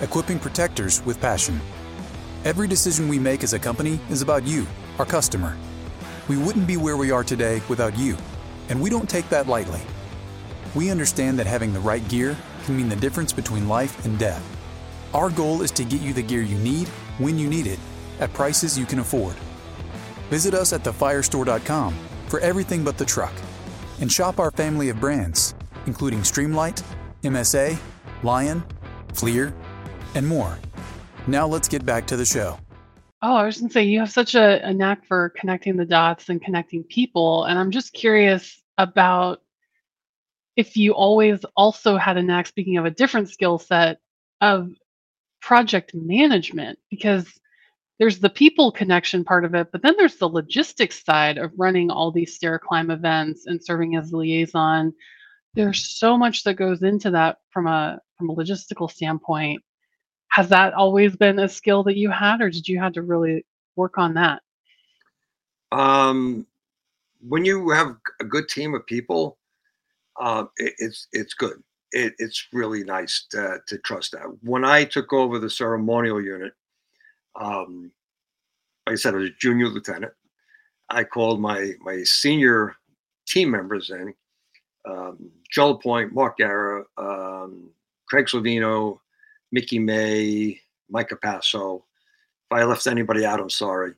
equipping 0.00 0.38
protectors 0.38 1.04
with 1.04 1.20
passion. 1.20 1.60
Every 2.44 2.68
decision 2.68 3.08
we 3.08 3.18
make 3.18 3.42
as 3.42 3.52
a 3.52 3.58
company 3.58 4.00
is 4.08 4.22
about 4.22 4.46
you, 4.46 4.66
our 4.98 5.04
customer. 5.04 5.56
We 6.28 6.36
wouldn't 6.36 6.66
be 6.66 6.76
where 6.76 6.96
we 6.96 7.10
are 7.10 7.22
today 7.22 7.62
without 7.68 7.96
you, 7.96 8.16
and 8.68 8.80
we 8.80 8.90
don't 8.90 9.08
take 9.08 9.28
that 9.28 9.46
lightly. 9.46 9.80
We 10.74 10.90
understand 10.90 11.38
that 11.38 11.46
having 11.46 11.72
the 11.72 11.80
right 11.80 12.06
gear 12.08 12.36
can 12.64 12.76
mean 12.76 12.88
the 12.88 12.96
difference 12.96 13.32
between 13.32 13.68
life 13.68 14.04
and 14.04 14.18
death. 14.18 14.44
Our 15.14 15.30
goal 15.30 15.62
is 15.62 15.70
to 15.72 15.84
get 15.84 16.00
you 16.00 16.12
the 16.12 16.22
gear 16.22 16.42
you 16.42 16.58
need 16.58 16.88
when 17.18 17.38
you 17.38 17.48
need 17.48 17.66
it 17.66 17.78
at 18.18 18.32
prices 18.32 18.78
you 18.78 18.86
can 18.86 18.98
afford. 18.98 19.36
Visit 20.30 20.52
us 20.52 20.72
at 20.72 20.82
thefirestore.com 20.82 21.94
for 22.26 22.40
everything 22.40 22.84
but 22.84 22.98
the 22.98 23.04
truck 23.04 23.32
and 24.00 24.10
shop 24.10 24.40
our 24.40 24.50
family 24.50 24.88
of 24.88 25.00
brands, 25.00 25.54
including 25.86 26.20
Streamlight, 26.20 26.82
MSA, 27.22 27.78
Lion, 28.22 28.64
FLIR, 29.12 29.54
and 30.14 30.26
more. 30.26 30.58
Now 31.26 31.46
let's 31.46 31.68
get 31.68 31.86
back 31.86 32.06
to 32.08 32.16
the 32.16 32.24
show. 32.24 32.58
Oh, 33.22 33.34
I 33.34 33.46
was 33.46 33.58
going 33.58 33.68
to 33.68 33.72
say, 33.72 33.84
you 33.84 34.00
have 34.00 34.10
such 34.10 34.34
a, 34.34 34.66
a 34.66 34.72
knack 34.72 35.06
for 35.06 35.30
connecting 35.30 35.76
the 35.76 35.86
dots 35.86 36.28
and 36.28 36.42
connecting 36.42 36.84
people. 36.84 37.44
And 37.44 37.58
I'm 37.58 37.70
just 37.70 37.92
curious 37.92 38.62
about 38.78 39.42
if 40.56 40.76
you 40.76 40.92
always 40.92 41.44
also 41.56 41.96
had 41.96 42.16
a 42.16 42.22
knack, 42.22 42.46
speaking 42.46 42.76
of 42.76 42.84
a 42.84 42.90
different 42.90 43.28
skill 43.30 43.58
set, 43.58 43.98
of 44.40 44.70
project 45.40 45.94
management, 45.94 46.78
because 46.90 47.26
there's 47.98 48.18
the 48.18 48.28
people 48.30 48.70
connection 48.70 49.24
part 49.24 49.44
of 49.44 49.54
it, 49.54 49.68
but 49.72 49.82
then 49.82 49.94
there's 49.96 50.16
the 50.16 50.28
logistics 50.28 51.02
side 51.02 51.38
of 51.38 51.52
running 51.56 51.90
all 51.90 52.10
these 52.10 52.34
stair 52.34 52.58
climb 52.58 52.90
events 52.90 53.46
and 53.46 53.64
serving 53.64 53.96
as 53.96 54.12
liaison 54.12 54.92
there's 55.56 55.98
so 55.98 56.16
much 56.16 56.44
that 56.44 56.54
goes 56.54 56.82
into 56.82 57.10
that 57.10 57.38
from 57.50 57.66
a 57.66 57.98
from 58.16 58.30
a 58.30 58.34
logistical 58.34 58.90
standpoint 58.90 59.62
has 60.36 60.50
that 60.50 60.74
always 60.74 61.16
been 61.16 61.38
a 61.38 61.48
skill 61.48 61.82
that 61.82 61.96
you 61.96 62.10
had 62.10 62.42
or 62.42 62.50
did 62.50 62.68
you 62.68 62.78
have 62.78 62.92
to 62.92 63.00
really 63.00 63.46
work 63.74 63.96
on 63.96 64.12
that? 64.12 64.42
Um 65.72 66.46
when 67.26 67.46
you 67.46 67.70
have 67.70 67.96
a 68.20 68.24
good 68.24 68.46
team 68.46 68.74
of 68.74 68.84
people 68.84 69.38
uh, 70.20 70.44
it, 70.58 70.74
it's 70.78 71.08
it's 71.12 71.32
good. 71.32 71.62
It, 71.92 72.12
it's 72.18 72.48
really 72.52 72.84
nice 72.84 73.26
to, 73.30 73.60
to 73.66 73.78
trust 73.78 74.12
that. 74.12 74.26
When 74.42 74.62
i 74.62 74.84
took 74.84 75.14
over 75.14 75.38
the 75.38 75.48
ceremonial 75.48 76.20
unit 76.22 76.52
um 77.40 77.90
like 78.86 78.92
i 78.92 78.96
said 78.96 79.14
i 79.14 79.16
was 79.16 79.30
a 79.30 79.40
junior 79.40 79.68
lieutenant. 79.68 80.12
I 80.90 81.04
called 81.04 81.40
my 81.40 81.72
my 81.80 82.02
senior 82.02 82.76
team 83.26 83.50
members 83.50 83.88
in 83.88 84.12
um, 84.84 85.30
Joe 85.50 85.70
Lapointe, 85.70 86.12
Mark 86.12 86.36
Guerra, 86.36 86.84
um, 86.98 87.70
Craig 88.06 88.26
Slovino, 88.26 89.00
Mickey 89.52 89.78
May, 89.78 90.60
Micah 90.90 91.16
Passo. 91.16 91.76
If 91.78 92.56
I 92.58 92.64
left 92.64 92.86
anybody 92.86 93.24
out, 93.24 93.40
I'm 93.40 93.50
sorry. 93.50 93.94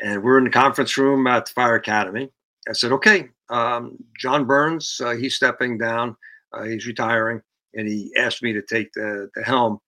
And 0.00 0.22
we're 0.22 0.38
in 0.38 0.44
the 0.44 0.50
conference 0.50 0.96
room 0.96 1.26
at 1.26 1.46
the 1.46 1.52
Fire 1.52 1.76
Academy. 1.76 2.30
I 2.68 2.72
said, 2.72 2.92
okay, 2.92 3.28
um, 3.50 3.96
John 4.18 4.44
Burns, 4.44 5.00
uh, 5.04 5.14
he's 5.14 5.34
stepping 5.34 5.78
down. 5.78 6.16
Uh, 6.52 6.64
he's 6.64 6.86
retiring. 6.86 7.42
And 7.74 7.88
he 7.88 8.12
asked 8.16 8.42
me 8.42 8.52
to 8.52 8.62
take 8.62 8.92
the, 8.92 9.30
the 9.34 9.42
helm. 9.42 9.80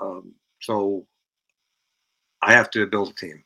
Um, 0.00 0.32
so 0.60 1.06
I 2.42 2.52
have 2.52 2.70
to 2.70 2.86
build 2.86 3.10
a 3.10 3.14
team. 3.14 3.44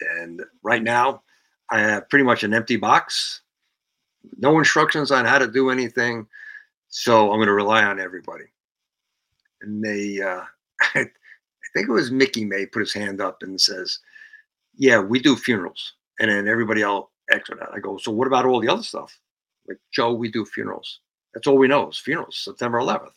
And 0.00 0.42
right 0.62 0.82
now, 0.82 1.22
I 1.70 1.80
have 1.80 2.08
pretty 2.08 2.24
much 2.24 2.44
an 2.44 2.54
empty 2.54 2.76
box 2.76 3.42
no 4.38 4.58
instructions 4.58 5.10
on 5.10 5.24
how 5.24 5.38
to 5.38 5.46
do 5.46 5.70
anything. 5.70 6.26
So 6.88 7.30
I'm 7.30 7.38
going 7.38 7.48
to 7.48 7.54
rely 7.54 7.84
on 7.84 7.98
everybody. 7.98 8.44
And 9.62 9.82
they, 9.82 10.20
uh, 10.20 10.42
I 10.80 11.04
think 11.74 11.88
it 11.88 11.92
was 11.92 12.10
Mickey 12.10 12.44
May 12.44 12.66
put 12.66 12.80
his 12.80 12.92
hand 12.92 13.20
up 13.20 13.38
and 13.42 13.60
says, 13.60 13.98
yeah, 14.76 14.98
we 14.98 15.20
do 15.20 15.36
funerals. 15.36 15.94
And 16.20 16.30
then 16.30 16.48
everybody 16.48 16.82
else 16.82 17.08
echoed 17.30 17.60
that. 17.60 17.70
I 17.72 17.78
go, 17.78 17.96
so 17.96 18.12
what 18.12 18.26
about 18.26 18.46
all 18.46 18.60
the 18.60 18.68
other 18.68 18.82
stuff? 18.82 19.18
Like, 19.68 19.78
Joe, 19.92 20.12
we 20.12 20.30
do 20.30 20.44
funerals. 20.44 21.00
That's 21.34 21.46
all 21.46 21.56
we 21.56 21.68
know 21.68 21.88
is 21.88 21.98
funerals, 21.98 22.36
September 22.38 22.78
11th. 22.78 23.12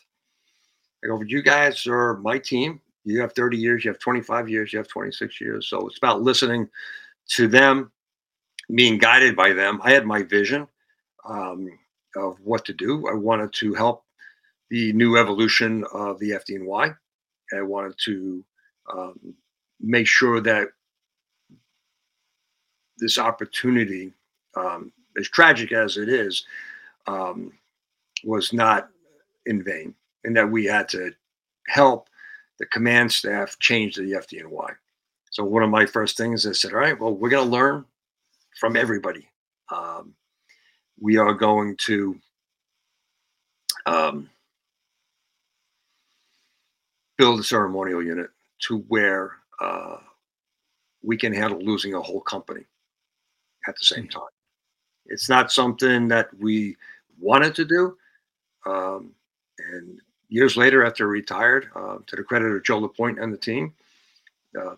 I 1.03 1.07
go, 1.07 1.17
but 1.17 1.29
you 1.29 1.41
guys 1.41 1.85
are 1.87 2.17
my 2.17 2.37
team. 2.39 2.81
You 3.03 3.21
have 3.21 3.33
30 3.33 3.57
years, 3.57 3.85
you 3.85 3.91
have 3.91 3.99
25 3.99 4.49
years, 4.49 4.73
you 4.73 4.79
have 4.79 4.87
26 4.87 5.39
years. 5.39 5.67
So 5.67 5.85
it's 5.87 5.97
about 5.97 6.21
listening 6.23 6.67
to 7.29 7.47
them, 7.47 7.91
being 8.73 8.97
guided 8.97 9.35
by 9.35 9.53
them. 9.53 9.79
I 9.83 9.91
had 9.91 10.05
my 10.05 10.23
vision 10.23 10.67
um, 11.27 11.67
of 12.15 12.37
what 12.43 12.65
to 12.65 12.73
do. 12.73 13.07
I 13.07 13.13
wanted 13.13 13.53
to 13.53 13.73
help 13.75 14.04
the 14.69 14.93
new 14.93 15.17
evolution 15.17 15.85
of 15.93 16.19
the 16.19 16.31
FDNY. 16.31 16.95
I 17.55 17.61
wanted 17.61 17.95
to 18.05 18.43
um, 18.91 19.35
make 19.79 20.07
sure 20.07 20.41
that 20.41 20.69
this 22.97 23.17
opportunity, 23.17 24.13
um, 24.55 24.91
as 25.17 25.29
tragic 25.29 25.71
as 25.71 25.97
it 25.97 26.09
is, 26.09 26.45
um, 27.07 27.51
was 28.23 28.53
not 28.53 28.89
in 29.45 29.63
vain, 29.63 29.93
and 30.23 30.35
that 30.35 30.49
we 30.49 30.65
had 30.65 30.89
to 30.89 31.11
help 31.67 32.09
the 32.59 32.65
command 32.67 33.11
staff 33.11 33.57
change 33.59 33.95
the 33.95 34.03
FDNY. 34.03 34.75
So 35.29 35.43
one 35.43 35.63
of 35.63 35.69
my 35.69 35.85
first 35.85 36.17
things 36.17 36.47
I 36.47 36.53
said, 36.53 36.73
all 36.73 36.79
right, 36.79 36.99
well, 36.99 37.13
we're 37.13 37.29
going 37.29 37.45
to 37.45 37.51
learn 37.51 37.85
from 38.59 38.77
everybody. 38.77 39.27
Um, 39.69 40.15
we 40.99 41.17
are 41.17 41.33
going 41.33 41.75
to 41.77 42.17
um, 43.85 44.29
build 47.17 47.39
a 47.39 47.43
ceremonial 47.43 48.03
unit 48.03 48.29
to 48.59 48.79
where 48.87 49.33
uh, 49.61 49.97
we 51.03 51.17
can 51.17 51.33
handle 51.33 51.61
losing 51.61 51.93
a 51.93 52.01
whole 52.01 52.21
company 52.21 52.65
at 53.67 53.75
the 53.77 53.85
same 53.85 54.07
time. 54.07 54.23
It's 55.05 55.29
not 55.29 55.51
something 55.51 56.07
that 56.09 56.29
we 56.39 56.75
wanted 57.19 57.55
to 57.55 57.65
do. 57.65 57.97
Um, 58.65 59.13
and 59.59 59.99
years 60.29 60.57
later, 60.57 60.85
after 60.85 61.07
I 61.07 61.11
retired, 61.11 61.69
uh, 61.75 61.97
to 62.05 62.15
the 62.15 62.23
credit 62.23 62.47
of 62.47 62.63
Joe 62.63 62.79
Lapointe 62.79 63.19
and 63.19 63.31
the 63.31 63.37
team, 63.37 63.73
uh, 64.59 64.75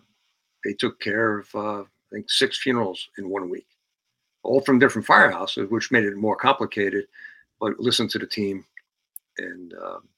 they 0.64 0.74
took 0.74 1.00
care 1.00 1.38
of, 1.38 1.54
uh, 1.54 1.80
I 1.80 1.84
think, 2.12 2.30
six 2.30 2.58
funerals 2.58 3.08
in 3.18 3.28
one 3.28 3.48
week, 3.48 3.66
all 4.42 4.60
from 4.60 4.78
different 4.78 5.06
firehouses, 5.06 5.70
which 5.70 5.90
made 5.90 6.04
it 6.04 6.16
more 6.16 6.36
complicated. 6.36 7.06
But 7.60 7.80
listen 7.80 8.08
to 8.08 8.18
the 8.18 8.26
team, 8.26 8.64
and 9.38 9.74
um, 9.74 10.08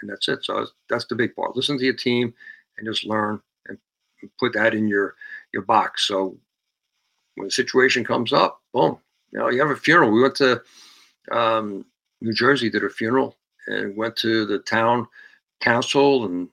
and 0.00 0.10
that's 0.10 0.28
it. 0.28 0.44
So 0.44 0.66
that's 0.88 1.06
the 1.06 1.14
big 1.14 1.34
part. 1.34 1.56
Listen 1.56 1.78
to 1.78 1.84
your 1.84 1.94
team 1.94 2.34
and 2.76 2.86
just 2.86 3.04
learn 3.04 3.40
and 3.66 3.78
put 4.38 4.52
that 4.54 4.74
in 4.74 4.88
your 4.88 5.14
your 5.52 5.62
box. 5.62 6.06
So 6.06 6.36
when 7.36 7.48
a 7.48 7.50
situation 7.50 8.04
comes 8.04 8.32
up, 8.32 8.60
boom, 8.72 8.98
you 9.32 9.38
know, 9.38 9.48
you 9.48 9.60
have 9.60 9.70
a 9.70 9.76
funeral. 9.76 10.10
We 10.10 10.22
went 10.22 10.34
to 10.36 10.62
um, 11.30 11.84
New 12.20 12.32
Jersey, 12.32 12.70
did 12.70 12.84
a 12.84 12.90
funeral, 12.90 13.36
and 13.66 13.96
went 13.96 14.16
to 14.16 14.44
the 14.46 14.58
town 14.60 15.06
council 15.60 16.24
and 16.24 16.48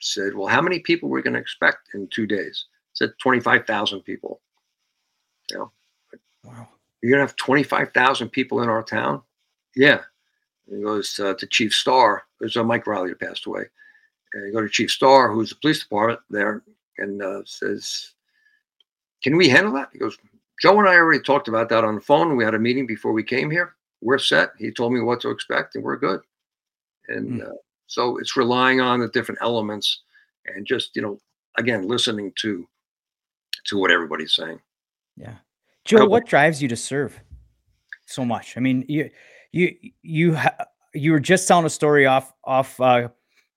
said, 0.00 0.34
"Well, 0.34 0.48
how 0.48 0.62
many 0.62 0.78
people 0.78 1.08
we're 1.08 1.22
going 1.22 1.34
to 1.34 1.40
expect 1.40 1.94
in 1.94 2.08
two 2.08 2.26
days?" 2.26 2.66
said 2.94 3.12
twenty-five 3.20 3.66
thousand 3.66 4.00
people. 4.00 4.40
You 5.50 5.58
know, 5.58 5.72
wow. 6.44 6.68
You're 7.02 7.10
going 7.10 7.26
to 7.26 7.30
have 7.30 7.36
twenty-five 7.36 7.92
thousand 7.92 8.30
people 8.30 8.62
in 8.62 8.68
our 8.68 8.82
town? 8.82 9.22
Yeah. 9.76 10.02
And 10.68 10.78
he 10.78 10.84
goes 10.84 11.18
uh, 11.18 11.34
to 11.34 11.46
Chief 11.46 11.74
Starr. 11.74 12.24
There's 12.40 12.56
a 12.56 12.64
Mike 12.64 12.86
Riley 12.86 13.10
that 13.10 13.20
passed 13.20 13.46
away. 13.46 13.64
And 14.32 14.46
you 14.46 14.52
go 14.52 14.60
to 14.60 14.68
Chief 14.68 14.90
Starr, 14.90 15.32
who's 15.32 15.50
the 15.50 15.56
police 15.56 15.82
department 15.82 16.20
there, 16.30 16.62
and 16.98 17.22
uh, 17.22 17.42
says, 17.44 18.14
can 19.22 19.36
we 19.36 19.48
handle 19.48 19.72
that? 19.74 19.90
He 19.92 19.98
goes, 19.98 20.18
Joe 20.60 20.78
and 20.78 20.88
I 20.88 20.94
already 20.94 21.22
talked 21.22 21.48
about 21.48 21.68
that 21.70 21.84
on 21.84 21.94
the 21.94 22.00
phone. 22.00 22.36
We 22.36 22.44
had 22.44 22.54
a 22.54 22.58
meeting 22.58 22.86
before 22.86 23.12
we 23.12 23.22
came 23.22 23.50
here. 23.50 23.74
We're 24.00 24.18
set. 24.18 24.50
He 24.58 24.70
told 24.70 24.92
me 24.92 25.00
what 25.00 25.20
to 25.22 25.30
expect, 25.30 25.74
and 25.74 25.84
we're 25.84 25.96
good. 25.96 26.20
And 27.08 27.40
mm. 27.40 27.48
uh, 27.48 27.54
so 27.86 28.18
it's 28.18 28.36
relying 28.36 28.80
on 28.80 29.00
the 29.00 29.08
different 29.08 29.40
elements 29.42 30.02
and 30.46 30.66
just 30.66 30.94
you 30.94 31.02
know 31.02 31.18
again 31.56 31.88
listening 31.88 32.32
to 32.36 32.68
to 33.66 33.78
what 33.78 33.90
everybody's 33.90 34.34
saying. 34.34 34.60
Yeah, 35.16 35.36
Joe, 35.84 36.06
what 36.06 36.26
drives 36.26 36.62
you 36.62 36.68
to 36.68 36.76
serve 36.76 37.20
so 38.06 38.24
much? 38.24 38.56
I 38.56 38.60
mean, 38.60 38.84
you 38.88 39.10
you 39.54 39.74
you 40.02 40.38
you 40.94 41.12
were 41.12 41.20
just 41.20 41.46
telling 41.46 41.64
a 41.64 41.70
story 41.70 42.06
off 42.06 42.32
off 42.44 42.80
uh, 42.80 43.08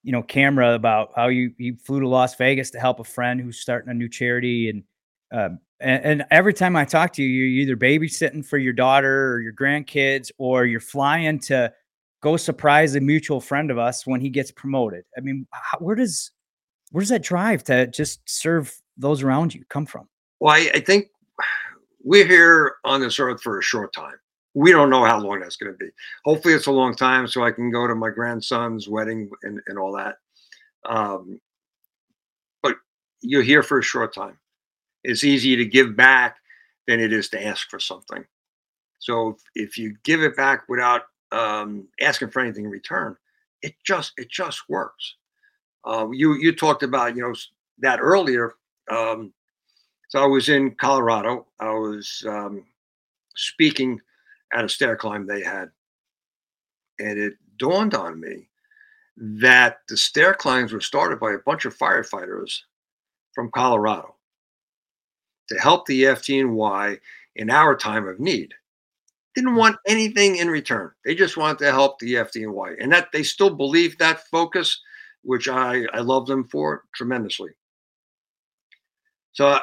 you 0.03 0.11
know 0.11 0.21
camera 0.21 0.73
about 0.73 1.11
how 1.15 1.27
you 1.27 1.51
you 1.57 1.75
flew 1.83 1.99
to 1.99 2.07
Las 2.07 2.35
Vegas 2.35 2.69
to 2.71 2.79
help 2.79 2.99
a 2.99 3.03
friend 3.03 3.41
who's 3.41 3.59
starting 3.59 3.89
a 3.89 3.93
new 3.93 4.07
charity 4.07 4.69
and 4.69 4.83
um, 5.31 5.59
and, 5.79 6.05
and, 6.05 6.25
every 6.31 6.53
time 6.53 6.77
I 6.77 6.85
talk 6.85 7.11
to 7.13 7.21
you, 7.21 7.27
you're 7.27 7.61
either 7.61 7.75
babysitting 7.75 8.45
for 8.45 8.57
your 8.57 8.71
daughter 8.71 9.33
or 9.33 9.41
your 9.41 9.51
grandkids, 9.51 10.31
or 10.37 10.65
you're 10.65 10.79
flying 10.79 11.37
to 11.41 11.71
go 12.23 12.37
surprise 12.37 12.95
a 12.95 13.01
mutual 13.01 13.41
friend 13.41 13.69
of 13.69 13.77
us 13.77 14.07
when 14.07 14.21
he 14.21 14.29
gets 14.29 14.51
promoted. 14.51 15.03
I 15.17 15.19
mean, 15.19 15.45
how, 15.51 15.79
where 15.79 15.95
does 15.95 16.31
where 16.91 17.01
does 17.01 17.09
that 17.09 17.23
drive 17.23 17.63
to 17.65 17.87
just 17.87 18.21
serve 18.27 18.73
those 18.95 19.21
around 19.21 19.53
you 19.53 19.65
come 19.69 19.85
from? 19.85 20.07
Well, 20.39 20.55
I, 20.55 20.71
I 20.73 20.79
think 20.79 21.07
we're 22.03 22.25
here 22.25 22.75
on 22.85 23.01
this 23.01 23.19
earth 23.19 23.41
for 23.41 23.59
a 23.59 23.61
short 23.61 23.93
time. 23.93 24.15
We 24.57 24.71
don't 24.71 24.89
know 24.89 25.05
how 25.05 25.19
long 25.19 25.39
that's 25.39 25.55
going 25.55 25.71
to 25.71 25.77
be. 25.77 25.89
Hopefully, 26.25 26.53
it's 26.53 26.67
a 26.67 26.71
long 26.71 26.95
time 26.95 27.27
so 27.27 27.43
I 27.43 27.51
can 27.51 27.69
go 27.69 27.85
to 27.85 27.95
my 27.95 28.09
grandson's 28.09 28.87
wedding 28.87 29.29
and, 29.43 29.61
and 29.67 29.77
all 29.77 29.95
that. 29.95 30.15
Um, 30.85 31.39
but 32.63 32.75
you're 33.21 33.43
here 33.43 33.61
for 33.61 33.79
a 33.79 33.83
short 33.83 34.13
time 34.13 34.37
it's 35.07 35.23
easier 35.23 35.57
to 35.57 35.65
give 35.65 35.95
back 35.95 36.37
than 36.85 36.99
it 36.99 37.13
is 37.13 37.29
to 37.29 37.43
ask 37.43 37.69
for 37.69 37.79
something. 37.79 38.23
So 38.99 39.37
if, 39.55 39.77
you 39.77 39.95
give 40.03 40.21
it 40.21 40.35
back 40.35 40.67
without 40.67 41.03
um, 41.31 41.87
asking 42.01 42.29
for 42.29 42.41
anything 42.41 42.65
in 42.65 42.71
return, 42.71 43.15
it 43.61 43.73
just 43.85 44.13
it 44.17 44.29
just 44.29 44.61
works. 44.69 45.15
Uh, 45.85 46.09
you 46.11 46.33
you 46.35 46.55
talked 46.55 46.83
about 46.83 47.15
you 47.15 47.21
know 47.21 47.33
that 47.79 47.99
earlier. 47.99 48.53
Um, 48.91 49.33
so 50.09 50.21
I 50.21 50.25
was 50.25 50.49
in 50.49 50.75
Colorado. 50.75 51.47
I 51.59 51.71
was 51.71 52.23
um, 52.27 52.65
speaking 53.35 53.99
at 54.53 54.65
a 54.65 54.69
stair 54.69 54.95
climb 54.95 55.25
they 55.25 55.43
had, 55.43 55.69
and 56.99 57.19
it 57.19 57.33
dawned 57.57 57.93
on 57.93 58.19
me 58.19 58.49
that 59.17 59.79
the 59.89 59.97
stair 59.97 60.33
climbs 60.33 60.71
were 60.71 60.81
started 60.81 61.19
by 61.19 61.33
a 61.33 61.39
bunch 61.45 61.65
of 61.65 61.77
firefighters 61.77 62.59
from 63.33 63.51
Colorado 63.51 64.15
to 65.49 65.59
help 65.59 65.85
the 65.85 66.03
FDNY 66.03 66.99
in 67.35 67.49
our 67.49 67.75
time 67.75 68.07
of 68.07 68.19
need. 68.19 68.53
Didn't 69.35 69.55
want 69.55 69.77
anything 69.87 70.37
in 70.37 70.49
return. 70.49 70.91
They 71.05 71.15
just 71.15 71.37
wanted 71.37 71.59
to 71.59 71.71
help 71.71 71.99
the 71.99 72.15
FDNY. 72.15 72.77
And 72.79 72.91
that 72.91 73.09
they 73.11 73.23
still 73.23 73.51
believe 73.51 73.97
that 73.97 74.27
focus, 74.27 74.81
which 75.23 75.47
I, 75.47 75.85
I 75.93 75.99
love 75.99 76.25
them 76.25 76.43
for 76.45 76.83
tremendously. 76.93 77.51
So 79.33 79.59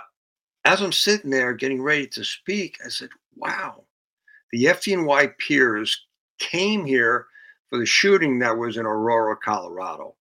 as 0.65 0.81
I'm 0.81 0.93
sitting 0.93 1.31
there 1.31 1.53
getting 1.53 1.83
ready 1.83 2.07
to 2.09 2.25
speak, 2.25 2.79
I 2.85 2.89
said, 2.89 3.09
wow, 3.37 3.85
the 4.55 4.67
FDNY 4.67 5.37
peers 5.39 6.07
came 6.39 6.85
here 6.85 7.27
for 7.69 7.81
the 7.81 7.85
shooting 7.87 8.39
that 8.39 8.57
was 8.57 8.77
in 8.77 8.87
Aurora, 8.87 9.37
Colorado. 9.37 10.15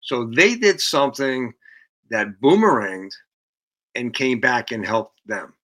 So 0.00 0.24
they 0.24 0.56
did 0.56 0.80
something 0.80 1.54
that 2.10 2.40
boomeranged 2.42 3.14
and 3.94 4.12
came 4.12 4.40
back 4.40 4.72
and 4.72 4.84
helped 4.84 5.20
them. 5.24 5.54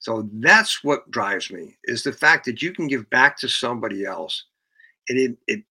So 0.00 0.28
that's 0.34 0.84
what 0.84 1.10
drives 1.10 1.50
me 1.50 1.78
is 1.84 2.02
the 2.02 2.12
fact 2.12 2.44
that 2.44 2.60
you 2.60 2.72
can 2.72 2.88
give 2.88 3.08
back 3.08 3.38
to 3.38 3.48
somebody 3.48 4.04
else 4.04 4.44
and 5.08 5.18
it 5.18 5.36
it 5.46 5.64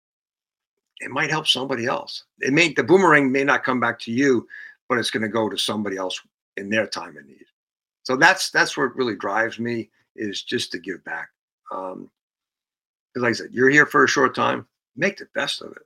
it 1.00 1.10
might 1.10 1.28
help 1.28 1.46
somebody 1.46 1.84
else. 1.84 2.24
It 2.40 2.54
may 2.54 2.72
the 2.72 2.82
boomerang 2.82 3.30
may 3.30 3.44
not 3.44 3.62
come 3.62 3.78
back 3.78 3.98
to 4.00 4.10
you, 4.10 4.48
but 4.88 4.96
it's 4.96 5.10
going 5.10 5.22
to 5.22 5.28
go 5.28 5.50
to 5.50 5.58
somebody 5.58 5.98
else 5.98 6.18
in 6.56 6.70
their 6.70 6.86
time 6.86 7.18
of 7.18 7.26
need. 7.26 7.44
So 8.04 8.16
that's 8.16 8.50
that's 8.50 8.74
what 8.78 8.96
really 8.96 9.16
drives 9.16 9.58
me 9.58 9.90
is 10.16 10.42
just 10.42 10.72
to 10.72 10.78
give 10.78 11.04
back. 11.04 11.28
Um, 11.72 12.10
like 13.16 13.30
I 13.30 13.32
said, 13.32 13.48
you're 13.52 13.70
here 13.70 13.86
for 13.86 14.04
a 14.04 14.08
short 14.08 14.34
time. 14.34 14.66
Make 14.96 15.18
the 15.18 15.28
best 15.34 15.62
of 15.62 15.72
it. 15.72 15.82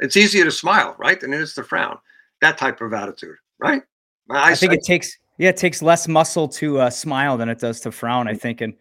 It's 0.00 0.16
easier 0.16 0.44
to 0.44 0.50
smile, 0.50 0.96
right, 0.98 1.20
than 1.20 1.32
it 1.32 1.40
is 1.40 1.54
to 1.54 1.64
frown. 1.64 1.98
That 2.40 2.58
type 2.58 2.80
of 2.80 2.92
attitude, 2.92 3.36
right? 3.58 3.82
I, 4.30 4.52
I 4.52 4.54
think 4.54 4.72
I, 4.72 4.76
it 4.76 4.84
takes 4.84 5.16
yeah, 5.38 5.48
it 5.48 5.56
takes 5.56 5.82
less 5.82 6.06
muscle 6.06 6.48
to 6.48 6.80
uh, 6.80 6.90
smile 6.90 7.36
than 7.36 7.48
it 7.48 7.58
does 7.58 7.80
to 7.80 7.92
frown. 7.92 8.28
I 8.28 8.34
mm. 8.34 8.40
think, 8.40 8.60
and 8.60 8.74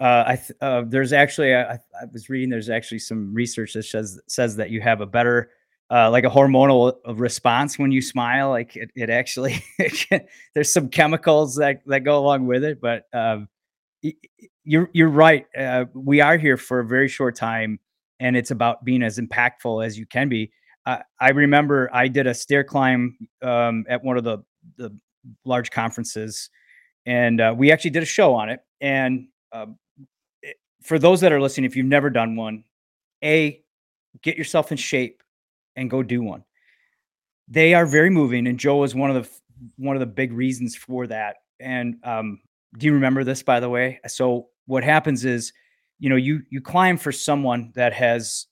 uh, 0.00 0.24
I 0.26 0.36
th- 0.36 0.58
uh, 0.60 0.82
there's 0.86 1.12
actually 1.12 1.54
I, 1.54 1.74
I, 1.74 1.78
was 2.12 2.28
reading 2.28 2.50
there's 2.50 2.70
actually 2.70 2.98
some 2.98 3.32
research 3.32 3.74
that 3.74 3.84
says 3.84 4.20
says 4.26 4.56
that 4.56 4.70
you 4.70 4.80
have 4.80 5.00
a 5.00 5.06
better 5.06 5.50
uh, 5.90 6.10
like 6.10 6.24
a 6.24 6.30
hormonal 6.30 6.94
uh, 7.06 7.14
response 7.14 7.78
when 7.78 7.92
you 7.92 8.02
smile. 8.02 8.50
Like 8.50 8.76
it, 8.76 8.90
it 8.96 9.10
actually 9.10 9.64
there's 10.54 10.72
some 10.72 10.88
chemicals 10.88 11.56
that 11.56 11.82
that 11.86 12.00
go 12.00 12.18
along 12.18 12.46
with 12.46 12.64
it, 12.64 12.80
but 12.80 13.06
um, 13.12 13.48
you're 14.64 14.90
you're 14.92 15.08
right. 15.08 15.46
Uh, 15.56 15.86
we 15.94 16.20
are 16.20 16.36
here 16.36 16.56
for 16.56 16.80
a 16.80 16.86
very 16.86 17.08
short 17.08 17.36
time, 17.36 17.78
and 18.20 18.36
it's 18.36 18.50
about 18.50 18.84
being 18.84 19.02
as 19.02 19.18
impactful 19.18 19.84
as 19.84 19.98
you 19.98 20.06
can 20.06 20.28
be. 20.28 20.52
Uh, 20.86 20.98
I 21.20 21.30
remember 21.30 21.88
I 21.92 22.08
did 22.08 22.26
a 22.26 22.34
stair 22.34 22.64
climb 22.64 23.16
um, 23.42 23.84
at 23.88 24.02
one 24.02 24.16
of 24.16 24.24
the 24.24 24.38
the 24.76 24.96
large 25.44 25.70
conferences, 25.70 26.50
and 27.06 27.40
uh, 27.40 27.54
we 27.56 27.72
actually 27.72 27.90
did 27.90 28.02
a 28.02 28.06
show 28.06 28.34
on 28.34 28.48
it. 28.48 28.60
And 28.80 29.28
uh, 29.52 29.66
for 30.82 30.98
those 30.98 31.20
that 31.22 31.32
are 31.32 31.40
listening, 31.40 31.64
if 31.64 31.76
you've 31.76 31.86
never 31.86 32.10
done 32.10 32.36
one, 32.36 32.64
a 33.22 33.62
get 34.22 34.36
yourself 34.36 34.70
in 34.70 34.78
shape 34.78 35.22
and 35.76 35.90
go 35.90 36.02
do 36.02 36.22
one. 36.22 36.44
They 37.48 37.74
are 37.74 37.86
very 37.86 38.10
moving, 38.10 38.46
and 38.46 38.58
Joe 38.58 38.84
is 38.84 38.94
one 38.94 39.14
of 39.14 39.22
the 39.22 39.30
one 39.76 39.96
of 39.96 40.00
the 40.00 40.06
big 40.06 40.32
reasons 40.32 40.76
for 40.76 41.06
that. 41.06 41.36
And 41.60 41.96
um, 42.04 42.40
do 42.76 42.86
you 42.86 42.92
remember 42.92 43.24
this, 43.24 43.42
by 43.42 43.60
the 43.60 43.68
way? 43.68 44.00
So 44.06 44.48
what 44.66 44.84
happens 44.84 45.24
is, 45.24 45.52
you 45.98 46.08
know, 46.08 46.16
you 46.16 46.42
you 46.50 46.60
climb 46.60 46.96
for 46.96 47.12
someone 47.12 47.72
that 47.74 47.92
has, 47.92 48.46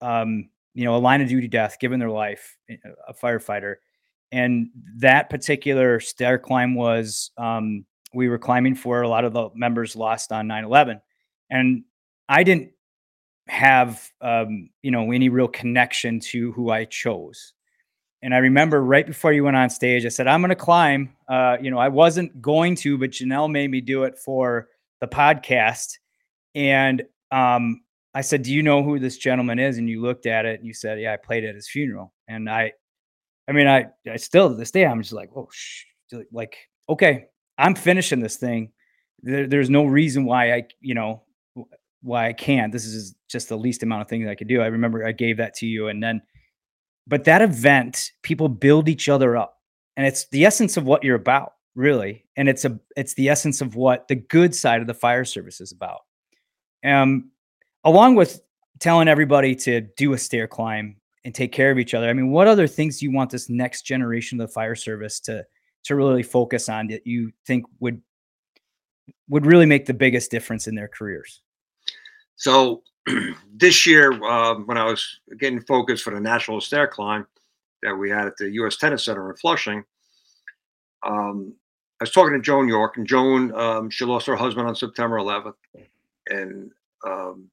um, 0.00 0.48
you 0.74 0.84
know, 0.84 0.96
a 0.96 0.98
line 0.98 1.20
of 1.20 1.28
duty 1.28 1.48
death, 1.48 1.78
given 1.80 2.00
their 2.00 2.10
life, 2.10 2.56
eh, 2.68 2.76
a 3.08 3.14
firefighter, 3.14 3.76
and 4.32 4.70
that 4.96 5.30
particular 5.30 6.00
stair 6.00 6.38
climb 6.38 6.74
was 6.74 7.30
um, 7.38 7.84
we 8.14 8.28
were 8.28 8.38
climbing 8.38 8.74
for 8.74 9.02
a 9.02 9.08
lot 9.08 9.24
of 9.24 9.32
the 9.32 9.50
members 9.54 9.96
lost 9.96 10.32
on 10.32 10.46
9-11 10.48 11.00
and 11.50 11.84
i 12.28 12.42
didn't 12.42 12.70
have 13.46 14.10
um, 14.20 14.70
you 14.82 14.90
know 14.90 15.12
any 15.12 15.28
real 15.28 15.48
connection 15.48 16.18
to 16.18 16.52
who 16.52 16.70
i 16.70 16.84
chose 16.84 17.52
and 18.24 18.34
i 18.34 18.38
remember 18.38 18.82
right 18.82 19.06
before 19.06 19.32
you 19.32 19.44
went 19.44 19.56
on 19.56 19.70
stage 19.70 20.04
i 20.04 20.08
said 20.08 20.26
i'm 20.26 20.40
going 20.40 20.48
to 20.48 20.56
climb 20.56 21.14
uh, 21.28 21.56
you 21.60 21.70
know 21.70 21.78
i 21.78 21.88
wasn't 21.88 22.42
going 22.42 22.74
to 22.74 22.98
but 22.98 23.10
janelle 23.10 23.50
made 23.50 23.70
me 23.70 23.80
do 23.80 24.02
it 24.02 24.18
for 24.18 24.68
the 25.00 25.06
podcast 25.06 25.98
and 26.56 27.04
um, 27.30 27.80
i 28.14 28.20
said 28.20 28.42
do 28.42 28.52
you 28.52 28.62
know 28.62 28.82
who 28.82 28.98
this 28.98 29.16
gentleman 29.18 29.60
is 29.60 29.78
and 29.78 29.88
you 29.88 30.02
looked 30.02 30.26
at 30.26 30.44
it 30.44 30.58
and 30.58 30.66
you 30.66 30.74
said 30.74 30.98
yeah 30.98 31.12
i 31.12 31.16
played 31.16 31.44
at 31.44 31.54
his 31.54 31.68
funeral 31.68 32.12
and 32.26 32.50
i 32.50 32.72
I 33.48 33.52
mean, 33.52 33.66
I 33.66 33.86
I 34.10 34.16
still 34.16 34.48
to 34.48 34.54
this 34.54 34.70
day 34.70 34.86
I'm 34.86 35.02
just 35.02 35.12
like, 35.12 35.30
oh, 35.36 35.48
sh-, 35.52 35.84
like 36.32 36.56
okay, 36.88 37.26
I'm 37.58 37.74
finishing 37.74 38.20
this 38.20 38.36
thing. 38.36 38.72
There, 39.22 39.46
there's 39.46 39.70
no 39.70 39.84
reason 39.84 40.24
why 40.24 40.52
I, 40.52 40.64
you 40.80 40.94
know, 40.94 41.22
why 42.02 42.28
I 42.28 42.32
can't. 42.32 42.72
This 42.72 42.84
is 42.84 43.14
just 43.28 43.48
the 43.48 43.56
least 43.56 43.82
amount 43.82 44.02
of 44.02 44.08
things 44.08 44.28
I 44.28 44.34
could 44.34 44.48
do. 44.48 44.60
I 44.60 44.66
remember 44.66 45.06
I 45.06 45.12
gave 45.12 45.38
that 45.38 45.54
to 45.54 45.66
you, 45.66 45.88
and 45.88 46.02
then, 46.02 46.22
but 47.06 47.24
that 47.24 47.42
event, 47.42 48.12
people 48.22 48.48
build 48.48 48.88
each 48.88 49.08
other 49.08 49.36
up, 49.36 49.58
and 49.96 50.06
it's 50.06 50.28
the 50.28 50.44
essence 50.44 50.76
of 50.76 50.84
what 50.84 51.04
you're 51.04 51.16
about, 51.16 51.52
really, 51.74 52.24
and 52.36 52.48
it's 52.48 52.64
a 52.64 52.78
it's 52.96 53.14
the 53.14 53.28
essence 53.28 53.60
of 53.60 53.76
what 53.76 54.08
the 54.08 54.16
good 54.16 54.54
side 54.54 54.80
of 54.80 54.86
the 54.86 54.94
fire 54.94 55.24
service 55.24 55.60
is 55.60 55.72
about. 55.72 56.00
Um, 56.84 57.30
along 57.84 58.14
with 58.14 58.40
telling 58.80 59.08
everybody 59.08 59.54
to 59.54 59.82
do 59.96 60.12
a 60.12 60.18
stair 60.18 60.46
climb 60.46 60.96
and 61.24 61.34
take 61.34 61.52
care 61.52 61.70
of 61.70 61.78
each 61.78 61.94
other. 61.94 62.08
I 62.08 62.12
mean, 62.12 62.30
what 62.30 62.46
other 62.46 62.66
things 62.66 62.98
do 62.98 63.06
you 63.06 63.12
want 63.12 63.30
this 63.30 63.48
next 63.48 63.82
generation 63.82 64.40
of 64.40 64.48
the 64.48 64.52
fire 64.52 64.74
service 64.74 65.20
to 65.20 65.44
to 65.84 65.94
really 65.94 66.22
focus 66.22 66.68
on 66.68 66.88
that 66.88 67.06
you 67.06 67.30
think 67.46 67.64
would 67.80 68.00
would 69.28 69.46
really 69.46 69.66
make 69.66 69.86
the 69.86 69.94
biggest 69.94 70.30
difference 70.30 70.66
in 70.66 70.74
their 70.74 70.88
careers? 70.88 71.42
So 72.36 72.82
this 73.54 73.86
year, 73.86 74.12
uh, 74.24 74.54
when 74.54 74.78
I 74.78 74.84
was 74.84 75.20
getting 75.38 75.60
focused 75.60 76.04
for 76.04 76.14
the 76.14 76.20
national 76.20 76.60
stair 76.60 76.86
climb 76.86 77.26
that 77.82 77.94
we 77.94 78.10
had 78.10 78.26
at 78.26 78.36
the 78.36 78.50
U.S. 78.52 78.76
Tennis 78.76 79.04
Center 79.04 79.30
in 79.30 79.36
Flushing, 79.36 79.84
um, 81.06 81.54
I 82.00 82.04
was 82.04 82.10
talking 82.10 82.34
to 82.34 82.40
Joan 82.40 82.66
York, 82.66 82.96
and 82.96 83.06
Joan, 83.06 83.54
um, 83.54 83.90
she 83.90 84.04
lost 84.04 84.26
her 84.26 84.36
husband 84.36 84.66
on 84.66 84.74
September 84.74 85.16
11th, 85.16 85.54
and 86.28 86.70
um, 87.06 87.48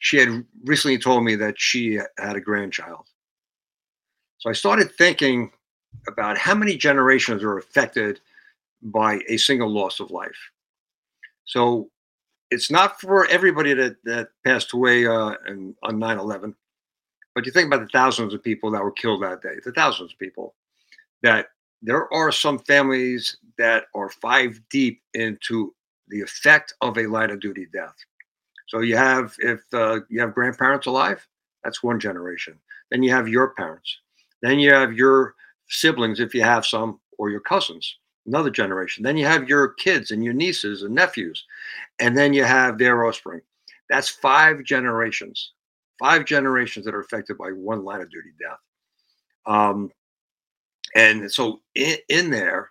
she 0.00 0.18
had 0.18 0.44
recently 0.64 0.98
told 0.98 1.24
me 1.24 1.36
that 1.36 1.54
she 1.58 1.98
had 2.18 2.36
a 2.36 2.40
grandchild. 2.40 3.06
So 4.38 4.50
I 4.50 4.52
started 4.52 4.90
thinking 4.92 5.52
about 6.08 6.36
how 6.36 6.54
many 6.54 6.76
generations 6.76 7.42
are 7.44 7.58
affected 7.58 8.20
by 8.82 9.20
a 9.28 9.36
single 9.36 9.70
loss 9.70 10.00
of 10.00 10.10
life. 10.10 10.50
So 11.44 11.88
it's 12.52 12.70
not 12.70 13.00
for 13.00 13.26
everybody 13.28 13.72
that, 13.72 13.96
that 14.04 14.28
passed 14.44 14.74
away 14.74 15.06
uh, 15.06 15.34
in, 15.48 15.74
on 15.82 15.98
9 15.98 16.18
11, 16.18 16.54
but 17.34 17.46
you 17.46 17.52
think 17.52 17.66
about 17.66 17.80
the 17.80 17.98
thousands 17.98 18.34
of 18.34 18.42
people 18.42 18.70
that 18.70 18.82
were 18.82 18.92
killed 18.92 19.22
that 19.22 19.40
day, 19.40 19.54
the 19.64 19.72
thousands 19.72 20.12
of 20.12 20.18
people, 20.18 20.54
that 21.22 21.46
there 21.80 22.12
are 22.12 22.30
some 22.30 22.58
families 22.58 23.38
that 23.56 23.84
are 23.94 24.10
five 24.10 24.60
deep 24.70 25.00
into 25.14 25.74
the 26.08 26.20
effect 26.20 26.74
of 26.82 26.98
a 26.98 27.06
line 27.06 27.30
of 27.30 27.40
duty 27.40 27.66
death. 27.72 27.94
So 28.68 28.80
you 28.80 28.98
have 28.98 29.34
if 29.38 29.60
uh, 29.72 30.00
you 30.10 30.20
have 30.20 30.34
grandparents 30.34 30.86
alive, 30.86 31.26
that's 31.64 31.82
one 31.82 31.98
generation. 31.98 32.58
Then 32.90 33.02
you 33.02 33.12
have 33.12 33.28
your 33.28 33.54
parents. 33.54 33.96
Then 34.42 34.58
you 34.58 34.74
have 34.74 34.92
your 34.92 35.34
siblings 35.68 36.20
if 36.20 36.34
you 36.34 36.42
have 36.42 36.66
some, 36.66 37.00
or 37.16 37.30
your 37.30 37.40
cousins, 37.40 37.96
another 38.26 38.50
generation. 38.50 39.02
Then 39.02 39.16
you 39.16 39.26
have 39.26 39.48
your 39.48 39.68
kids 39.68 40.10
and 40.10 40.22
your 40.24 40.34
nieces 40.34 40.82
and 40.82 40.94
nephews, 40.94 41.44
and 41.98 42.16
then 42.16 42.32
you 42.32 42.44
have 42.44 42.78
their 42.78 43.04
offspring. 43.04 43.40
That's 43.88 44.08
five 44.08 44.62
generations. 44.64 45.52
Five 45.98 46.24
generations 46.24 46.84
that 46.84 46.94
are 46.94 47.00
affected 47.00 47.38
by 47.38 47.50
one 47.50 47.84
line 47.84 48.00
of 48.00 48.10
duty 48.10 48.30
death. 48.40 48.58
Um, 49.46 49.90
and 50.94 51.30
so 51.30 51.60
in, 51.74 51.96
in 52.08 52.30
there, 52.30 52.70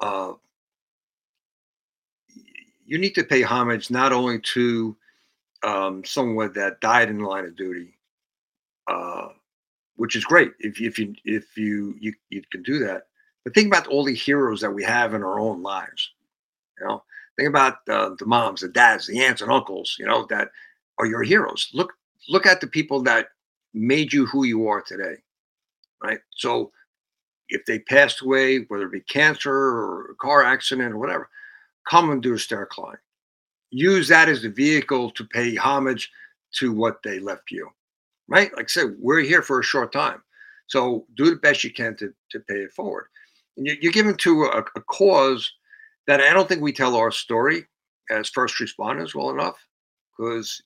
uh, 0.00 0.32
you 2.84 2.98
need 2.98 3.14
to 3.14 3.24
pay 3.24 3.42
homage 3.42 3.90
not 3.90 4.12
only 4.12 4.40
to 4.40 4.96
um, 5.62 6.04
someone 6.04 6.52
that 6.54 6.80
died 6.80 7.08
in 7.08 7.18
the 7.18 7.26
line 7.26 7.44
of 7.44 7.56
duty, 7.56 7.94
uh, 8.88 9.28
which 9.96 10.16
is 10.16 10.24
great 10.24 10.52
if 10.58 10.80
if 10.80 10.98
you 10.98 11.14
if 11.24 11.56
you, 11.56 11.94
you 12.00 12.12
you 12.30 12.42
can 12.50 12.62
do 12.62 12.78
that. 12.80 13.04
But 13.44 13.54
think 13.54 13.68
about 13.68 13.86
all 13.86 14.04
the 14.04 14.14
heroes 14.14 14.60
that 14.60 14.74
we 14.74 14.84
have 14.84 15.14
in 15.14 15.22
our 15.22 15.40
own 15.40 15.62
lives. 15.62 16.10
You 16.78 16.86
know, 16.86 17.02
think 17.36 17.48
about 17.48 17.78
uh, 17.88 18.10
the 18.18 18.26
moms, 18.26 18.60
the 18.60 18.68
dads, 18.68 19.06
the 19.06 19.22
aunts 19.22 19.42
and 19.42 19.50
uncles. 19.50 19.96
You 19.98 20.06
know 20.06 20.26
that 20.30 20.50
are 20.98 21.06
your 21.06 21.22
heroes. 21.22 21.70
Look 21.72 21.92
look 22.28 22.46
at 22.46 22.60
the 22.60 22.66
people 22.66 23.02
that 23.02 23.28
made 23.72 24.12
you 24.12 24.26
who 24.26 24.44
you 24.44 24.66
are 24.68 24.82
today, 24.82 25.16
right? 26.02 26.20
So 26.36 26.72
if 27.48 27.64
they 27.66 27.78
passed 27.80 28.22
away, 28.22 28.64
whether 28.68 28.86
it 28.86 28.92
be 28.92 29.00
cancer 29.00 29.52
or 29.52 30.10
a 30.12 30.14
car 30.16 30.42
accident 30.44 30.92
or 30.92 30.98
whatever, 30.98 31.28
come 31.88 32.10
and 32.10 32.22
do 32.22 32.34
a 32.34 32.38
stair 32.38 32.66
climb. 32.66 32.96
Use 33.70 34.08
that 34.08 34.28
as 34.28 34.42
the 34.42 34.48
vehicle 34.48 35.10
to 35.12 35.24
pay 35.24 35.54
homage 35.54 36.10
to 36.54 36.72
what 36.72 37.02
they 37.02 37.20
left 37.20 37.50
you, 37.50 37.68
right? 38.28 38.52
Like 38.56 38.64
I 38.64 38.68
said, 38.68 38.96
we're 38.98 39.20
here 39.20 39.42
for 39.42 39.60
a 39.60 39.64
short 39.64 39.92
time. 39.92 40.22
So 40.66 41.06
do 41.16 41.30
the 41.30 41.36
best 41.36 41.64
you 41.64 41.72
can 41.72 41.96
to, 41.96 42.12
to 42.30 42.40
pay 42.40 42.56
it 42.56 42.72
forward. 42.72 43.06
And 43.60 43.68
you, 43.68 43.90
are 43.90 43.92
given 43.92 44.16
to 44.16 44.44
a, 44.44 44.64
a 44.74 44.80
cause 44.82 45.52
that 46.06 46.20
I 46.20 46.32
don't 46.32 46.48
think 46.48 46.62
we 46.62 46.72
tell 46.72 46.96
our 46.96 47.12
story 47.12 47.66
as 48.10 48.28
first 48.28 48.56
responders 48.58 49.14
well 49.14 49.30
enough 49.30 49.56
because 50.10 50.60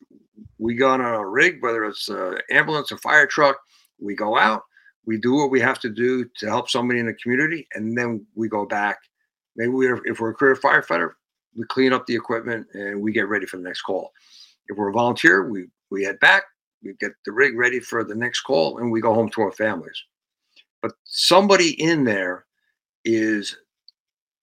we 0.58 0.74
go 0.74 0.90
on 0.90 1.00
a 1.02 1.26
rig, 1.26 1.62
whether 1.62 1.84
it's 1.84 2.08
an 2.08 2.38
ambulance, 2.50 2.90
or 2.90 2.98
fire 2.98 3.26
truck, 3.26 3.58
we 4.00 4.14
go 4.14 4.38
out, 4.38 4.62
we 5.04 5.18
do 5.18 5.34
what 5.34 5.50
we 5.50 5.60
have 5.60 5.78
to 5.80 5.90
do 5.90 6.24
to 6.38 6.46
help 6.46 6.70
somebody 6.70 6.98
in 7.00 7.06
the 7.06 7.14
community, 7.14 7.68
and 7.74 7.96
then 7.96 8.24
we 8.34 8.48
go 8.48 8.64
back 8.64 8.98
Maybe 9.56 9.70
we're, 9.70 10.00
if 10.04 10.20
we're 10.20 10.30
a 10.30 10.34
career 10.34 10.56
firefighter, 10.56 11.12
we 11.56 11.64
clean 11.66 11.92
up 11.92 12.06
the 12.06 12.14
equipment 12.14 12.66
and 12.74 13.00
we 13.00 13.12
get 13.12 13.28
ready 13.28 13.46
for 13.46 13.56
the 13.56 13.62
next 13.62 13.82
call. 13.82 14.12
If 14.68 14.76
we're 14.76 14.88
a 14.88 14.92
volunteer, 14.92 15.48
we 15.48 15.66
we 15.90 16.04
head 16.04 16.18
back, 16.20 16.44
we 16.82 16.94
get 16.94 17.12
the 17.24 17.32
rig 17.32 17.56
ready 17.56 17.78
for 17.78 18.02
the 18.02 18.14
next 18.14 18.40
call, 18.40 18.78
and 18.78 18.90
we 18.90 19.00
go 19.00 19.14
home 19.14 19.28
to 19.30 19.42
our 19.42 19.52
families. 19.52 20.02
But 20.82 20.92
somebody 21.04 21.80
in 21.80 22.04
there 22.04 22.46
is 23.04 23.56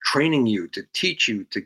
training 0.04 0.46
you 0.46 0.68
to 0.68 0.82
teach 0.92 1.28
you 1.28 1.44
to 1.44 1.62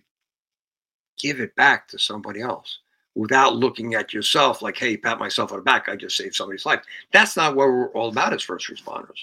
give 1.18 1.40
it 1.40 1.55
back 1.57 1.88
to 1.88 1.99
somebody 1.99 2.40
else 2.40 2.78
without 3.16 3.57
looking 3.57 3.94
at 3.94 4.12
yourself 4.12 4.61
like, 4.61 4.76
hey, 4.76 4.97
pat 4.97 5.18
myself 5.18 5.51
on 5.51 5.59
the 5.59 5.64
back, 5.64 5.88
I 5.88 5.97
just 5.97 6.16
saved 6.16 6.34
somebody's 6.34 6.66
life. 6.66 6.82
That's 7.12 7.36
not 7.36 7.57
what 7.57 7.68
we're 7.68 7.90
all 7.92 8.11
about 8.11 8.34
as 8.34 8.42
first 8.42 8.70
responders. 8.70 9.18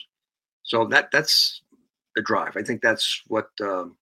So 0.63 0.85
that 0.87 1.11
that's 1.11 1.61
the 2.15 2.21
drive. 2.23 2.57
I 2.57 2.63
think 2.63 2.81
that's 2.81 3.21
what 3.27 3.49
um, 3.61 3.95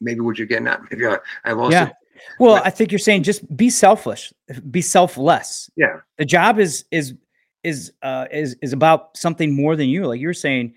maybe 0.00 0.20
what 0.20 0.38
you're 0.38 0.46
getting 0.46 0.66
at. 0.66 0.80
Maybe 0.90 1.06
I, 1.06 1.18
I 1.44 1.52
lost 1.52 1.72
yeah. 1.72 1.88
it. 1.88 1.92
Well, 2.38 2.54
I 2.64 2.70
think 2.70 2.90
you're 2.90 2.98
saying 2.98 3.24
just 3.24 3.54
be 3.56 3.68
selfish, 3.68 4.32
be 4.70 4.80
selfless. 4.80 5.70
Yeah. 5.76 5.98
The 6.16 6.24
job 6.24 6.58
is 6.58 6.86
is 6.90 7.14
is 7.62 7.92
uh 8.02 8.26
is 8.32 8.56
is 8.62 8.72
about 8.72 9.16
something 9.16 9.54
more 9.54 9.76
than 9.76 9.88
you. 9.88 10.06
Like 10.06 10.20
you're 10.20 10.32
saying, 10.32 10.74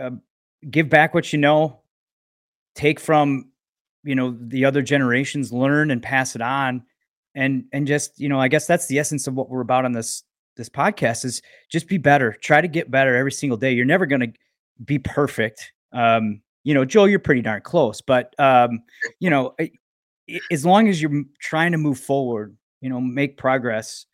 uh, 0.00 0.10
give 0.70 0.88
back 0.88 1.14
what 1.14 1.32
you 1.32 1.38
know, 1.38 1.80
take 2.74 3.00
from 3.00 3.50
you 4.04 4.14
know 4.14 4.36
the 4.40 4.64
other 4.64 4.82
generations, 4.82 5.52
learn 5.52 5.90
and 5.90 6.02
pass 6.02 6.34
it 6.34 6.42
on, 6.42 6.82
and 7.34 7.64
and 7.72 7.86
just 7.86 8.18
you 8.18 8.28
know 8.28 8.40
I 8.40 8.48
guess 8.48 8.66
that's 8.66 8.86
the 8.86 8.98
essence 8.98 9.26
of 9.26 9.34
what 9.34 9.48
we're 9.48 9.60
about 9.60 9.84
on 9.84 9.92
this 9.92 10.24
this 10.56 10.68
podcast 10.68 11.24
is 11.24 11.40
just 11.70 11.88
be 11.88 11.98
better. 11.98 12.32
Try 12.32 12.60
to 12.60 12.68
get 12.68 12.90
better 12.90 13.16
every 13.16 13.32
single 13.32 13.56
day. 13.56 13.72
You're 13.72 13.84
never 13.84 14.06
going 14.06 14.20
to 14.20 14.32
be 14.84 14.98
perfect. 14.98 15.72
Um, 15.92 16.42
you 16.64 16.74
know, 16.74 16.84
Joe, 16.84 17.04
you're 17.04 17.20
pretty 17.20 17.40
darn 17.40 17.62
close, 17.62 18.00
but 18.00 18.34
um, 18.38 18.82
you 19.20 19.30
know, 19.30 19.54
as 20.50 20.66
long 20.66 20.88
as 20.88 21.00
you're 21.00 21.24
trying 21.40 21.72
to 21.72 21.78
move 21.78 21.98
forward, 21.98 22.56
you 22.80 22.90
know, 22.90 23.00
make 23.00 23.38
progress, 23.38 24.06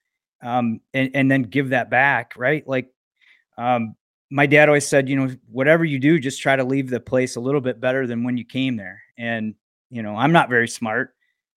um, 0.43 0.81
and, 0.93 1.11
and 1.15 1.31
then 1.31 1.43
give 1.43 1.71
that 1.71 1.91
back, 1.91 2.35
right? 2.37 2.67
Like, 2.69 2.89
um, 3.59 3.97
my 4.35 4.47
dad 4.47 4.69
always 4.69 4.85
said, 4.85 5.09
you 5.09 5.15
know, 5.15 5.33
whatever 5.49 5.85
you 5.85 6.01
do, 6.01 6.19
just 6.19 6.43
try 6.43 6.57
to 6.57 6.65
leave 6.65 6.91
the 6.91 6.99
place 6.99 7.37
a 7.37 7.41
little 7.41 7.61
bit 7.61 7.81
better 7.81 8.05
than 8.05 8.25
when 8.25 8.37
you 8.37 8.45
came 8.45 8.75
there. 8.75 9.01
And, 9.17 9.55
you 9.91 10.03
know, 10.03 10.17
I'm 10.17 10.33
not 10.33 10.49
very 10.49 10.67
smart, 10.67 11.15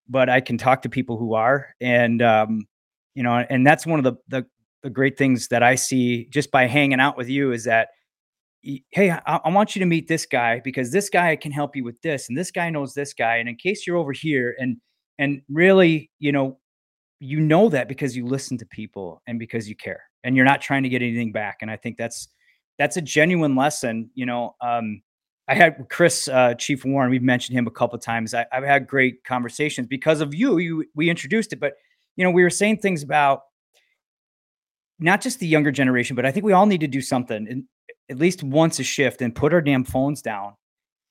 but 0.07 0.29
I 0.29 0.41
can 0.41 0.59
talk 0.59 0.83
to 0.83 0.89
people 0.89 1.17
who 1.17 1.33
are. 1.33 1.73
And, 1.81 2.21
um, 2.21 2.67
you 3.15 3.23
know, 3.23 3.33
and 3.49 3.65
that's 3.65 3.87
one 3.87 3.97
of 3.97 4.03
the, 4.03 4.13
the, 4.27 4.45
the 4.83 4.91
great 4.91 5.17
things 5.17 5.47
that 5.47 5.63
I 5.63 5.73
see 5.73 6.25
just 6.25 6.51
by 6.51 6.67
hanging 6.67 6.99
out 6.99 7.17
with 7.17 7.27
you 7.27 7.51
is 7.51 7.63
that, 7.63 7.87
hey, 8.61 9.09
I, 9.09 9.21
I 9.25 9.49
want 9.49 9.75
you 9.75 9.79
to 9.79 9.87
meet 9.87 10.07
this 10.07 10.27
guy 10.27 10.61
because 10.63 10.91
this 10.91 11.09
guy 11.09 11.35
can 11.35 11.51
help 11.51 11.75
you 11.75 11.83
with 11.83 11.99
this, 12.03 12.29
and 12.29 12.37
this 12.37 12.51
guy 12.51 12.69
knows 12.69 12.93
this 12.93 13.11
guy. 13.11 13.37
And 13.37 13.49
in 13.49 13.55
case 13.55 13.87
you're 13.87 13.97
over 13.97 14.11
here, 14.11 14.55
and 14.59 14.77
and 15.17 15.41
really, 15.49 16.11
you 16.19 16.31
know, 16.31 16.59
you 17.19 17.39
know 17.39 17.69
that 17.69 17.87
because 17.87 18.15
you 18.15 18.27
listen 18.27 18.55
to 18.59 18.67
people 18.67 19.23
and 19.25 19.39
because 19.39 19.67
you 19.67 19.75
care, 19.75 20.03
and 20.23 20.35
you're 20.35 20.45
not 20.45 20.61
trying 20.61 20.83
to 20.83 20.89
get 20.89 21.01
anything 21.01 21.31
back. 21.31 21.57
And 21.61 21.71
I 21.71 21.77
think 21.77 21.97
that's 21.97 22.27
that's 22.77 22.97
a 22.97 23.01
genuine 23.01 23.55
lesson. 23.55 24.09
You 24.13 24.25
know, 24.25 24.55
um, 24.61 25.01
I 25.47 25.55
had 25.55 25.87
Chris 25.89 26.27
uh, 26.27 26.53
Chief 26.55 26.83
Warren. 26.85 27.09
We've 27.09 27.23
mentioned 27.23 27.57
him 27.57 27.67
a 27.67 27.71
couple 27.71 27.97
times. 27.99 28.33
I, 28.33 28.45
have 28.51 28.63
had 28.63 28.87
great 28.87 29.23
conversations 29.23 29.87
because 29.87 30.21
of 30.21 30.33
you. 30.33 30.57
You 30.57 30.85
we 30.95 31.09
introduced 31.09 31.53
it, 31.53 31.59
but 31.59 31.73
you 32.15 32.23
know, 32.23 32.31
we 32.31 32.43
were 32.43 32.49
saying 32.49 32.77
things 32.77 33.03
about 33.03 33.41
not 34.99 35.21
just 35.21 35.39
the 35.39 35.47
younger 35.47 35.71
generation, 35.71 36.15
but 36.15 36.25
I 36.25 36.31
think 36.31 36.45
we 36.45 36.53
all 36.53 36.65
need 36.65 36.81
to 36.81 36.87
do 36.87 37.01
something 37.01 37.47
and 37.47 37.63
at 38.09 38.17
least 38.17 38.43
once 38.43 38.79
a 38.79 38.83
shift 38.83 39.21
and 39.21 39.35
put 39.35 39.53
our 39.53 39.61
damn 39.61 39.83
phones 39.83 40.21
down 40.21 40.53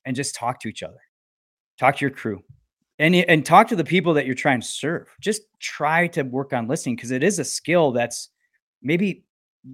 and 0.05 0.15
just 0.15 0.35
talk 0.35 0.59
to 0.61 0.67
each 0.67 0.83
other. 0.83 0.99
Talk 1.79 1.97
to 1.97 2.01
your 2.01 2.11
crew. 2.11 2.43
And, 2.99 3.15
and 3.15 3.45
talk 3.45 3.67
to 3.67 3.75
the 3.75 3.83
people 3.83 4.15
that 4.15 4.25
you're 4.25 4.33
trying 4.33 4.61
to 4.61 4.67
serve. 4.67 5.07
Just 5.21 5.43
try 5.59 6.07
to 6.07 6.23
work 6.23 6.51
on 6.51 6.67
listening 6.67 6.95
because 6.95 7.11
it 7.11 7.23
is 7.23 7.37
a 7.37 7.45
skill 7.45 7.91
that's 7.91 8.29
maybe 8.81 9.23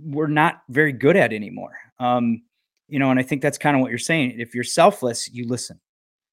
we're 0.02 0.28
not 0.28 0.64
very 0.70 0.92
good 0.92 1.16
at 1.16 1.34
anymore. 1.34 1.78
Um, 2.00 2.42
you 2.88 3.00
know, 3.00 3.12
and 3.12 3.20
I 3.20 3.24
think 3.24 3.42
that's 3.42 3.58
kind 3.58 3.76
of 3.76 3.82
what 3.82 3.90
you're 3.90 3.98
saying. 3.98 4.40
If 4.40 4.54
you're 4.54 4.64
selfless, 4.64 5.32
you 5.32 5.48
listen. 5.48 5.80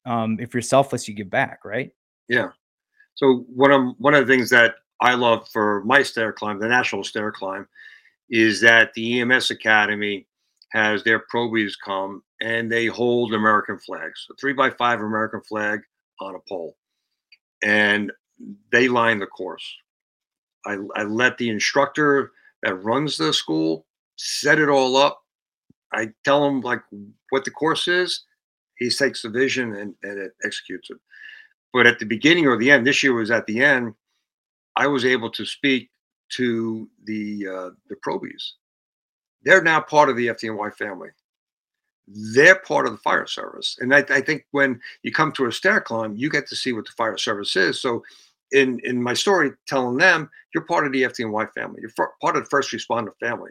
Um, 0.06 0.38
if 0.40 0.54
you're 0.54 0.62
selfless, 0.62 1.08
you 1.08 1.14
give 1.14 1.30
back, 1.30 1.64
right? 1.64 1.90
Yeah. 2.28 2.50
So 3.14 3.44
one 3.54 3.70
of 3.70 3.94
one 3.98 4.14
of 4.14 4.26
the 4.26 4.32
things 4.32 4.50
that 4.50 4.76
I 5.00 5.14
love 5.14 5.48
for 5.48 5.82
my 5.84 6.02
stair 6.02 6.32
climb, 6.32 6.58
the 6.58 6.68
national 6.68 7.04
stair 7.04 7.32
climb, 7.32 7.66
is 8.30 8.60
that 8.60 8.92
the 8.94 9.20
EMS 9.20 9.50
Academy 9.50 10.26
has 10.72 11.02
their 11.02 11.20
probies 11.28 11.76
come 11.76 12.22
and 12.40 12.70
they 12.70 12.86
hold 12.86 13.34
American 13.34 13.78
flags, 13.78 14.26
a 14.30 14.34
three 14.40 14.52
by 14.52 14.70
five 14.70 15.00
American 15.00 15.42
flag 15.42 15.80
on 16.20 16.34
a 16.34 16.38
pole, 16.48 16.76
and 17.62 18.12
they 18.72 18.88
line 18.88 19.18
the 19.18 19.26
course. 19.26 19.66
I, 20.66 20.76
I 20.94 21.04
let 21.04 21.38
the 21.38 21.48
instructor 21.48 22.32
that 22.62 22.74
runs 22.84 23.16
the 23.16 23.32
school 23.32 23.86
set 24.20 24.58
it 24.58 24.68
all 24.68 24.96
up. 24.96 25.22
I 25.92 26.10
tell 26.24 26.46
him 26.46 26.60
like 26.60 26.82
what 27.30 27.44
the 27.44 27.50
course 27.50 27.88
is. 27.88 28.24
He 28.76 28.90
takes 28.90 29.22
the 29.22 29.28
vision 29.28 29.74
and, 29.74 29.94
and 30.02 30.18
it 30.18 30.32
executes 30.44 30.90
it. 30.90 30.98
But 31.72 31.86
at 31.86 31.98
the 31.98 32.06
beginning 32.06 32.46
or 32.46 32.58
the 32.58 32.70
end, 32.70 32.86
this 32.86 33.02
year 33.02 33.14
was 33.14 33.30
at 33.30 33.46
the 33.46 33.62
end. 33.62 33.94
I 34.76 34.86
was 34.86 35.04
able 35.04 35.30
to 35.30 35.44
speak 35.44 35.90
to 36.36 36.88
the 37.04 37.46
uh, 37.46 37.70
the 37.88 37.96
probies. 38.02 38.54
They're 39.42 39.62
now 39.62 39.80
part 39.80 40.08
of 40.08 40.16
the 40.16 40.28
FDNY 40.28 40.74
family. 40.74 41.10
They're 42.06 42.60
part 42.60 42.86
of 42.86 42.92
the 42.92 42.98
fire 42.98 43.26
service, 43.26 43.76
and 43.80 43.94
I, 43.94 43.98
I 44.10 44.20
think 44.20 44.46
when 44.50 44.80
you 45.02 45.12
come 45.12 45.32
to 45.32 45.46
a 45.46 45.52
stair 45.52 45.80
climb, 45.80 46.16
you 46.16 46.28
get 46.30 46.48
to 46.48 46.56
see 46.56 46.72
what 46.72 46.86
the 46.86 46.92
fire 46.96 47.16
service 47.16 47.56
is. 47.56 47.80
So 47.80 48.02
in 48.52 48.80
in 48.84 49.02
my 49.02 49.14
story 49.14 49.50
telling 49.66 49.96
them 49.96 50.28
you're 50.54 50.64
part 50.64 50.86
of 50.86 50.92
the 50.92 51.02
FDNY 51.02 51.52
family. 51.52 51.80
You're 51.82 52.08
part 52.20 52.36
of 52.36 52.44
the 52.44 52.50
first 52.50 52.72
responder 52.72 53.12
family. 53.20 53.50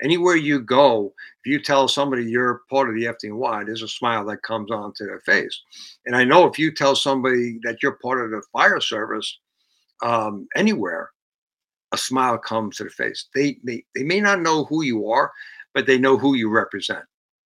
Anywhere 0.00 0.36
you 0.36 0.60
go, 0.60 1.12
if 1.44 1.50
you 1.50 1.60
tell 1.60 1.88
somebody 1.88 2.24
you're 2.24 2.62
part 2.70 2.88
of 2.88 2.94
the 2.94 3.04
FDNY, 3.04 3.66
there's 3.66 3.82
a 3.82 3.88
smile 3.88 4.24
that 4.26 4.42
comes 4.42 4.70
onto 4.70 5.04
their 5.04 5.20
face. 5.20 5.60
And 6.06 6.14
I 6.14 6.22
know 6.22 6.46
if 6.46 6.58
you 6.58 6.72
tell 6.72 6.94
somebody 6.94 7.58
that 7.64 7.82
you're 7.82 7.98
part 8.00 8.24
of 8.24 8.30
the 8.30 8.42
fire 8.52 8.80
service 8.80 9.38
um, 10.02 10.46
anywhere, 10.54 11.10
a 11.92 11.98
smile 11.98 12.38
comes 12.38 12.76
to 12.76 12.84
the 12.84 12.90
face. 12.90 13.28
They, 13.34 13.58
they 13.64 13.84
they 13.94 14.04
may 14.04 14.20
not 14.20 14.40
know 14.40 14.64
who 14.64 14.82
you 14.82 15.10
are, 15.10 15.32
but 15.74 15.86
they 15.86 15.98
know 15.98 16.16
who 16.16 16.34
you 16.34 16.48
represent. 16.48 17.04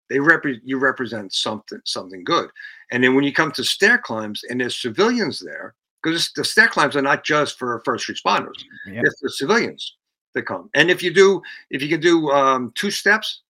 They 0.08 0.20
represent 0.20 0.62
you 0.64 0.78
represent 0.78 1.34
something 1.34 1.80
something 1.84 2.24
good. 2.24 2.48
And 2.90 3.04
then 3.04 3.14
when 3.14 3.24
you 3.24 3.32
come 3.32 3.52
to 3.52 3.64
stair 3.64 3.98
climbs 3.98 4.42
and 4.48 4.60
there's 4.60 4.80
civilians 4.80 5.38
there, 5.40 5.74
because 6.02 6.30
the 6.36 6.44
stair 6.44 6.68
climbs 6.68 6.96
are 6.96 7.02
not 7.02 7.24
just 7.24 7.58
for 7.58 7.82
first 7.84 8.08
responders; 8.08 8.64
yep. 8.86 9.04
it's 9.04 9.20
for 9.20 9.28
civilians 9.28 9.96
that 10.34 10.42
come. 10.42 10.70
And 10.74 10.90
if 10.90 11.02
you 11.02 11.12
do, 11.12 11.42
if 11.70 11.82
you 11.82 11.88
can 11.88 12.00
do 12.00 12.30
um, 12.30 12.72
two 12.74 12.90
steps, 12.90 13.42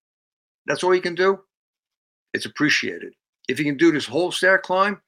that's 0.67 0.83
all 0.83 0.95
you 0.95 1.03
can 1.03 1.15
do. 1.15 1.41
It's 2.35 2.47
appreciated. 2.47 3.15
If 3.49 3.59
you 3.59 3.65
can 3.65 3.77
do 3.77 3.91
this 3.91 4.07
whole 4.07 4.31
stair 4.31 4.59
climb, 4.59 5.01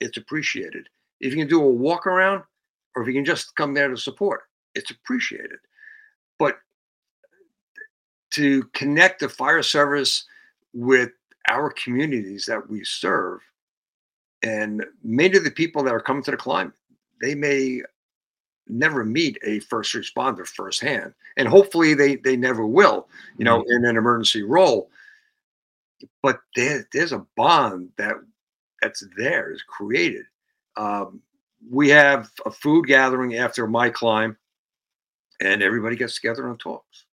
it's 0.00 0.18
appreciated. 0.18 0.88
If 1.20 1.32
you 1.32 1.38
can 1.38 1.48
do 1.48 1.62
a 1.62 1.68
walk 1.68 2.06
around, 2.06 2.42
or 2.94 3.02
if 3.02 3.08
you 3.08 3.14
can 3.14 3.24
just 3.24 3.54
come 3.56 3.74
there 3.74 3.88
to 3.88 3.96
support, 3.96 4.42
it's 4.74 4.90
appreciated. 4.90 5.58
But 6.38 6.58
to 8.34 8.64
connect 8.74 9.20
the 9.20 9.28
fire 9.28 9.62
service 9.62 10.24
with 10.72 11.10
our 11.48 11.70
communities 11.70 12.46
that 12.46 12.68
we 12.68 12.84
serve 12.84 13.40
and 14.44 14.84
many 15.02 15.36
of 15.38 15.44
the 15.44 15.50
people 15.50 15.82
that 15.82 15.94
are 15.94 16.00
coming 16.00 16.22
to 16.24 16.30
the 16.30 16.36
climb, 16.36 16.72
they 17.22 17.34
may 17.34 17.80
never 18.68 19.04
meet 19.04 19.38
a 19.42 19.60
first 19.60 19.94
responder 19.94 20.46
firsthand. 20.46 21.14
And 21.38 21.48
hopefully 21.48 21.94
they, 21.94 22.16
they 22.16 22.36
never 22.36 22.66
will, 22.66 23.08
you 23.38 23.44
know, 23.44 23.60
mm-hmm. 23.60 23.72
in 23.72 23.84
an 23.86 23.96
emergency 23.96 24.42
role. 24.42 24.90
But 26.22 26.40
there, 26.54 26.86
there's 26.92 27.12
a 27.12 27.26
bond 27.36 27.88
that 27.96 28.16
that's 28.82 29.02
there 29.16 29.50
is 29.50 29.62
created. 29.62 30.26
Um, 30.76 31.22
we 31.70 31.88
have 31.88 32.30
a 32.44 32.50
food 32.50 32.86
gathering 32.86 33.36
after 33.36 33.66
my 33.66 33.88
climb, 33.88 34.36
and 35.40 35.62
everybody 35.62 35.96
gets 35.96 36.16
together 36.16 36.46
and 36.50 36.60
talks. 36.60 37.06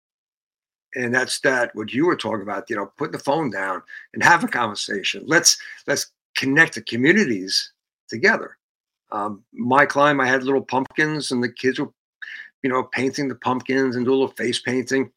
And 0.96 1.14
that's 1.14 1.38
that 1.40 1.70
what 1.76 1.92
you 1.92 2.06
were 2.06 2.16
talking 2.16 2.42
about, 2.42 2.68
you 2.68 2.74
know, 2.74 2.90
put 2.98 3.12
the 3.12 3.18
phone 3.18 3.50
down 3.50 3.80
and 4.12 4.24
have 4.24 4.42
a 4.42 4.48
conversation. 4.48 5.22
Let's 5.24 5.56
let's 5.86 6.10
connect 6.36 6.74
the 6.74 6.82
communities 6.82 7.72
together. 8.08 8.56
Um, 9.12 9.44
my 9.52 9.86
climb, 9.86 10.20
I 10.20 10.26
had 10.26 10.44
little 10.44 10.64
pumpkins, 10.64 11.30
and 11.30 11.42
the 11.42 11.52
kids 11.52 11.80
were, 11.80 11.90
you 12.62 12.70
know, 12.70 12.84
painting 12.84 13.28
the 13.28 13.34
pumpkins 13.34 13.96
and 13.96 14.04
do 14.04 14.10
a 14.10 14.12
little 14.12 14.28
face 14.28 14.60
painting. 14.60 15.10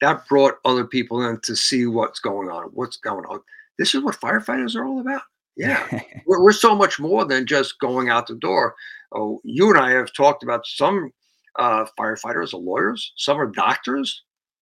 That 0.00 0.26
brought 0.28 0.58
other 0.64 0.84
people 0.84 1.26
in 1.28 1.40
to 1.44 1.56
see 1.56 1.86
what's 1.86 2.20
going 2.20 2.48
on. 2.48 2.64
What's 2.74 2.96
going 2.96 3.24
on? 3.26 3.40
This 3.78 3.94
is 3.94 4.02
what 4.02 4.20
firefighters 4.20 4.76
are 4.76 4.84
all 4.84 5.00
about. 5.00 5.22
Yeah, 5.56 5.86
we're, 6.26 6.42
we're 6.42 6.52
so 6.52 6.74
much 6.74 7.00
more 7.00 7.24
than 7.24 7.46
just 7.46 7.78
going 7.78 8.08
out 8.08 8.26
the 8.26 8.34
door. 8.36 8.74
Oh, 9.12 9.40
you 9.44 9.70
and 9.70 9.78
I 9.78 9.90
have 9.90 10.12
talked 10.12 10.42
about 10.42 10.66
some 10.66 11.12
uh, 11.56 11.86
firefighters 11.98 12.52
are 12.52 12.58
lawyers, 12.58 13.12
some 13.16 13.40
are 13.40 13.46
doctors, 13.46 14.23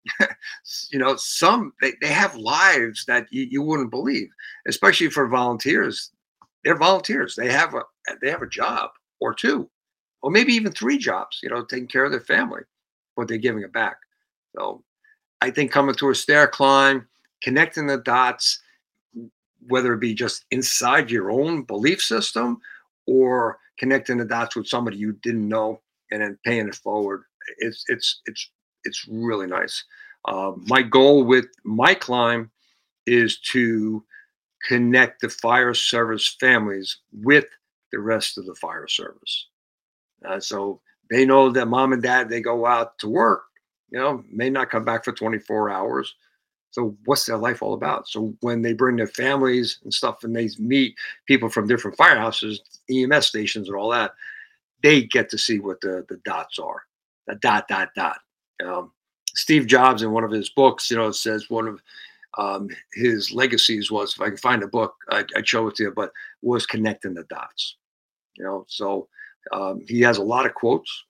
you 0.91 0.99
know, 0.99 1.17
some 1.17 1.73
they, 1.81 1.93
they 2.01 2.09
have 2.09 2.35
lives 2.37 3.05
that 3.07 3.27
you, 3.31 3.47
you 3.51 3.63
wouldn't 3.63 3.91
believe, 3.91 4.29
especially 4.67 5.09
for 5.11 5.29
volunteers. 5.29 6.11
They're 6.65 6.77
volunteers. 6.77 7.35
They 7.35 7.51
have 7.51 7.75
a 7.75 7.83
they 8.21 8.31
have 8.31 8.43
a 8.43 8.49
job 8.49 8.91
or 9.21 9.35
two, 9.35 9.69
or 10.23 10.31
maybe 10.31 10.53
even 10.53 10.73
three 10.73 10.99
jobs, 10.99 11.39
you 11.43 11.49
know, 11.51 11.65
taking 11.65 11.89
care 11.89 12.05
of 12.05 12.11
their 12.11 12.21
family, 12.21 12.63
but 13.17 13.29
they're 13.29 13.39
giving 13.39 13.63
it 13.63 13.73
back. 13.73 13.97
So 14.57 14.83
I 15.41 15.51
think 15.51 15.71
coming 15.71 15.95
to 15.97 16.11
a 16.11 16.15
stair 16.15 16.47
climb, 16.47 17.07
connecting 17.43 17.87
the 17.87 17.99
dots, 17.99 18.61
whether 19.69 19.93
it 19.95 20.01
be 20.01 20.15
just 20.15 20.45
inside 20.51 21.11
your 21.11 21.31
own 21.31 21.63
belief 21.63 22.03
system 22.03 22.61
or 23.07 23.59
connecting 23.79 24.19
the 24.19 24.25
dots 24.25 24.57
with 24.57 24.69
somebody 24.69 24.97
you 24.97 25.13
didn't 25.23 25.49
know 25.49 25.81
and 26.11 26.23
then 26.23 26.39
paying 26.45 26.69
it 26.69 26.75
forward. 26.75 27.23
It's 27.59 27.85
it's 27.89 28.21
it's 28.27 28.51
it's 28.85 29.07
really 29.09 29.47
nice. 29.47 29.85
Uh, 30.25 30.53
my 30.57 30.83
goal 30.83 31.25
with 31.25 31.47
my 31.65 31.95
climb 31.95 32.51
is 33.07 33.39
to 33.41 34.05
connect 34.67 35.21
the 35.21 35.29
fire 35.29 35.75
service 35.75 36.37
families 36.39 36.99
with 37.13 37.47
the 37.91 37.99
rest 37.99 38.39
of 38.39 38.47
the 38.47 38.55
fire 38.55 38.87
service. 38.87 39.49
Uh, 40.25 40.39
so 40.39 40.81
they 41.11 41.25
know 41.25 41.51
that 41.51 41.67
mom 41.67 41.93
and 41.93 42.03
dad 42.03 42.29
they 42.29 42.41
go 42.41 42.65
out 42.65 42.99
to 42.99 43.09
work, 43.09 43.43
you 43.91 43.99
know, 43.99 44.23
may 44.31 44.49
not 44.49 44.71
come 44.71 44.85
back 44.85 45.05
for 45.05 45.13
24 45.13 45.71
hours. 45.71 46.15
So 46.71 46.97
what's 47.05 47.27
their 47.27 47.37
life 47.37 47.61
all 47.61 47.75
about? 47.75 48.09
So 48.09 48.35
when 48.41 48.63
they 48.63 48.73
bring 48.73 48.97
their 48.97 49.07
families 49.07 49.79
and 49.85 49.93
stuff 49.93 50.25
and 50.25 50.35
they 50.35 50.49
meet 50.59 50.95
people 51.27 51.51
from 51.51 51.67
different 51.67 51.99
firehouses, 51.99 52.61
EMS 52.91 53.27
stations 53.27 53.69
and 53.69 53.77
all 53.77 53.91
that, 53.91 54.13
they 54.83 55.03
get 55.03 55.29
to 55.31 55.39
see 55.39 55.59
what 55.59 55.81
the, 55.83 56.07
the 56.09 56.17
dots 56.25 56.59
are. 56.59 56.83
The 57.27 57.35
dot, 57.37 57.69
dot, 57.69 57.91
dot. 57.95 58.19
Um, 58.63 58.93
Steve 59.35 59.67
Jobs, 59.67 60.03
in 60.03 60.13
one 60.13 60.25
of 60.25 60.31
his 60.31 60.51
books, 60.51 60.91
you 60.91 60.97
know, 60.97 61.11
says 61.11 61.51
one 61.51 61.67
of 61.67 61.83
um, 62.39 62.69
his 62.95 63.33
legacies 63.33 63.91
was, 63.91 64.15
if 64.15 64.21
I 64.21 64.29
can 64.29 64.37
find 64.37 64.63
a 64.63 64.69
book, 64.69 64.95
I, 65.11 65.25
would 65.35 65.49
show 65.49 65.69
it 65.69 65.77
to 65.77 65.85
you, 65.85 65.93
but 65.95 66.13
was 66.43 66.67
connecting 66.67 67.15
the 67.15 67.25
dots. 67.25 67.77
You 68.37 68.45
know, 68.45 68.65
so 68.69 69.09
um, 69.53 69.83
he 69.87 70.01
has 70.01 70.19
a 70.19 70.23
lot 70.23 70.47
of 70.47 70.55
quotes. 70.55 71.05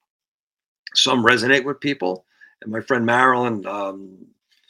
Some 0.95 1.25
resonate 1.25 1.65
with 1.65 1.81
people. 1.81 2.25
And 2.63 2.73
my 2.73 2.81
friend 2.81 3.07
Marilyn, 3.07 3.67
um, 3.67 4.19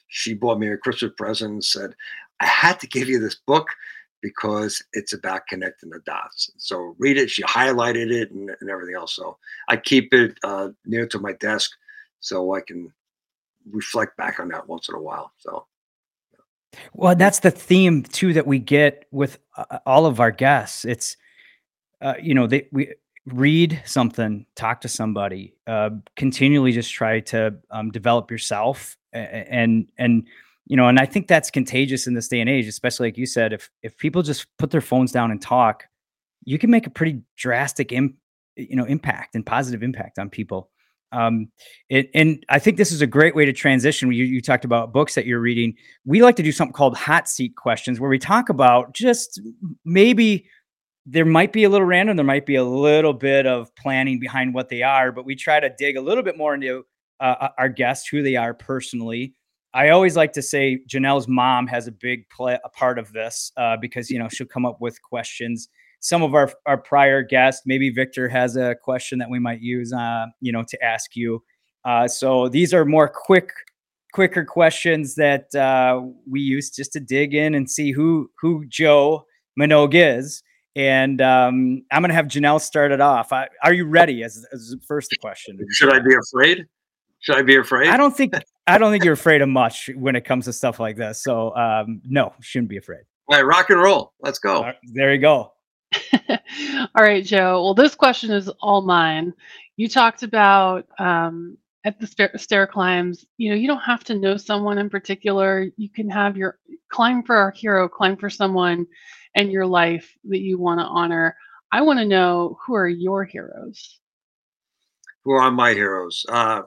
she 0.08 0.34
bought 0.34 0.58
me 0.58 0.68
a 0.68 0.76
Christmas 0.76 1.12
present 1.16 1.52
and 1.52 1.64
said, 1.64 1.94
I 2.40 2.46
had 2.46 2.80
to 2.80 2.86
give 2.86 3.08
you 3.08 3.18
this 3.18 3.34
book 3.34 3.68
because 4.20 4.82
it's 4.92 5.12
about 5.12 5.46
connecting 5.48 5.90
the 5.90 6.00
dots. 6.00 6.50
So 6.56 6.94
read 6.98 7.18
it. 7.18 7.30
She 7.30 7.42
highlighted 7.42 8.10
it 8.12 8.30
and, 8.30 8.50
and 8.60 8.70
everything 8.70 8.94
else. 8.94 9.14
So 9.14 9.36
I 9.68 9.76
keep 9.76 10.12
it 10.14 10.38
uh, 10.44 10.68
near 10.86 11.06
to 11.08 11.18
my 11.18 11.32
desk 11.34 11.72
so 12.22 12.54
I 12.54 12.60
can 12.60 12.92
reflect 13.70 14.16
back 14.16 14.40
on 14.40 14.48
that 14.48 14.66
once 14.66 14.88
in 14.88 14.94
a 14.94 15.02
while. 15.02 15.32
So. 15.38 15.66
Well, 16.94 17.14
that's 17.14 17.40
the 17.40 17.50
theme 17.50 18.02
too 18.02 18.32
that 18.32 18.46
we 18.46 18.58
get 18.58 19.06
with 19.10 19.38
uh, 19.56 19.78
all 19.84 20.06
of 20.06 20.20
our 20.20 20.30
guests. 20.30 20.86
It's, 20.86 21.16
uh, 22.00 22.14
you 22.20 22.34
know, 22.34 22.46
they 22.46 22.68
we 22.72 22.94
read 23.26 23.82
something, 23.84 24.46
talk 24.56 24.80
to 24.80 24.88
somebody, 24.88 25.54
uh, 25.66 25.90
continually 26.16 26.72
just 26.72 26.92
try 26.92 27.20
to 27.20 27.54
um, 27.70 27.90
develop 27.90 28.30
yourself, 28.30 28.96
and 29.12 29.88
and 29.98 30.26
you 30.66 30.76
know, 30.76 30.88
and 30.88 30.98
I 30.98 31.06
think 31.06 31.28
that's 31.28 31.50
contagious 31.50 32.06
in 32.06 32.14
this 32.14 32.28
day 32.28 32.40
and 32.40 32.48
age, 32.48 32.66
especially 32.66 33.08
like 33.08 33.18
you 33.18 33.26
said, 33.26 33.52
if 33.52 33.70
if 33.82 33.98
people 33.98 34.22
just 34.22 34.46
put 34.58 34.70
their 34.70 34.80
phones 34.80 35.12
down 35.12 35.30
and 35.30 35.40
talk, 35.42 35.84
you 36.44 36.58
can 36.58 36.70
make 36.70 36.86
a 36.86 36.90
pretty 36.90 37.20
drastic 37.36 37.92
Im- 37.92 38.16
you 38.56 38.76
know 38.76 38.84
impact 38.84 39.34
and 39.34 39.44
positive 39.44 39.82
impact 39.82 40.18
on 40.18 40.30
people. 40.30 40.70
Um, 41.12 41.48
it, 41.88 42.10
and 42.14 42.44
I 42.48 42.58
think 42.58 42.76
this 42.76 42.90
is 42.90 43.02
a 43.02 43.06
great 43.06 43.36
way 43.36 43.44
to 43.44 43.52
transition. 43.52 44.10
You, 44.12 44.24
you 44.24 44.40
talked 44.40 44.64
about 44.64 44.92
books 44.92 45.14
that 45.14 45.26
you're 45.26 45.40
reading. 45.40 45.74
We 46.04 46.22
like 46.22 46.36
to 46.36 46.42
do 46.42 46.52
something 46.52 46.72
called 46.72 46.96
hot 46.96 47.28
seat 47.28 47.54
questions, 47.56 48.00
where 48.00 48.10
we 48.10 48.18
talk 48.18 48.48
about 48.48 48.94
just 48.94 49.40
maybe 49.84 50.46
there 51.04 51.24
might 51.24 51.52
be 51.52 51.64
a 51.64 51.68
little 51.68 51.86
random, 51.86 52.16
there 52.16 52.24
might 52.24 52.46
be 52.46 52.54
a 52.56 52.64
little 52.64 53.12
bit 53.12 53.46
of 53.46 53.74
planning 53.74 54.18
behind 54.18 54.54
what 54.54 54.68
they 54.68 54.82
are, 54.82 55.12
but 55.12 55.24
we 55.24 55.34
try 55.34 55.60
to 55.60 55.70
dig 55.78 55.96
a 55.96 56.00
little 56.00 56.22
bit 56.22 56.36
more 56.36 56.54
into 56.54 56.84
uh, 57.20 57.48
our 57.58 57.68
guests, 57.68 58.08
who 58.08 58.22
they 58.22 58.36
are 58.36 58.54
personally. 58.54 59.34
I 59.74 59.88
always 59.88 60.16
like 60.16 60.32
to 60.34 60.42
say 60.42 60.80
Janelle's 60.86 61.28
mom 61.28 61.66
has 61.66 61.86
a 61.86 61.92
big 61.92 62.28
play, 62.28 62.58
a 62.62 62.68
part 62.68 62.98
of 62.98 63.12
this 63.12 63.52
uh, 63.56 63.76
because 63.80 64.10
you 64.10 64.18
know 64.18 64.28
she'll 64.28 64.46
come 64.46 64.66
up 64.66 64.80
with 64.80 65.00
questions. 65.02 65.68
Some 66.02 66.22
of 66.22 66.34
our 66.34 66.52
our 66.66 66.76
prior 66.76 67.22
guests, 67.22 67.62
maybe 67.64 67.88
Victor 67.88 68.28
has 68.28 68.56
a 68.56 68.74
question 68.74 69.18
that 69.20 69.30
we 69.30 69.38
might 69.38 69.60
use, 69.60 69.92
uh, 69.92 70.26
you 70.40 70.52
know, 70.52 70.64
to 70.64 70.84
ask 70.84 71.16
you. 71.16 71.42
Uh, 71.84 72.06
so 72.06 72.48
these 72.48 72.74
are 72.74 72.84
more 72.84 73.08
quick, 73.08 73.52
quicker 74.12 74.44
questions 74.44 75.14
that 75.14 75.54
uh, 75.54 76.02
we 76.28 76.40
use 76.40 76.70
just 76.70 76.92
to 76.92 77.00
dig 77.00 77.34
in 77.34 77.54
and 77.54 77.70
see 77.70 77.92
who 77.92 78.30
who 78.40 78.64
Joe 78.66 79.26
Minogue 79.58 79.94
is. 79.94 80.42
And 80.74 81.20
um, 81.20 81.84
I'm 81.92 82.02
going 82.02 82.08
to 82.08 82.14
have 82.14 82.26
Janelle 82.26 82.60
start 82.60 82.92
it 82.92 83.00
off. 83.00 83.32
I, 83.32 83.48
are 83.62 83.74
you 83.74 83.84
ready? 83.84 84.22
As, 84.24 84.46
as 84.52 84.74
first 84.86 85.14
question. 85.20 85.58
Should 85.70 85.92
I 85.92 86.00
be 86.00 86.14
afraid? 86.14 86.66
Should 87.20 87.36
I 87.36 87.42
be 87.42 87.56
afraid? 87.56 87.90
I 87.90 87.96
don't 87.96 88.16
think 88.16 88.34
I 88.66 88.78
don't 88.78 88.90
think 88.90 89.04
you're 89.04 89.14
afraid 89.14 89.42
of 89.42 89.48
much 89.48 89.88
when 89.96 90.16
it 90.16 90.24
comes 90.24 90.46
to 90.46 90.52
stuff 90.52 90.80
like 90.80 90.96
this. 90.96 91.22
So 91.22 91.54
um, 91.54 92.02
no, 92.04 92.32
shouldn't 92.40 92.70
be 92.70 92.78
afraid. 92.78 93.02
All 93.28 93.36
right, 93.36 93.46
rock 93.46 93.70
and 93.70 93.80
roll. 93.80 94.12
Let's 94.20 94.40
go. 94.40 94.62
Right, 94.62 94.74
there 94.94 95.14
you 95.14 95.20
go. 95.20 95.52
all 96.94 97.04
right, 97.04 97.24
Joe. 97.24 97.62
Well, 97.62 97.74
this 97.74 97.94
question 97.94 98.30
is 98.30 98.48
all 98.60 98.82
mine. 98.82 99.32
You 99.76 99.88
talked 99.88 100.22
about 100.22 100.86
um, 100.98 101.56
at 101.84 101.98
the 101.98 102.06
stair, 102.06 102.30
stair 102.36 102.66
climbs. 102.66 103.24
You 103.36 103.50
know, 103.50 103.56
you 103.56 103.66
don't 103.66 103.80
have 103.80 104.04
to 104.04 104.18
know 104.18 104.36
someone 104.36 104.78
in 104.78 104.90
particular. 104.90 105.66
You 105.76 105.88
can 105.88 106.08
have 106.10 106.36
your 106.36 106.58
climb 106.90 107.22
for 107.22 107.36
our 107.36 107.50
hero, 107.50 107.88
climb 107.88 108.16
for 108.16 108.30
someone 108.30 108.86
and 109.34 109.50
your 109.50 109.66
life 109.66 110.14
that 110.24 110.40
you 110.40 110.58
want 110.58 110.80
to 110.80 110.84
honor. 110.84 111.36
I 111.72 111.80
want 111.80 111.98
to 111.98 112.04
know 112.04 112.58
who 112.64 112.74
are 112.74 112.88
your 112.88 113.24
heroes? 113.24 114.00
Who 115.24 115.32
are 115.32 115.50
my 115.50 115.72
heroes? 115.72 116.24
Uh, 116.28 116.62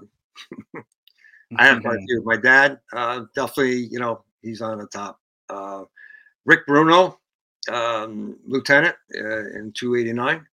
I 1.57 1.67
have 1.67 1.83
my, 1.83 1.97
my 2.23 2.37
dad, 2.37 2.79
uh, 2.93 3.25
definitely, 3.35 3.87
you 3.91 3.99
know, 3.99 4.23
he's 4.41 4.61
on 4.61 4.79
the 4.79 4.87
top. 4.87 5.19
Uh, 5.49 5.83
Rick 6.45 6.65
Bruno, 6.65 7.19
um, 7.71 8.37
lieutenant 8.45 8.95
uh, 9.15 9.49
in 9.57 9.71
289. 9.75 10.45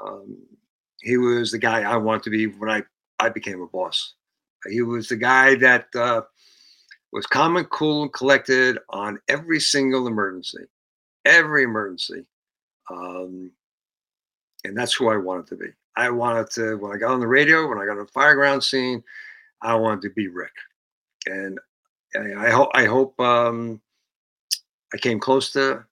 Um, 0.00 0.38
he 1.00 1.16
was 1.16 1.52
the 1.52 1.58
guy 1.58 1.82
I 1.82 1.96
wanted 1.96 2.24
to 2.24 2.30
be 2.30 2.46
when 2.46 2.70
I, 2.70 2.82
I 3.18 3.28
became 3.28 3.60
a 3.60 3.66
boss. 3.66 4.14
He 4.68 4.82
was 4.82 5.08
the 5.08 5.16
guy 5.16 5.54
that 5.56 5.86
uh, 5.94 6.22
was 7.12 7.26
calm 7.26 7.56
and 7.56 7.68
cool 7.70 8.02
and 8.02 8.12
collected 8.12 8.78
on 8.90 9.20
every 9.28 9.60
single 9.60 10.06
emergency 10.06 10.66
every 11.28 11.62
emergency. 11.62 12.24
Um, 12.90 13.52
and 14.64 14.76
that's 14.76 14.94
who 14.94 15.08
I 15.08 15.16
wanted 15.16 15.46
to 15.48 15.56
be. 15.56 15.68
I 15.96 16.10
wanted 16.10 16.50
to, 16.52 16.76
when 16.76 16.92
I 16.92 16.98
got 16.98 17.12
on 17.12 17.20
the 17.20 17.26
radio, 17.26 17.68
when 17.68 17.78
I 17.78 17.86
got 17.86 17.98
on 17.98 18.06
the 18.06 18.12
fireground 18.12 18.62
scene, 18.62 19.02
I 19.62 19.74
wanted 19.74 20.02
to 20.02 20.10
be 20.10 20.28
Rick. 20.28 20.52
And 21.26 21.58
I, 22.16 22.46
I 22.46 22.50
hope, 22.50 22.70
I 22.74 22.84
hope 22.86 23.20
um, 23.20 23.80
I 24.94 24.96
came 24.96 25.20
close 25.20 25.50
to 25.52 25.84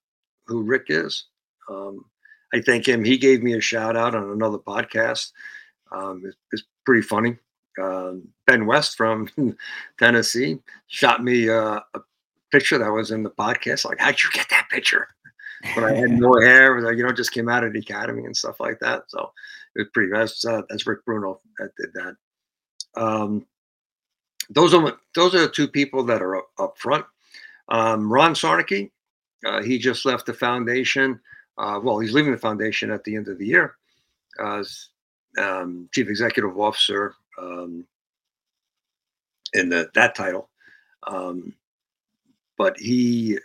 who 0.46 0.62
Rick 0.62 0.86
is. 0.88 1.24
Um, 1.68 2.04
I 2.54 2.60
thank 2.60 2.86
him. 2.86 3.04
He 3.04 3.18
gave 3.18 3.42
me 3.42 3.54
a 3.54 3.60
shout 3.60 3.96
out 3.96 4.14
on 4.14 4.30
another 4.30 4.58
podcast. 4.58 5.32
Um, 5.92 6.22
it's, 6.24 6.36
it's, 6.52 6.62
pretty 6.84 7.02
funny. 7.02 7.36
Um, 7.82 8.28
ben 8.46 8.64
West 8.64 8.96
from 8.96 9.28
Tennessee 9.98 10.60
shot 10.86 11.24
me 11.24 11.48
uh, 11.48 11.80
a 11.94 12.00
picture 12.52 12.78
that 12.78 12.92
was 12.92 13.10
in 13.10 13.24
the 13.24 13.30
podcast. 13.30 13.84
Like, 13.84 13.98
how'd 13.98 14.22
you 14.22 14.30
get 14.32 14.48
that 14.50 14.68
picture? 14.70 15.08
But 15.74 15.84
I 15.84 15.94
had 15.94 16.10
no 16.10 16.38
hair. 16.40 16.80
Like, 16.80 16.96
you 16.96 17.02
know, 17.02 17.12
just 17.12 17.32
came 17.32 17.48
out 17.48 17.64
of 17.64 17.72
the 17.72 17.80
academy 17.80 18.24
and 18.24 18.36
stuff 18.36 18.60
like 18.60 18.78
that. 18.80 19.04
So 19.08 19.32
it 19.74 19.80
was 19.80 19.88
pretty. 19.92 20.12
That's 20.12 20.44
uh, 20.44 20.62
that's 20.68 20.86
Rick 20.86 21.04
Bruno 21.04 21.40
that 21.58 21.70
did 21.76 21.92
that. 21.94 22.16
Um, 22.94 23.46
those 24.50 24.74
are 24.74 24.96
those 25.14 25.34
are 25.34 25.40
the 25.40 25.48
two 25.48 25.66
people 25.66 26.04
that 26.04 26.22
are 26.22 26.36
up, 26.36 26.48
up 26.58 26.78
front. 26.78 27.04
Um, 27.68 28.12
Ron 28.12 28.34
Siarnicki, 28.34 28.90
uh, 29.44 29.62
he 29.62 29.78
just 29.78 30.04
left 30.04 30.26
the 30.26 30.34
foundation. 30.34 31.20
Uh, 31.58 31.80
well, 31.82 31.98
he's 31.98 32.12
leaving 32.12 32.32
the 32.32 32.38
foundation 32.38 32.90
at 32.90 33.04
the 33.04 33.16
end 33.16 33.28
of 33.28 33.38
the 33.38 33.46
year 33.46 33.76
as 34.38 34.88
um, 35.38 35.88
chief 35.92 36.08
executive 36.08 36.58
officer 36.58 37.14
um, 37.40 37.84
in 39.54 39.68
the, 39.68 39.88
that 39.94 40.14
title. 40.14 40.48
Um, 41.06 41.54
but 42.58 42.76
he 42.78 43.38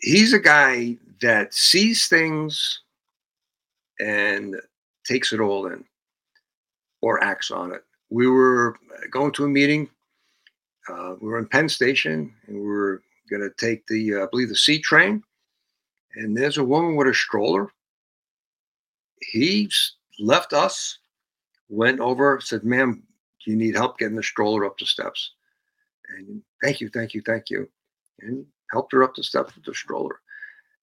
he's 0.00 0.32
a 0.32 0.38
guy 0.38 0.96
that 1.20 1.54
sees 1.54 2.08
things 2.08 2.80
and 4.00 4.56
takes 5.06 5.32
it 5.32 5.40
all 5.40 5.66
in 5.66 5.84
or 7.00 7.22
acts 7.22 7.50
on 7.50 7.72
it. 7.72 7.84
We 8.10 8.26
were 8.26 8.76
going 9.10 9.32
to 9.32 9.44
a 9.44 9.48
meeting. 9.48 9.88
Uh, 10.88 11.14
we 11.20 11.28
were 11.28 11.38
in 11.38 11.46
Penn 11.46 11.68
Station 11.68 12.34
and 12.46 12.56
we 12.56 12.66
were 12.66 13.02
going 13.30 13.42
to 13.42 13.50
take 13.58 13.86
the, 13.86 14.14
uh, 14.16 14.24
I 14.24 14.26
believe, 14.30 14.48
the 14.48 14.56
C 14.56 14.78
train. 14.78 15.22
And 16.14 16.36
there's 16.36 16.58
a 16.58 16.64
woman 16.64 16.96
with 16.96 17.08
a 17.08 17.14
stroller. 17.14 17.70
He 19.20 19.70
left 20.18 20.52
us, 20.52 20.98
went 21.68 22.00
over, 22.00 22.40
said, 22.40 22.64
Ma'am, 22.64 23.02
do 23.44 23.50
you 23.50 23.56
need 23.56 23.74
help 23.74 23.98
getting 23.98 24.16
the 24.16 24.22
stroller 24.22 24.64
up 24.64 24.78
the 24.78 24.86
steps? 24.86 25.32
And 26.10 26.42
thank 26.62 26.80
you, 26.80 26.88
thank 26.90 27.14
you, 27.14 27.22
thank 27.24 27.48
you. 27.48 27.68
And 28.20 28.44
helped 28.70 28.92
her 28.92 29.02
up 29.02 29.14
the 29.14 29.22
steps 29.22 29.54
with 29.54 29.64
the 29.64 29.74
stroller. 29.74 30.20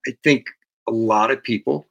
I 0.08 0.12
think 0.24 0.46
a 0.88 0.92
lot 0.92 1.32
of 1.32 1.44
people 1.44 1.88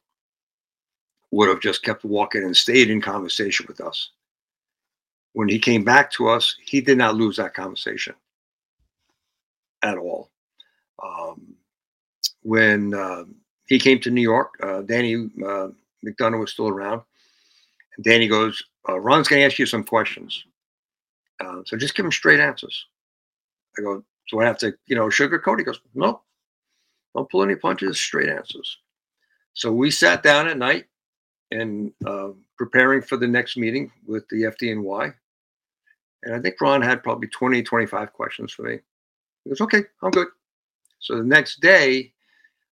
would 1.30 1.49
have 1.49 1.61
just 1.61 1.82
kept 1.82 2.05
walking 2.05 2.42
and 2.42 2.57
stayed 2.57 2.90
in 2.90 3.01
conversation 3.01 3.66
with 3.68 3.80
us. 3.80 4.11
When 5.34 5.49
he 5.49 5.59
came 5.59 5.84
back 5.84 6.11
to 6.12 6.28
us, 6.28 6.57
he 6.64 6.80
did 6.80 6.99
not 6.99 7.14
lose 7.14 7.36
that 7.36 7.55
conversation 7.55 8.14
at 9.82 9.99
all. 9.99 10.30
Um, 11.03 11.55
when 12.42 12.94
uh, 12.94 13.24
he 13.66 13.78
came 13.78 14.01
to 14.01 14.11
New 14.11 14.22
York, 14.22 14.55
uh, 14.62 14.82
Danny 14.82 15.14
uh, 15.14 15.68
McDonough 16.05 16.40
was 16.40 16.53
still 16.53 16.68
around. 16.68 17.03
And 17.96 18.05
Danny 18.05 18.28
goes, 18.28 18.62
uh, 18.88 18.99
Ron's 18.99 19.28
going 19.28 19.40
to 19.40 19.46
ask 19.46 19.59
you 19.59 19.66
some 19.66 19.84
questions. 19.84 20.44
Uh, 21.40 21.62
so 21.64 21.76
just 21.76 21.94
give 21.94 22.05
him 22.05 22.12
straight 22.12 22.40
answers. 22.40 22.86
I 23.78 23.82
go, 23.82 24.03
so 24.28 24.40
I 24.40 24.44
have 24.44 24.59
to, 24.59 24.74
you 24.86 24.96
know, 24.96 25.07
sugarcoat? 25.07 25.59
He 25.59 25.64
goes, 25.64 25.80
no, 25.94 26.22
don't 27.14 27.30
pull 27.30 27.42
any 27.42 27.55
punches, 27.55 27.99
straight 27.99 28.28
answers. 28.28 28.78
So 29.55 29.72
we 29.72 29.90
sat 29.90 30.22
down 30.22 30.49
at 30.49 30.59
night 30.59 30.86
and 31.51 31.92
uh, 32.07 32.28
preparing 32.57 33.03
for 33.03 33.16
the 33.16 33.26
next 33.26 33.57
meeting 33.57 33.90
with 34.07 34.28
the 34.28 34.42
FDNY. 34.42 35.14
And 36.24 36.34
I 36.34 36.40
think 36.40 36.61
Ron 36.61 36.82
had 36.82 37.03
probably 37.03 37.28
20, 37.28 37.62
25 37.62 38.12
questions 38.12 38.53
for 38.53 38.62
me. 38.62 38.78
He 39.44 39.51
goes, 39.51 39.61
okay, 39.61 39.84
I'm 40.03 40.11
good. 40.11 40.28
So 41.01 41.16
the 41.16 41.24
next 41.24 41.61
day, 41.61 42.12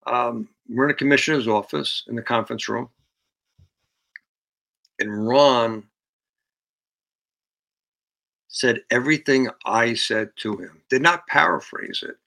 um, 0.08 0.50
we're 0.70 0.86
in 0.86 0.90
the 0.90 0.96
commissioner's 0.96 1.48
office 1.48 2.04
in 2.08 2.16
the 2.16 2.22
conference 2.22 2.70
room. 2.70 2.90
And 5.00 5.28
Ron 5.28 5.84
said 8.48 8.82
everything 8.92 9.50
I 9.66 9.94
said 9.94 10.32
to 10.38 10.58
him. 10.58 10.82
Did 10.90 11.02
not 11.02 11.26
paraphrase 11.28 12.04
it, 12.08 12.18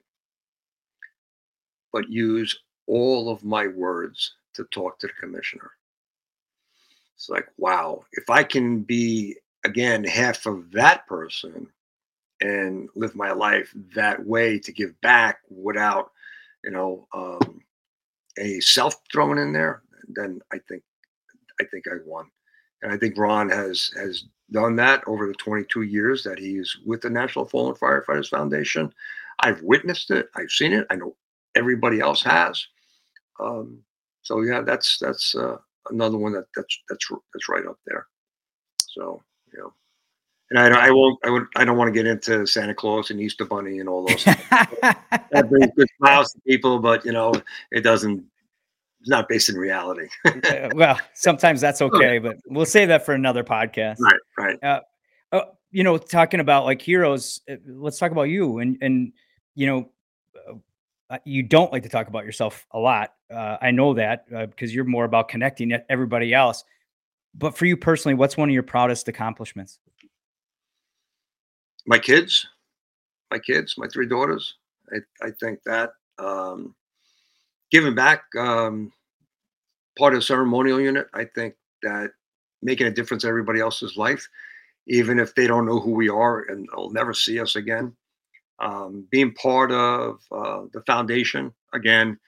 but 1.92 2.11
use 2.11 2.59
all 2.86 3.30
of 3.30 3.45
my 3.45 3.66
words 3.66 4.34
to 4.55 4.64
talk 4.64 4.99
to 4.99 5.07
the 5.07 5.12
commissioner. 5.20 5.70
It's 7.14 7.28
like, 7.28 7.49
wow, 7.59 8.05
if 8.12 8.28
I 8.30 8.42
can 8.42 8.80
be 8.80 9.36
again 9.64 10.05
half 10.05 10.47
of 10.47 10.70
that 10.72 11.07
person 11.07 11.68
and 12.45 12.90
live 12.95 13.16
my 13.16 13.32
life 13.32 13.74
that 13.95 14.24
way 14.24 14.59
to 14.59 14.70
give 14.70 15.01
back 15.01 15.38
without, 15.49 16.12
you 16.62 16.70
know, 16.70 17.09
um, 17.14 17.61
a 18.38 18.61
self 18.61 18.95
thrown 19.11 19.38
in 19.38 19.53
there, 19.53 19.82
then 20.09 20.40
I 20.53 20.59
think 20.68 20.82
I 21.61 21.64
think 21.64 21.86
I 21.88 21.97
won. 22.05 22.26
And 22.82 22.92
I 22.92 22.99
think 22.99 23.16
Ron 23.16 23.49
has 23.49 23.90
has 23.97 24.24
done 24.51 24.76
that 24.76 25.03
over 25.07 25.26
the 25.26 25.32
22 25.34 25.82
years 25.82 26.22
that 26.24 26.38
he's 26.38 26.76
with 26.84 27.01
the 27.01 27.09
National 27.09 27.47
Fallen 27.47 27.74
Firefighters 27.74 28.28
Foundation. 28.28 28.92
I've 29.40 29.62
witnessed 29.62 30.11
it. 30.11 30.28
I've 30.36 30.51
seen 30.51 30.74
it. 30.74 30.86
I 30.90 30.97
know 30.97 31.16
everybody 31.55 32.01
else 32.01 32.22
has. 32.22 32.66
Um, 33.40 33.78
so 34.20 34.42
yeah, 34.42 34.61
that's 34.61 34.99
that's 34.99 35.34
uh, 35.34 35.57
another 35.88 36.18
one 36.18 36.32
that 36.32 36.45
that's 36.55 36.78
that's 36.90 37.09
that's 37.32 37.49
right 37.49 37.66
up 37.66 37.78
there. 37.86 38.07
So 38.82 39.22
you 39.51 39.61
know, 39.61 39.72
and 40.55 40.74
I, 40.74 40.86
I 40.86 40.90
won't 40.90 41.18
I 41.24 41.30
would 41.30 41.46
I 41.57 41.64
don't 41.64 41.76
want 41.76 41.88
to 41.88 41.92
get 41.92 42.07
into 42.07 42.46
Santa 42.46 42.74
Claus 42.74 43.11
and 43.11 43.20
Easter 43.20 43.44
Bunny 43.44 43.80
and 43.80 43.88
all 43.88 44.07
those. 44.07 44.24
that 44.24 45.46
brings 45.48 45.72
good 45.76 45.88
smiles 45.98 46.32
to 46.32 46.40
people, 46.46 46.78
but 46.78 47.05
you 47.05 47.12
know, 47.12 47.32
it 47.70 47.80
doesn't. 47.80 48.24
It's 49.00 49.11
not 49.11 49.28
based 49.28 49.50
in 49.50 49.57
reality. 49.57 50.09
well, 50.74 50.98
sometimes 51.12 51.61
that's 51.61 51.82
okay, 51.82 52.18
but 52.18 52.36
we'll 52.46 52.64
save 52.64 52.88
that 52.88 53.05
for 53.05 53.12
another 53.12 53.44
podcast. 53.44 53.96
Right, 54.00 54.20
right. 54.38 54.64
Uh, 54.64 54.80
uh, 55.32 55.44
you 55.72 55.84
know, 55.84 55.98
talking 55.98 56.40
about 56.40 56.64
like 56.64 56.80
heroes. 56.80 57.40
Uh, 57.50 57.57
let's 57.66 57.98
talk 57.98 58.12
about 58.12 58.24
you 58.24 58.61
and 58.61 58.78
and 58.80 59.12
you 59.55 59.66
know 59.66 59.90
uh, 61.11 61.18
you 61.24 61.42
don't 61.42 61.72
like 61.72 61.82
to 61.82 61.88
talk 61.88 62.09
about 62.09 62.24
yourself 62.24 62.66
a 62.70 62.78
lot. 62.78 63.12
Uh, 63.30 63.57
I 63.61 63.70
know 63.70 63.94
that 63.94 64.28
because 64.28 64.70
uh, 64.70 64.72
you're 64.72 64.84
more 64.84 65.05
about 65.05 65.28
connecting 65.28 65.72
everybody 65.88 66.32
else. 66.32 66.64
But 67.34 67.57
for 67.57 67.66
you 67.66 67.76
personally, 67.76 68.14
what's 68.14 68.36
one 68.36 68.48
of 68.48 68.52
your 68.52 68.62
proudest 68.62 69.09
accomplishments? 69.09 69.80
My 71.87 71.99
kids, 71.99 72.47
my 73.30 73.39
kids, 73.39 73.74
my 73.76 73.87
three 73.89 74.07
daughters. 74.09 74.55
I, 74.93 75.26
I 75.26 75.30
think 75.41 75.61
that 75.64 75.91
um, 76.18 76.74
giving 77.70 77.95
back 77.95 78.24
um, 78.39 78.93
part 79.99 80.14
of 80.14 80.20
the 80.20 80.24
ceremonial 80.24 80.80
unit. 80.80 81.07
I 81.14 81.24
think 81.24 81.55
that 81.82 82.11
making 82.62 82.87
a 82.87 82.91
difference 82.91 83.24
in 83.24 83.30
everybody 83.30 83.61
else's 83.61 83.97
life, 83.97 84.28
even 84.87 85.18
if 85.18 85.35
they 85.35 85.47
don't 85.47 85.66
know 85.66 85.80
who 85.80 85.93
we 85.93 86.09
are 86.09 86.43
and 86.43 86.68
they'll 86.72 86.91
never 86.91 87.14
see 87.14 87.41
us 87.41 87.57
again 87.57 87.95
um, 88.59 89.07
being 89.11 89.32
part 89.35 89.72
of 89.72 90.20
uh, 90.32 90.62
the 90.72 90.82
foundation 90.87 91.53
again, 91.72 92.18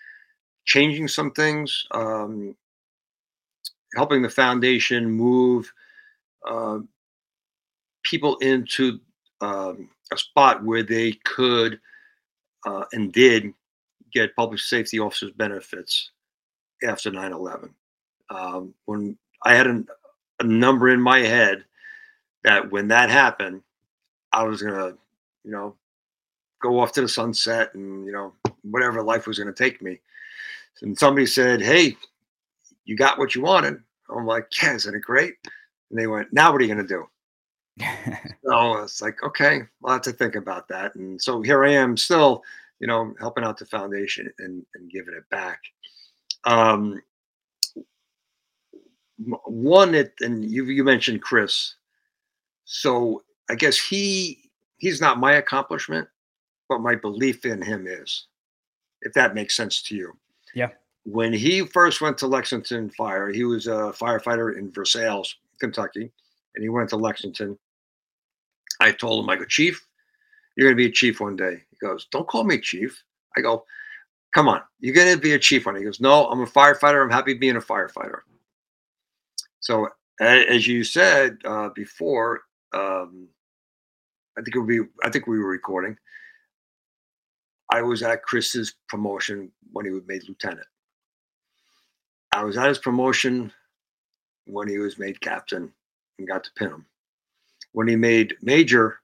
changing 0.65 1.09
some 1.09 1.31
things, 1.33 1.87
um, 1.93 2.57
helping 3.95 4.23
the 4.23 4.29
foundation 4.29 5.11
move 5.11 5.73
uh, 6.49 6.79
people 8.03 8.37
into 8.39 9.01
um, 9.41 9.89
a 10.12 10.18
spot 10.18 10.64
where 10.64 10.82
they 10.82 11.12
could 11.24 11.78
uh, 12.66 12.84
and 12.93 13.12
did 13.12 13.53
get 14.12 14.34
public 14.37 14.61
safety 14.61 14.99
officers 14.99 15.32
benefits 15.32 16.11
after 16.87 17.11
9-11 17.11 17.70
um, 18.30 18.74
when 18.84 19.16
i 19.45 19.55
had 19.55 19.66
a, 19.66 19.84
a 20.41 20.45
number 20.45 20.91
in 20.91 21.01
my 21.01 21.18
head 21.20 21.64
that 22.45 22.70
when 22.70 22.89
that 22.89 23.11
happened 23.11 23.62
i 24.32 24.43
was 24.43 24.62
going 24.62 24.74
to 24.74 24.97
you 25.45 25.51
know 25.51 25.74
go 26.61 26.80
off 26.80 26.93
to 26.93 27.01
the 27.01 27.09
sunset 27.09 27.74
and 27.74 28.07
you 28.07 28.12
know 28.12 28.32
whatever 28.62 29.03
life 29.03 29.26
was 29.26 29.39
going 29.39 29.53
to 29.53 29.64
take 29.64 29.80
me. 29.82 30.01
And 30.82 30.99
somebody 30.99 31.26
said, 31.26 31.61
"Hey, 31.61 31.97
you 32.84 32.97
got 32.97 33.18
what 33.18 33.34
you 33.34 33.43
wanted." 33.43 33.78
I'm 34.11 34.26
like, 34.26 34.49
"Yeah, 34.62 34.74
isn't 34.74 34.95
it 34.95 35.03
great?" 35.03 35.34
And 35.91 35.99
they 35.99 36.07
went, 36.07 36.32
"Now 36.32 36.53
what 36.53 36.61
are 36.61 36.64
you 36.64 36.74
going 36.74 36.87
to 36.87 36.95
do?" 36.95 37.09
so 38.45 38.79
it's 38.79 39.03
like, 39.03 39.22
okay, 39.22 39.62
I'll 39.85 39.95
have 39.95 40.03
to 40.03 40.12
think 40.12 40.35
about 40.35 40.68
that. 40.68 40.95
And 40.95 41.20
so 41.20 41.43
here 41.43 41.64
I 41.64 41.72
am, 41.72 41.97
still, 41.97 42.43
you 42.79 42.87
know, 42.87 43.14
helping 43.20 43.45
out 43.45 43.59
the 43.59 43.66
foundation 43.66 44.33
and, 44.39 44.64
and 44.74 44.91
giving 44.91 45.14
it 45.14 45.29
back. 45.31 45.61
Um, 46.45 47.03
one 49.18 49.95
it, 49.95 50.14
and 50.20 50.45
you 50.45 50.64
you 50.64 50.85
mentioned 50.85 51.22
Chris, 51.22 51.74
so 52.64 53.22
I 53.51 53.55
guess 53.55 53.79
he 53.79 54.51
he's 54.77 55.01
not 55.01 55.18
my 55.18 55.35
accomplishment, 55.35 56.07
but 56.68 56.81
my 56.81 56.95
belief 56.95 57.45
in 57.45 57.62
him 57.62 57.87
is, 57.87 58.27
if 59.03 59.12
that 59.14 59.35
makes 59.35 59.57
sense 59.57 59.83
to 59.83 59.97
you. 59.97 60.16
Yeah. 60.55 60.68
When 61.05 61.33
he 61.33 61.64
first 61.64 62.01
went 62.01 62.18
to 62.18 62.27
Lexington 62.27 62.91
Fire, 62.91 63.29
he 63.31 63.45
was 63.45 63.68
a 63.68 63.95
firefighter 63.99 64.59
in 64.59 64.72
Versailles, 64.72 65.35
Kentucky, 65.61 66.11
and 66.55 66.62
he 66.62 66.68
went 66.68 66.91
to 66.91 66.97
Lexington. 66.97 67.57
I 68.81 68.93
told 68.93 69.24
him, 69.24 69.31
I 69.31 69.37
go, 69.37 69.45
Chief, 69.45 69.87
you're 70.57 70.68
going 70.68 70.77
to 70.77 70.83
be 70.83 70.91
a 70.91 70.93
chief 70.93 71.20
one 71.20 71.37
day. 71.37 71.62
He 71.70 71.77
goes, 71.87 72.07
Don't 72.11 72.29
call 72.29 72.45
me 72.45 72.59
chief. 72.61 73.03
I 73.37 73.41
go, 73.41 73.64
Come 74.35 74.49
on, 74.49 74.62
you're 74.81 74.95
going 74.95 75.14
to 75.14 75.20
be 75.20 75.33
a 75.33 75.39
chief 75.39 75.66
one. 75.66 75.77
He 75.77 75.85
goes, 75.85 76.01
No, 76.01 76.27
I'm 76.27 76.41
a 76.41 76.47
firefighter. 76.47 77.03
I'm 77.03 77.11
happy 77.11 77.35
being 77.35 77.57
a 77.57 77.61
firefighter. 77.61 78.20
So, 79.61 79.89
as 80.20 80.66
you 80.66 80.85
said 80.85 81.39
uh, 81.45 81.70
before, 81.74 82.43
um, 82.72 83.29
I 84.39 84.43
think 84.43 84.55
it 84.55 84.59
would 84.59 84.68
be. 84.68 84.81
I 85.03 85.11
think 85.11 85.27
we 85.27 85.39
were 85.39 85.49
recording. 85.49 85.97
I 87.72 87.83
was 87.83 88.03
at 88.03 88.22
Chris's 88.22 88.74
promotion 88.89 89.51
when 89.72 89.85
he 89.85 89.91
was 89.91 90.05
made 90.07 90.29
lieutenant. 90.29 90.66
I 92.33 92.45
was 92.45 92.57
at 92.57 92.68
his 92.68 92.79
promotion 92.79 93.53
when 94.47 94.68
he 94.68 94.79
was 94.79 94.99
made 94.99 95.20
captain 95.20 95.72
and 96.18 96.29
got 96.29 96.45
to 96.45 96.51
pin 96.57 96.68
him. 96.68 96.87
When 97.77 97.89
he 97.89 97.97
made 97.97 98.37
major, 98.41 99.01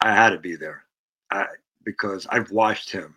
I 0.00 0.14
had 0.14 0.30
to 0.30 0.38
be 0.38 0.54
there 0.54 0.84
I, 1.32 1.46
because 1.84 2.28
I've 2.30 2.52
watched 2.52 2.92
him. 2.92 3.16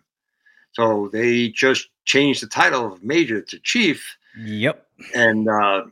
So 0.72 1.08
they 1.12 1.50
just 1.50 1.88
changed 2.04 2.42
the 2.42 2.48
title 2.48 2.84
of 2.84 3.04
major 3.04 3.40
to 3.40 3.58
chief. 3.60 4.04
Yep. 4.36 4.84
And 5.14 5.48
uh, 5.48 5.84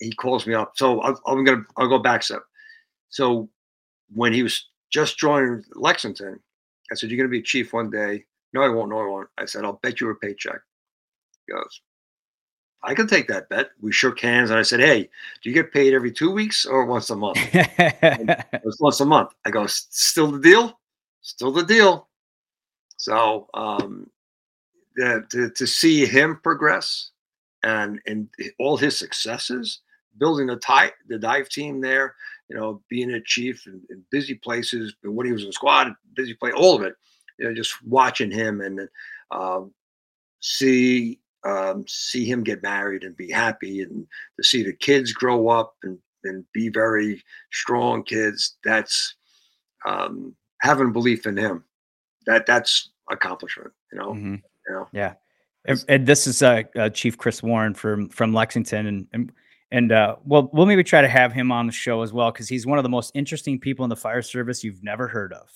he 0.00 0.12
calls 0.12 0.46
me 0.46 0.54
up. 0.54 0.72
So 0.76 1.02
i 1.02 1.10
am 1.30 1.44
gonna 1.44 1.66
I'll 1.76 1.86
go 1.86 1.98
back 1.98 2.22
step. 2.22 2.44
So 3.10 3.50
when 4.14 4.32
he 4.32 4.42
was 4.42 4.66
just 4.90 5.18
joining 5.18 5.62
Lexington, 5.74 6.40
I 6.90 6.94
said, 6.94 7.10
You're 7.10 7.18
going 7.18 7.28
to 7.28 7.38
be 7.38 7.42
chief 7.42 7.74
one 7.74 7.90
day. 7.90 8.24
No, 8.54 8.62
I 8.62 8.70
won't. 8.70 8.88
No, 8.88 9.00
I 9.00 9.06
won't. 9.06 9.28
I 9.36 9.44
said, 9.44 9.66
I'll 9.66 9.80
bet 9.82 10.00
you 10.00 10.08
a 10.08 10.14
paycheck. 10.14 10.62
He 11.46 11.52
goes, 11.52 11.82
I 12.84 12.94
can 12.94 13.06
take 13.06 13.28
that 13.28 13.48
bet. 13.48 13.70
We 13.80 13.92
shook 13.92 14.20
hands 14.20 14.50
and 14.50 14.58
I 14.58 14.62
said, 14.62 14.80
Hey, 14.80 15.08
do 15.42 15.48
you 15.48 15.54
get 15.54 15.72
paid 15.72 15.94
every 15.94 16.12
two 16.12 16.30
weeks 16.30 16.66
or 16.66 16.84
once 16.84 17.10
a 17.10 17.16
month? 17.16 17.38
it 17.52 18.64
was 18.64 18.78
once 18.80 19.00
a 19.00 19.06
month. 19.06 19.30
I 19.44 19.50
go, 19.50 19.66
Still 19.66 20.30
the 20.30 20.40
deal? 20.40 20.78
Still 21.22 21.52
the 21.52 21.64
deal. 21.64 22.08
So, 22.96 23.48
um, 23.54 24.10
the, 24.96 25.24
to, 25.30 25.50
to 25.50 25.66
see 25.66 26.06
him 26.06 26.40
progress 26.42 27.10
and, 27.62 28.00
and 28.06 28.28
all 28.58 28.76
his 28.76 28.96
successes, 28.98 29.80
building 30.18 30.46
the, 30.46 30.56
tie, 30.56 30.92
the 31.08 31.18
dive 31.18 31.48
team 31.48 31.80
there, 31.80 32.14
you 32.48 32.56
know, 32.56 32.82
being 32.88 33.12
a 33.12 33.20
chief 33.20 33.66
in, 33.66 33.80
in 33.90 34.04
busy 34.10 34.34
places, 34.34 34.94
but 35.02 35.12
when 35.12 35.26
he 35.26 35.32
was 35.32 35.44
in 35.44 35.52
squad, 35.52 35.94
busy 36.14 36.34
play, 36.34 36.52
all 36.52 36.76
of 36.76 36.82
it. 36.82 36.94
You 37.38 37.46
know, 37.46 37.54
just 37.54 37.82
watching 37.84 38.30
him 38.30 38.60
and 38.60 38.88
um, 39.30 39.72
see 40.40 41.18
um, 41.44 41.84
see 41.86 42.24
him 42.24 42.42
get 42.42 42.62
married 42.62 43.04
and 43.04 43.16
be 43.16 43.30
happy, 43.30 43.82
and 43.82 44.06
to 44.36 44.44
see 44.44 44.62
the 44.62 44.72
kids 44.72 45.12
grow 45.12 45.48
up 45.48 45.74
and 45.82 45.98
and 46.24 46.44
be 46.52 46.68
very 46.68 47.22
strong 47.52 48.02
kids. 48.02 48.56
That's 48.64 49.14
um, 49.86 50.34
having 50.60 50.92
belief 50.92 51.26
in 51.26 51.36
him. 51.36 51.64
That 52.26 52.46
that's 52.46 52.90
accomplishment. 53.10 53.72
You 53.92 53.98
know. 53.98 54.12
Mm-hmm. 54.12 54.34
You 54.68 54.74
know? 54.74 54.88
Yeah. 54.92 55.14
And, 55.66 55.84
and, 55.88 56.06
this 56.06 56.26
is 56.26 56.42
uh, 56.42 56.62
uh, 56.76 56.90
Chief 56.90 57.16
Chris 57.16 57.42
Warren 57.42 57.72
from 57.72 58.08
from 58.10 58.34
Lexington, 58.34 58.86
and, 58.86 59.06
and 59.12 59.32
and 59.70 59.92
uh, 59.92 60.16
well, 60.24 60.50
we'll 60.52 60.66
maybe 60.66 60.84
try 60.84 61.00
to 61.00 61.08
have 61.08 61.32
him 61.32 61.50
on 61.50 61.66
the 61.66 61.72
show 61.72 62.02
as 62.02 62.12
well 62.12 62.30
because 62.30 62.48
he's 62.48 62.66
one 62.66 62.78
of 62.78 62.82
the 62.82 62.90
most 62.90 63.12
interesting 63.14 63.58
people 63.58 63.82
in 63.84 63.88
the 63.88 63.96
fire 63.96 64.22
service 64.22 64.62
you've 64.62 64.82
never 64.84 65.08
heard 65.08 65.32
of. 65.32 65.48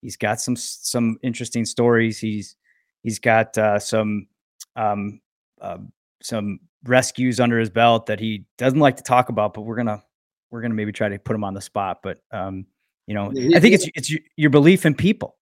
He's 0.00 0.16
got 0.16 0.40
some 0.40 0.56
some 0.56 1.18
interesting 1.22 1.66
stories. 1.66 2.18
He's 2.18 2.56
he's 3.02 3.18
got 3.18 3.56
uh, 3.58 3.78
some 3.78 4.28
um, 4.76 5.20
uh, 5.60 5.78
some 6.22 6.60
rescues 6.84 7.40
under 7.40 7.58
his 7.58 7.70
belt 7.70 8.06
that 8.06 8.20
he 8.20 8.44
doesn't 8.58 8.78
like 8.78 8.96
to 8.96 9.02
talk 9.02 9.28
about, 9.28 9.54
but 9.54 9.62
we're 9.62 9.76
gonna 9.76 10.02
we're 10.50 10.62
gonna 10.62 10.74
maybe 10.74 10.92
try 10.92 11.08
to 11.08 11.18
put 11.18 11.34
him 11.34 11.44
on 11.44 11.54
the 11.54 11.60
spot. 11.60 12.00
But 12.02 12.18
um, 12.30 12.66
you 13.06 13.14
know, 13.14 13.32
I 13.54 13.60
think 13.60 13.74
it's 13.74 13.88
it's 13.94 14.12
your 14.36 14.50
belief 14.50 14.86
in 14.86 14.94
people. 14.94 15.36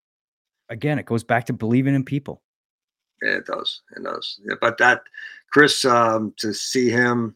Again, 0.68 0.98
it 0.98 1.06
goes 1.06 1.24
back 1.24 1.46
to 1.46 1.52
believing 1.52 1.94
in 1.94 2.04
people. 2.04 2.42
Yeah, 3.22 3.36
it 3.36 3.46
does. 3.46 3.82
It 3.96 4.04
does. 4.04 4.38
Yeah, 4.44 4.56
but 4.60 4.78
that 4.78 5.02
Chris, 5.50 5.84
um, 5.84 6.34
to 6.38 6.52
see 6.52 6.90
him 6.90 7.34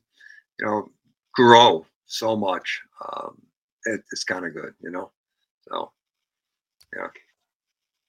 you 0.62 0.66
know, 0.66 0.90
grow 1.34 1.86
so 2.06 2.36
much. 2.36 2.80
Um, 3.04 3.40
it, 3.84 4.00
it's 4.12 4.24
kind 4.24 4.46
of 4.46 4.54
good, 4.54 4.74
you 4.80 4.90
know. 4.90 5.10
So, 5.68 5.92
yeah. 6.96 7.08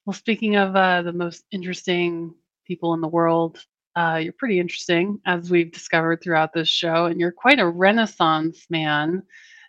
Well, 0.06 0.14
speaking 0.14 0.56
of 0.56 0.76
uh, 0.76 1.02
the 1.02 1.12
most 1.12 1.44
interesting 1.50 2.34
people 2.66 2.94
in 2.94 3.00
the 3.00 3.08
world, 3.08 3.64
Uh, 3.96 4.18
you're 4.22 4.32
pretty 4.32 4.58
interesting, 4.58 5.20
as 5.24 5.50
we've 5.50 5.70
discovered 5.70 6.20
throughout 6.22 6.52
this 6.52 6.68
show, 6.68 7.06
and 7.06 7.20
you're 7.20 7.32
quite 7.32 7.60
a 7.60 7.68
renaissance 7.68 8.66
man. 8.68 9.22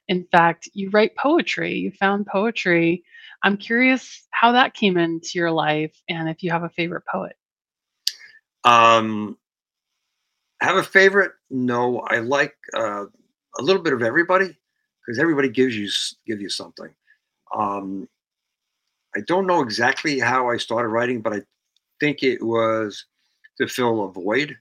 In 0.07 0.26
fact, 0.32 0.69
you 0.73 0.89
write 0.89 1.15
poetry. 1.15 1.73
You 1.73 1.91
found 1.91 2.26
poetry. 2.26 3.03
I'm 3.43 3.57
curious 3.57 4.28
how 4.32 4.51
that 4.53 4.73
came 4.73 4.97
into 4.97 5.32
your 5.36 5.51
life 5.51 5.95
and 6.09 6.30
if 6.30 6.41
you 6.41 6.51
have 6.51 6.63
a 6.63 6.69
favorite 6.69 7.03
poet. 7.11 7.36
Um, 8.63 9.38
have 10.61 10.78
a 10.78 10.84
favorite? 10.84 11.34
No, 11.49 11.99
I 12.07 12.19
like 12.19 12.55
uh, 12.76 13.05
a 13.59 13.61
little 13.61 13.82
bit 13.82 13.93
of 13.93 14.01
everybody 14.01 14.57
because 15.05 15.19
everybody 15.19 15.49
gives 15.49 15.78
you 15.78 15.88
give 16.26 16.41
you 16.41 16.49
something. 16.49 16.93
Um, 17.55 18.09
I 19.15 19.19
don't 19.28 19.47
know 19.47 19.61
exactly 19.61 20.19
how 20.19 20.49
I 20.49 20.57
started 20.57 20.89
writing, 20.89 21.21
but 21.21 21.34
I 21.34 21.41
think 21.99 22.23
it 22.23 22.43
was 22.43 23.05
to 23.57 23.67
fill 23.67 24.05
a 24.05 24.11
void 24.11 24.57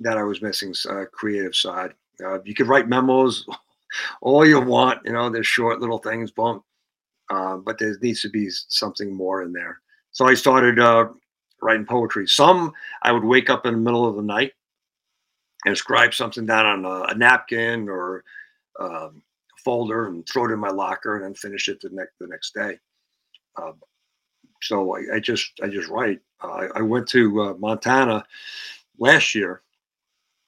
that 0.00 0.16
I 0.16 0.22
was 0.22 0.42
missing, 0.42 0.74
uh, 0.88 1.04
creative 1.12 1.54
side. 1.54 1.92
Uh, 2.24 2.42
you 2.44 2.54
could 2.54 2.68
write 2.68 2.88
memos 2.88 3.46
all 4.22 4.46
you 4.46 4.60
want, 4.60 5.00
you 5.04 5.12
know, 5.12 5.30
they're 5.30 5.44
short 5.44 5.80
little 5.80 5.98
things, 5.98 6.30
boom. 6.30 6.62
Uh, 7.30 7.56
but 7.56 7.78
there 7.78 7.96
needs 8.02 8.22
to 8.22 8.28
be 8.28 8.48
something 8.50 9.14
more 9.14 9.42
in 9.42 9.52
there. 9.52 9.80
So 10.12 10.26
I 10.26 10.34
started 10.34 10.80
uh, 10.80 11.08
writing 11.62 11.86
poetry. 11.86 12.26
Some 12.26 12.72
I 13.02 13.12
would 13.12 13.24
wake 13.24 13.50
up 13.50 13.66
in 13.66 13.74
the 13.74 13.80
middle 13.80 14.06
of 14.06 14.16
the 14.16 14.22
night 14.22 14.52
and 15.64 15.76
scribe 15.76 16.14
something 16.14 16.46
down 16.46 16.66
on 16.66 16.84
a, 16.84 17.12
a 17.12 17.14
napkin 17.14 17.88
or 17.88 18.24
um, 18.80 19.22
folder 19.64 20.06
and 20.06 20.26
throw 20.28 20.46
it 20.46 20.52
in 20.52 20.58
my 20.58 20.70
locker 20.70 21.16
and 21.16 21.24
then 21.24 21.34
finish 21.34 21.68
it 21.68 21.80
the 21.80 21.90
next 21.90 22.14
the 22.18 22.26
next 22.26 22.54
day. 22.54 22.78
So 24.62 24.96
I, 24.96 25.16
I, 25.16 25.20
just 25.20 25.52
I 25.62 25.68
just 25.68 25.88
write. 25.88 26.20
Uh, 26.40 26.68
I, 26.74 26.82
went 26.82 27.08
to 27.08 27.42
uh, 27.42 27.54
Montana 27.54 28.24
last 28.98 29.34
year. 29.34 29.62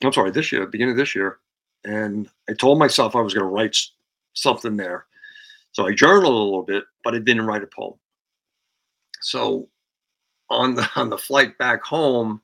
I'm 0.03 0.13
sorry, 0.13 0.31
this 0.31 0.53
year, 0.53 0.67
beginning 0.67 0.93
of 0.93 0.97
this 0.97 1.15
year, 1.15 1.39
and 1.85 2.29
I 2.49 2.55
told 2.55 2.79
myself 2.79 3.15
I 3.15 3.21
was 3.21 3.35
going 3.35 3.45
to 3.45 3.51
write 3.51 3.77
something 4.35 4.77
there. 4.77 5.07
So 5.73 5.87
I 5.87 5.95
journaled 5.95 6.35
a 6.35 6.39
little 6.39 6.63
bit, 6.63 6.85
but 7.05 7.15
I 7.15 7.19
didn't 7.19 7.47
write 7.47 7.63
a 7.63 7.67
poem. 7.67 7.95
So 9.21 9.69
on 10.51 10.75
the 10.75 10.89
on 10.97 11.11
the 11.11 11.19
flight 11.19 11.57
back 11.59 11.83
home, 11.83 12.43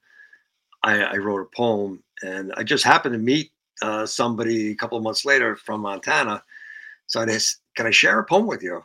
I, 0.82 1.02
I 1.02 1.16
wrote 1.16 1.42
a 1.42 1.56
poem, 1.56 2.02
and 2.22 2.52
I 2.56 2.62
just 2.62 2.84
happened 2.84 3.14
to 3.14 3.18
meet 3.18 3.50
uh, 3.82 4.06
somebody 4.06 4.70
a 4.70 4.76
couple 4.76 4.98
of 4.98 5.04
months 5.04 5.24
later 5.24 5.56
from 5.56 5.82
Montana. 5.82 6.42
So 7.06 7.20
I 7.20 7.26
said, 7.26 7.58
"Can 7.76 7.86
I 7.86 7.90
share 7.90 8.18
a 8.18 8.24
poem 8.24 8.46
with 8.46 8.62
you?" 8.62 8.82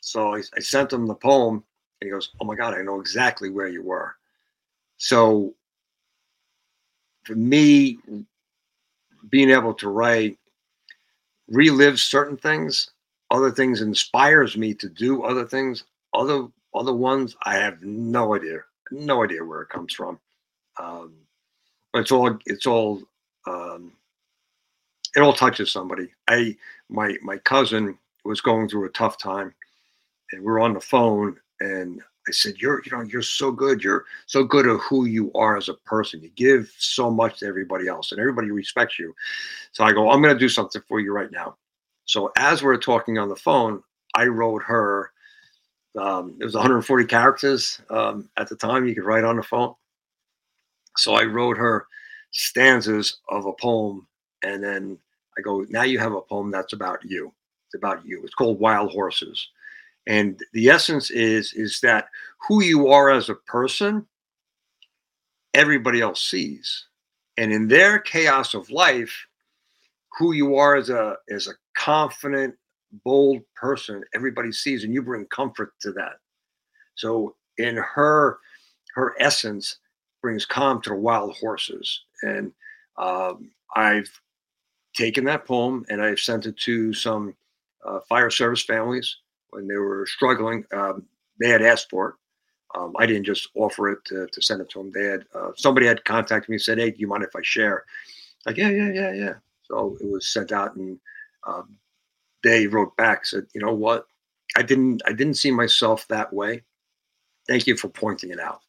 So 0.00 0.34
I, 0.34 0.42
I 0.56 0.60
sent 0.60 0.92
him 0.92 1.06
the 1.06 1.14
poem, 1.14 1.64
and 2.00 2.08
he 2.08 2.12
goes, 2.12 2.30
"Oh 2.40 2.44
my 2.44 2.54
God, 2.54 2.74
I 2.74 2.82
know 2.82 3.00
exactly 3.00 3.50
where 3.50 3.68
you 3.68 3.82
were." 3.82 4.16
So 4.98 5.54
for 7.24 7.34
me, 7.34 7.98
being 9.28 9.50
able 9.50 9.74
to 9.74 9.88
write 9.88 10.38
relive 11.48 12.00
certain 12.00 12.36
things, 12.36 12.90
other 13.30 13.50
things 13.50 13.80
inspires 13.80 14.56
me 14.56 14.74
to 14.74 14.88
do 14.88 15.22
other 15.24 15.44
things. 15.44 15.84
Other 16.14 16.48
other 16.74 16.94
ones, 16.94 17.36
I 17.44 17.56
have 17.56 17.82
no 17.82 18.34
idea, 18.34 18.58
no 18.90 19.24
idea 19.24 19.44
where 19.44 19.62
it 19.62 19.68
comes 19.68 19.94
from. 19.94 20.18
Um, 20.78 21.14
but 21.92 22.00
it's 22.00 22.12
all 22.12 22.38
it's 22.46 22.66
all 22.66 23.02
um, 23.46 23.92
it 25.14 25.20
all 25.20 25.32
touches 25.32 25.72
somebody. 25.72 26.08
I 26.28 26.56
my 26.88 27.16
my 27.22 27.38
cousin 27.38 27.98
was 28.24 28.40
going 28.40 28.68
through 28.68 28.86
a 28.86 28.90
tough 28.90 29.18
time, 29.18 29.54
and 30.32 30.42
we're 30.42 30.60
on 30.60 30.74
the 30.74 30.80
phone, 30.80 31.38
and 31.60 32.00
I 32.28 32.32
said, 32.32 32.56
"You're, 32.58 32.82
you 32.84 32.92
know, 32.92 33.02
you're 33.02 33.22
so 33.22 33.50
good. 33.52 33.82
You're 33.82 34.04
so 34.26 34.44
good 34.44 34.66
at 34.66 34.80
who 34.80 35.04
you 35.06 35.32
are 35.34 35.56
as 35.56 35.68
a 35.68 35.74
person. 35.74 36.22
You 36.22 36.30
give 36.30 36.72
so 36.78 37.10
much 37.10 37.38
to 37.40 37.46
everybody 37.46 37.88
else, 37.88 38.12
and 38.12 38.20
everybody 38.20 38.50
respects 38.50 38.98
you." 38.98 39.14
So 39.72 39.84
I 39.84 39.92
go, 39.92 40.10
"I'm 40.10 40.22
going 40.22 40.34
to 40.34 40.38
do 40.38 40.48
something 40.48 40.82
for 40.88 41.00
you 41.00 41.12
right 41.12 41.30
now." 41.30 41.56
So 42.04 42.32
as 42.36 42.62
we're 42.62 42.76
talking 42.78 43.18
on 43.18 43.28
the 43.28 43.36
phone, 43.36 43.82
I 44.14 44.26
wrote 44.26 44.62
her. 44.64 45.12
Um, 45.98 46.36
it 46.40 46.44
was 46.44 46.54
140 46.54 47.06
characters 47.06 47.80
um, 47.90 48.28
at 48.36 48.48
the 48.48 48.56
time 48.56 48.86
you 48.86 48.94
could 48.94 49.04
write 49.04 49.24
on 49.24 49.36
the 49.36 49.42
phone. 49.42 49.74
So 50.98 51.14
I 51.14 51.24
wrote 51.24 51.56
her 51.56 51.86
stanzas 52.32 53.18
of 53.30 53.46
a 53.46 53.52
poem, 53.54 54.06
and 54.42 54.62
then 54.62 54.98
I 55.38 55.42
go, 55.42 55.64
"Now 55.68 55.82
you 55.82 55.98
have 55.98 56.12
a 56.12 56.20
poem 56.20 56.50
that's 56.50 56.72
about 56.72 57.04
you. 57.04 57.32
It's 57.66 57.76
about 57.76 58.04
you. 58.04 58.22
It's 58.24 58.34
called 58.34 58.58
Wild 58.58 58.90
Horses." 58.92 59.48
And 60.06 60.40
the 60.52 60.68
essence 60.68 61.10
is 61.10 61.52
is 61.54 61.80
that 61.80 62.08
who 62.48 62.62
you 62.62 62.88
are 62.88 63.10
as 63.10 63.28
a 63.28 63.34
person 63.34 64.06
everybody 65.54 66.02
else 66.02 66.22
sees. 66.22 66.84
And 67.38 67.50
in 67.50 67.66
their 67.66 67.98
chaos 67.98 68.54
of 68.54 68.70
life 68.70 69.26
who 70.18 70.32
you 70.32 70.56
are 70.56 70.76
as 70.76 70.90
a 70.90 71.16
as 71.30 71.48
a 71.48 71.54
confident 71.76 72.54
bold 73.04 73.42
person 73.54 74.02
everybody 74.14 74.52
sees 74.52 74.84
and 74.84 74.94
you 74.94 75.02
bring 75.02 75.26
comfort 75.26 75.72
to 75.80 75.92
that. 75.92 76.14
So 76.94 77.34
in 77.58 77.76
her 77.76 78.38
her 78.94 79.14
essence 79.18 79.78
brings 80.22 80.46
calm 80.46 80.80
to 80.82 80.90
the 80.90 80.96
wild 80.96 81.36
horses. 81.36 82.02
And 82.22 82.52
um, 82.98 83.50
i've 83.74 84.08
taken 84.94 85.24
that 85.24 85.44
poem 85.44 85.84
and 85.90 86.00
i've 86.00 86.18
sent 86.18 86.46
it 86.46 86.56
to 86.56 86.94
some 86.94 87.34
uh, 87.86 88.00
fire 88.08 88.30
service 88.30 88.62
families 88.62 89.18
when 89.56 89.66
they 89.66 89.76
were 89.76 90.06
struggling. 90.06 90.64
Um, 90.72 91.06
they 91.40 91.48
had 91.48 91.62
asked 91.62 91.88
for 91.88 92.10
it. 92.10 92.14
Um, 92.78 92.92
I 92.98 93.06
didn't 93.06 93.24
just 93.24 93.48
offer 93.54 93.90
it 93.90 94.04
to, 94.06 94.26
to, 94.26 94.42
send 94.42 94.60
it 94.60 94.68
to 94.70 94.78
them. 94.78 94.92
They 94.94 95.04
had 95.04 95.24
uh, 95.34 95.52
somebody 95.56 95.86
had 95.86 96.04
contacted 96.04 96.50
me 96.50 96.56
and 96.56 96.62
said, 96.62 96.78
"Hey, 96.78 96.90
do 96.90 96.98
you 96.98 97.06
mind 97.06 97.24
if 97.24 97.34
I 97.34 97.40
share?" 97.42 97.84
Like, 98.44 98.58
yeah, 98.58 98.68
yeah, 98.68 98.90
yeah, 98.92 99.12
yeah. 99.12 99.34
So 99.62 99.96
it 100.00 100.10
was 100.10 100.28
sent 100.28 100.52
out, 100.52 100.76
and 100.76 100.98
um, 101.46 101.78
they 102.44 102.66
wrote 102.66 102.94
back 102.96 103.24
said, 103.24 103.46
"You 103.54 103.62
know 103.62 103.72
what? 103.72 104.06
I 104.56 104.62
didn't 104.62 105.00
I 105.06 105.12
didn't 105.12 105.34
see 105.34 105.50
myself 105.50 106.06
that 106.08 106.32
way. 106.32 106.62
Thank 107.48 107.66
you 107.66 107.76
for 107.76 107.88
pointing 107.88 108.30
it 108.30 108.40
out." 108.40 108.60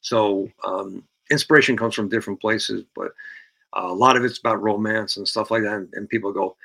So 0.00 0.48
um, 0.64 1.04
inspiration 1.30 1.76
comes 1.76 1.94
from 1.94 2.08
different 2.08 2.40
places, 2.40 2.84
but 2.96 3.12
uh, 3.76 3.88
a 3.88 3.94
lot 3.94 4.16
of 4.16 4.24
it's 4.24 4.38
about 4.38 4.62
romance 4.62 5.18
and 5.18 5.28
stuff 5.28 5.50
like 5.50 5.64
that. 5.64 5.74
And, 5.74 5.88
and 5.92 6.08
people 6.08 6.32
go, 6.32 6.56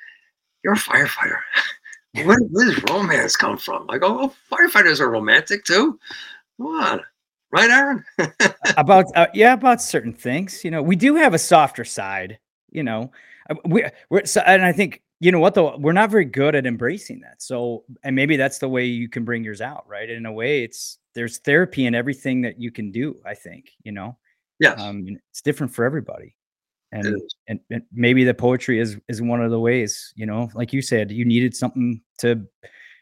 "You're 0.64 0.74
a 0.74 0.78
firefighter." 0.78 1.40
where, 2.24 2.40
where 2.40 2.66
does 2.66 2.84
romance 2.90 3.36
come 3.36 3.58
from? 3.58 3.88
Like, 3.88 4.02
oh, 4.04 4.34
firefighters 4.52 5.00
are 5.00 5.10
romantic 5.10 5.64
too. 5.66 6.00
Come 6.58 6.68
on. 6.68 7.02
Right, 7.52 7.70
Aaron? 7.70 8.04
about 8.78 9.06
uh, 9.16 9.28
yeah, 9.34 9.54
about 9.54 9.82
certain 9.82 10.14
things. 10.14 10.64
You 10.64 10.72
know, 10.72 10.82
we 10.82 10.96
do 10.96 11.16
have 11.16 11.34
a 11.34 11.40
softer 11.40 11.86
side. 11.86 12.40
You 12.72 12.84
know, 12.84 13.12
uh, 13.50 13.56
we 13.66 13.86
we're 14.10 14.26
so, 14.26 14.42
and 14.42 14.66
I 14.66 14.72
think 14.72 15.02
you 15.20 15.32
know 15.32 15.40
what 15.40 15.54
though 15.54 15.78
we're 15.78 15.94
not 15.94 16.10
very 16.10 16.26
good 16.26 16.56
at 16.56 16.66
embracing 16.66 17.22
that. 17.22 17.42
So 17.42 17.86
and 18.04 18.16
maybe 18.16 18.36
that's 18.36 18.58
the 18.58 18.68
way 18.68 18.86
you 18.86 19.08
can 19.08 19.24
bring 19.24 19.44
yours 19.44 19.62
out, 19.62 19.86
right? 19.88 20.10
In 20.10 20.26
a 20.26 20.34
way, 20.34 20.64
it's 20.64 20.98
there's 21.14 21.38
therapy 21.38 21.86
in 21.86 21.96
everything 21.96 22.42
that 22.42 22.60
you 22.60 22.72
can 22.72 22.92
do. 22.92 23.18
I 23.26 23.36
think 23.36 23.70
you 23.84 23.92
know. 23.92 24.18
Yeah. 24.60 24.74
Um, 24.74 25.06
it's 25.32 25.42
different 25.42 25.74
for 25.74 25.86
everybody 25.86 26.36
and, 26.96 27.22
and, 27.48 27.60
and 27.70 27.84
maybe 27.92 28.24
the 28.24 28.34
poetry 28.34 28.80
is 28.80 28.98
is 29.08 29.22
one 29.22 29.42
of 29.42 29.52
the 29.52 29.60
ways 29.60 30.14
you 30.16 30.26
know 30.26 30.50
like 30.54 30.72
you 30.72 30.82
said 30.82 31.12
you 31.12 31.26
needed 31.26 31.56
something 31.56 32.02
to 32.20 32.42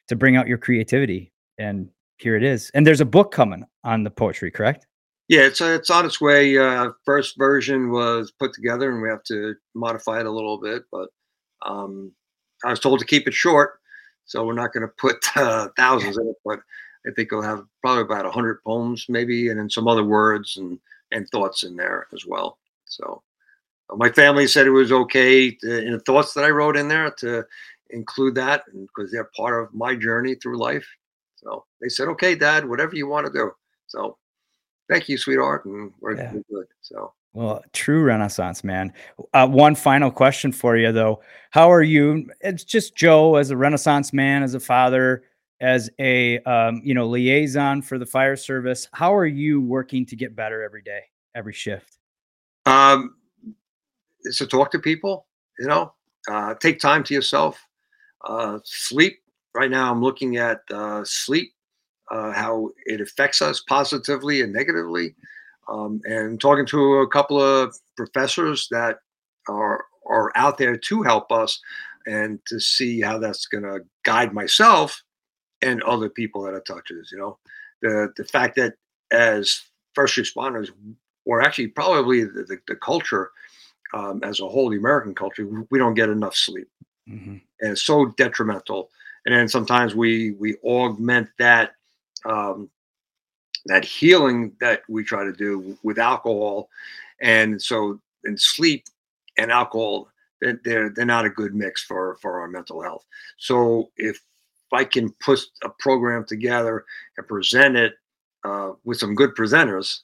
to 0.08 0.16
bring 0.16 0.36
out 0.36 0.48
your 0.48 0.58
creativity 0.58 1.32
and 1.58 1.90
here 2.18 2.36
it 2.36 2.44
is. 2.44 2.72
And 2.74 2.88
there's 2.88 3.02
a 3.02 3.06
book 3.06 3.32
coming 3.32 3.66
on 3.84 4.04
the 4.04 4.10
poetry 4.10 4.50
correct? 4.50 4.88
Yeah 5.28 5.42
it's 5.42 5.62
uh, 5.62 5.78
it's 5.80 5.90
on 5.90 6.06
its 6.06 6.20
way 6.20 6.58
uh 6.58 6.92
first 7.06 7.38
version 7.38 7.92
was 7.92 8.32
put 8.32 8.54
together 8.54 8.92
and 8.92 9.02
we 9.02 9.08
have 9.08 9.24
to 9.26 9.56
modify 9.74 10.20
it 10.20 10.26
a 10.26 10.32
little 10.32 10.58
bit 10.58 10.84
but 10.92 11.08
um 11.66 12.12
i 12.66 12.70
was 12.70 12.82
told 12.82 13.00
to 13.00 13.06
keep 13.06 13.26
it 13.26 13.34
short 13.34 13.80
so 14.26 14.46
we're 14.46 14.52
not 14.52 14.74
going 14.74 14.86
to 14.86 14.94
put 14.98 15.16
uh, 15.38 15.70
thousands 15.78 16.18
in 16.18 16.28
it 16.28 16.36
but 16.44 16.60
i 17.08 17.12
think 17.16 17.32
we'll 17.32 17.42
have 17.42 17.64
probably 17.82 18.04
about 18.04 18.26
100 18.26 18.62
poems 18.66 19.06
maybe 19.08 19.48
and 19.48 19.58
then 19.58 19.70
some 19.70 19.88
other 19.88 20.04
words 20.04 20.58
and 20.58 20.78
and 21.14 21.26
thoughts 21.30 21.64
in 21.64 21.78
there 21.78 22.08
as 22.14 22.26
well 22.26 22.58
so 22.84 23.24
my 23.96 24.10
family 24.12 24.48
said 24.48 24.68
it 24.68 24.72
was 24.72 24.92
okay 24.92 25.52
to, 25.52 25.86
in 25.86 25.94
the 25.94 26.00
thoughts 26.00 26.34
that 26.34 26.44
I 26.44 26.50
wrote 26.50 26.78
in 26.78 26.88
there 26.88 27.12
to 27.20 27.44
include 27.90 28.36
that 28.36 28.64
because 28.72 29.12
they're 29.12 29.30
part 29.36 29.64
of 29.64 29.74
my 29.74 29.96
journey 29.96 30.36
through 30.36 30.58
life. 30.58 30.88
So 31.36 31.66
they 31.82 31.90
said, 31.90 32.08
okay, 32.10 32.36
dad, 32.36 32.68
whatever 32.68 32.96
you 32.96 33.08
want 33.08 33.28
to 33.28 33.34
do. 33.34 33.52
So 33.88 34.18
thank 34.90 35.10
you, 35.10 35.18
sweetheart. 35.18 35.66
And 35.66 35.92
we're, 36.00 36.16
yeah. 36.16 36.34
good. 36.50 36.66
So. 36.82 37.14
Well, 37.34 37.64
true 37.74 38.04
renaissance, 38.04 38.64
man. 38.64 38.94
Uh, 39.34 39.48
one 39.48 39.76
final 39.76 40.12
question 40.12 40.52
for 40.52 40.78
you, 40.78 40.92
though. 40.92 41.22
How 41.52 41.72
are 41.72 41.82
you? 41.82 42.30
It's 42.42 42.64
just 42.64 42.96
Joe 42.96 43.36
as 43.36 43.50
a 43.50 43.58
renaissance 43.58 44.14
man, 44.14 44.44
as 44.44 44.54
a 44.54 44.60
father, 44.60 45.24
as 45.60 45.90
a 45.98 46.40
um, 46.42 46.82
you 46.84 46.94
know 46.94 47.08
liaison 47.08 47.82
for 47.82 47.98
the 47.98 48.06
fire 48.06 48.36
service. 48.36 48.88
How 48.94 49.16
are 49.16 49.26
you 49.26 49.62
working 49.62 50.06
to 50.08 50.16
get 50.16 50.36
better 50.36 50.62
every 50.62 50.84
day, 50.84 51.02
every 51.34 51.54
shift? 51.54 51.98
Um, 52.68 53.16
is 54.26 54.38
to 54.38 54.48
talk 54.48 54.72
to 54.72 54.80
people, 54.80 55.28
you 55.60 55.68
know, 55.68 55.94
uh, 56.30 56.56
take 56.56 56.80
time 56.80 57.04
to 57.04 57.14
yourself, 57.14 57.60
uh, 58.26 58.60
sleep. 58.64 59.20
Right 59.56 59.70
now, 59.72 59.92
I'm 59.92 60.02
looking 60.02 60.38
at 60.38 60.62
uh, 60.72 61.04
sleep, 61.06 61.54
uh, 62.12 62.32
how 62.32 62.72
it 62.86 63.02
affects 63.02 63.42
us 63.42 63.62
positively 63.62 64.42
and 64.42 64.52
negatively. 64.54 65.16
um, 65.68 66.02
and 66.06 66.40
talking 66.40 66.66
to 66.68 66.96
a 66.96 67.08
couple 67.08 67.42
of 67.42 67.76
professors 67.96 68.68
that 68.72 69.00
are 69.48 69.86
are 70.06 70.32
out 70.36 70.58
there 70.58 70.78
to 70.78 71.02
help 71.04 71.32
us 71.32 71.60
and 72.06 72.40
to 72.48 72.60
see 72.60 73.00
how 73.00 73.18
that's 73.18 73.46
going 73.48 73.64
to 73.64 73.80
guide 74.04 74.34
myself 74.34 75.02
and 75.62 75.82
other 75.84 76.10
people 76.10 76.44
that 76.44 76.54
it 76.54 76.66
touches. 76.66 77.10
You 77.12 77.20
know, 77.20 77.38
the 77.82 78.14
the 78.18 78.26
fact 78.26 78.56
that 78.58 78.74
as 79.12 79.62
first 79.94 80.18
responders, 80.18 80.70
we're 81.26 81.42
actually 81.42 81.68
probably 81.68 82.24
the, 82.24 82.44
the, 82.44 82.58
the 82.68 82.76
culture 82.76 83.32
um, 83.94 84.22
as 84.24 84.40
a 84.40 84.48
whole, 84.48 84.70
the 84.70 84.78
American 84.78 85.14
culture, 85.14 85.48
we 85.70 85.80
don't 85.80 85.94
get 85.94 86.10
enough 86.10 86.36
sleep, 86.36 86.68
mm-hmm. 87.10 87.38
and 87.62 87.72
it's 87.72 87.84
so 87.84 88.08
detrimental. 88.18 88.90
And 89.26 89.34
then 89.34 89.48
sometimes 89.48 89.96
we 89.96 90.32
we 90.32 90.56
augment 90.64 91.30
that 91.40 91.72
um, 92.26 92.70
that 93.66 93.86
healing 93.86 94.54
that 94.60 94.82
we 94.90 95.04
try 95.04 95.24
to 95.24 95.32
do 95.32 95.78
with 95.84 96.00
alcohol, 96.00 96.70
and 97.22 97.62
so 97.62 98.00
in 98.26 98.38
sleep 98.38 98.86
and 99.38 99.52
alcohol 99.52 100.08
they're 100.64 100.90
they're 100.90 101.06
not 101.06 101.26
a 101.26 101.30
good 101.30 101.56
mix 101.56 101.84
for 101.84 102.18
for 102.22 102.40
our 102.40 102.48
mental 102.48 102.82
health. 102.82 103.06
So 103.38 103.92
if 103.98 104.20
I 104.72 104.84
can 104.84 105.12
put 105.20 105.40
a 105.64 105.70
program 105.70 106.26
together 106.26 106.86
and 107.18 107.28
present 107.28 107.76
it 107.76 107.94
uh, 108.44 108.72
with 108.84 109.00
some 109.00 109.16
good 109.16 109.36
presenters, 109.36 110.00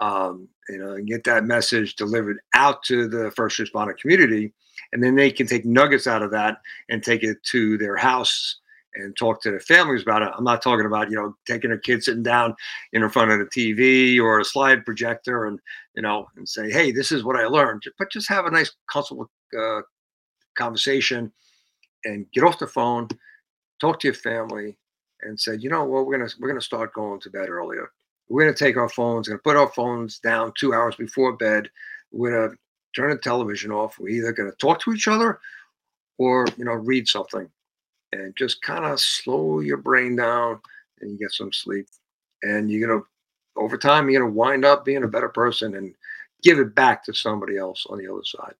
um, 0.00 0.48
you 0.68 0.78
know, 0.78 0.94
and 0.94 1.06
get 1.06 1.24
that 1.24 1.44
message 1.44 1.96
delivered 1.96 2.38
out 2.54 2.82
to 2.84 3.06
the 3.06 3.30
first 3.32 3.58
responder 3.58 3.96
community, 3.98 4.52
and 4.92 5.02
then 5.02 5.14
they 5.14 5.30
can 5.30 5.46
take 5.46 5.64
nuggets 5.64 6.06
out 6.06 6.22
of 6.22 6.30
that 6.32 6.58
and 6.88 7.02
take 7.02 7.22
it 7.22 7.42
to 7.44 7.78
their 7.78 7.96
house 7.96 8.56
and 8.94 9.16
talk 9.16 9.40
to 9.40 9.50
their 9.50 9.60
families 9.60 10.02
about 10.02 10.22
it. 10.22 10.32
I'm 10.36 10.44
not 10.44 10.62
talking 10.62 10.86
about 10.86 11.10
you 11.10 11.16
know 11.16 11.36
taking 11.46 11.72
a 11.72 11.78
kid 11.78 12.02
sitting 12.02 12.22
down 12.22 12.54
in 12.92 13.08
front 13.10 13.30
of 13.30 13.38
the 13.38 13.44
TV 13.46 14.20
or 14.20 14.40
a 14.40 14.44
slide 14.44 14.84
projector 14.84 15.46
and 15.46 15.58
you 15.94 16.02
know 16.02 16.26
and 16.36 16.48
say, 16.48 16.70
hey, 16.70 16.92
this 16.92 17.12
is 17.12 17.22
what 17.22 17.36
I 17.36 17.46
learned. 17.46 17.82
But 17.98 18.10
just 18.10 18.28
have 18.28 18.46
a 18.46 18.50
nice 18.50 18.72
comfortable 18.90 19.30
uh, 19.58 19.82
conversation 20.56 21.32
and 22.04 22.26
get 22.32 22.44
off 22.44 22.58
the 22.58 22.66
phone, 22.66 23.08
talk 23.80 24.00
to 24.00 24.08
your 24.08 24.14
family, 24.14 24.78
and 25.22 25.38
said, 25.38 25.62
you 25.62 25.68
know 25.68 25.84
what, 25.84 26.06
we're 26.06 26.16
gonna 26.16 26.30
we're 26.40 26.48
gonna 26.48 26.60
start 26.60 26.94
going 26.94 27.20
to 27.20 27.30
bed 27.30 27.48
earlier. 27.48 27.90
We're 28.30 28.44
gonna 28.44 28.56
take 28.56 28.76
our 28.76 28.88
phones, 28.88 29.26
gonna 29.26 29.40
put 29.40 29.56
our 29.56 29.68
phones 29.68 30.20
down 30.20 30.52
two 30.56 30.72
hours 30.72 30.94
before 30.94 31.32
bed. 31.36 31.68
We're 32.12 32.46
gonna 32.46 32.56
turn 32.94 33.10
the 33.10 33.18
television 33.18 33.72
off. 33.72 33.98
We're 33.98 34.10
either 34.10 34.32
gonna 34.32 34.52
talk 34.52 34.80
to 34.82 34.92
each 34.92 35.08
other 35.08 35.40
or 36.16 36.46
you 36.56 36.64
know 36.64 36.74
read 36.74 37.08
something, 37.08 37.50
and 38.12 38.34
just 38.36 38.62
kind 38.62 38.84
of 38.84 39.00
slow 39.00 39.58
your 39.60 39.78
brain 39.78 40.14
down 40.14 40.60
and 41.00 41.10
you 41.10 41.18
get 41.18 41.32
some 41.32 41.52
sleep. 41.52 41.88
And 42.44 42.70
you're 42.70 42.88
gonna 42.88 43.02
over 43.56 43.76
time 43.76 44.08
you're 44.08 44.20
gonna 44.20 44.32
wind 44.32 44.64
up 44.64 44.84
being 44.84 45.02
a 45.02 45.08
better 45.08 45.28
person 45.28 45.74
and 45.74 45.92
give 46.44 46.60
it 46.60 46.72
back 46.74 47.04
to 47.04 47.12
somebody 47.12 47.58
else 47.58 47.84
on 47.90 47.98
the 47.98 48.06
other 48.06 48.24
side. 48.24 48.54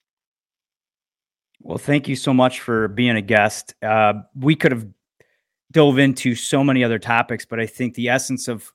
Well, 1.62 1.78
thank 1.78 2.08
you 2.08 2.16
so 2.16 2.34
much 2.34 2.58
for 2.58 2.88
being 2.88 3.16
a 3.16 3.22
guest. 3.22 3.74
Uh, 3.82 4.14
we 4.34 4.56
could 4.56 4.72
have 4.72 4.86
dove 5.70 5.98
into 5.98 6.34
so 6.34 6.64
many 6.64 6.82
other 6.82 6.98
topics, 6.98 7.44
but 7.44 7.60
I 7.60 7.66
think 7.66 7.94
the 7.94 8.08
essence 8.08 8.48
of 8.48 8.72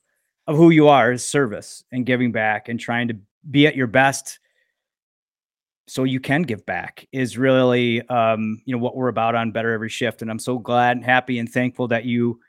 of 0.47 0.55
who 0.55 0.69
you 0.69 0.87
are 0.87 1.11
is 1.11 1.25
service 1.25 1.83
and 1.91 2.05
giving 2.05 2.31
back 2.31 2.69
and 2.69 2.79
trying 2.79 3.07
to 3.07 3.17
be 3.49 3.67
at 3.67 3.75
your 3.75 3.87
best 3.87 4.39
so 5.87 6.03
you 6.03 6.19
can 6.19 6.41
give 6.41 6.65
back 6.65 7.07
is 7.11 7.37
really 7.37 8.07
um, 8.09 8.61
you 8.65 8.75
know 8.75 8.81
what 8.81 8.95
we're 8.95 9.07
about 9.07 9.35
on 9.35 9.51
better 9.51 9.71
every 9.73 9.89
shift 9.89 10.21
and 10.21 10.31
i'm 10.31 10.39
so 10.39 10.57
glad 10.57 10.97
and 10.97 11.05
happy 11.05 11.39
and 11.39 11.51
thankful 11.51 11.87
that 11.87 12.05
you 12.05 12.39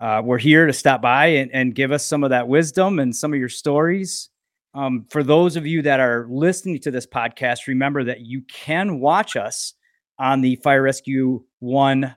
uh, 0.00 0.22
were 0.24 0.38
here 0.38 0.66
to 0.66 0.72
stop 0.72 1.02
by 1.02 1.26
and, 1.26 1.50
and 1.52 1.74
give 1.74 1.90
us 1.92 2.06
some 2.06 2.22
of 2.22 2.30
that 2.30 2.48
wisdom 2.48 2.98
and 2.98 3.14
some 3.14 3.32
of 3.32 3.38
your 3.38 3.48
stories 3.48 4.30
um, 4.74 5.06
for 5.10 5.22
those 5.22 5.56
of 5.56 5.66
you 5.66 5.82
that 5.82 6.00
are 6.00 6.26
listening 6.30 6.78
to 6.78 6.90
this 6.90 7.06
podcast 7.06 7.66
remember 7.66 8.04
that 8.04 8.20
you 8.20 8.42
can 8.42 9.00
watch 9.00 9.36
us 9.36 9.74
on 10.18 10.40
the 10.40 10.56
Fire 10.56 10.82
Rescue 10.82 11.44
One 11.60 12.14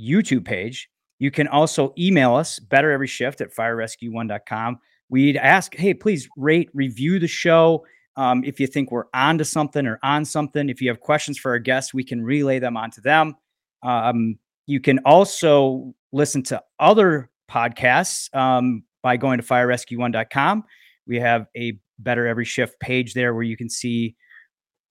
YouTube 0.00 0.44
page. 0.44 0.88
You 1.22 1.30
can 1.30 1.46
also 1.46 1.94
email 1.96 2.34
us 2.34 2.58
better 2.58 2.90
every 2.90 3.06
shift 3.06 3.40
at 3.40 3.54
firerescue1.com. 3.54 4.80
We'd 5.08 5.36
ask, 5.36 5.72
hey, 5.72 5.94
please 5.94 6.28
rate, 6.36 6.68
review 6.74 7.20
the 7.20 7.28
show. 7.28 7.86
Um, 8.16 8.42
if 8.42 8.58
you 8.58 8.66
think 8.66 8.90
we're 8.90 9.04
on 9.14 9.38
to 9.38 9.44
something 9.44 9.86
or 9.86 10.00
on 10.02 10.24
something, 10.24 10.68
if 10.68 10.82
you 10.82 10.88
have 10.88 10.98
questions 10.98 11.38
for 11.38 11.52
our 11.52 11.60
guests, 11.60 11.94
we 11.94 12.02
can 12.02 12.24
relay 12.24 12.58
them 12.58 12.76
onto 12.76 13.00
them. 13.00 13.36
Um, 13.84 14.40
you 14.66 14.80
can 14.80 14.98
also 15.04 15.94
listen 16.10 16.42
to 16.42 16.60
other 16.80 17.30
podcasts 17.48 18.34
um, 18.34 18.82
by 19.04 19.16
going 19.16 19.38
to 19.38 19.46
firerescue1.com. 19.46 20.64
We 21.06 21.20
have 21.20 21.46
a 21.56 21.78
Better 22.00 22.26
Every 22.26 22.44
Shift 22.44 22.80
page 22.80 23.14
there 23.14 23.32
where 23.32 23.44
you 23.44 23.56
can 23.56 23.70
see 23.70 24.16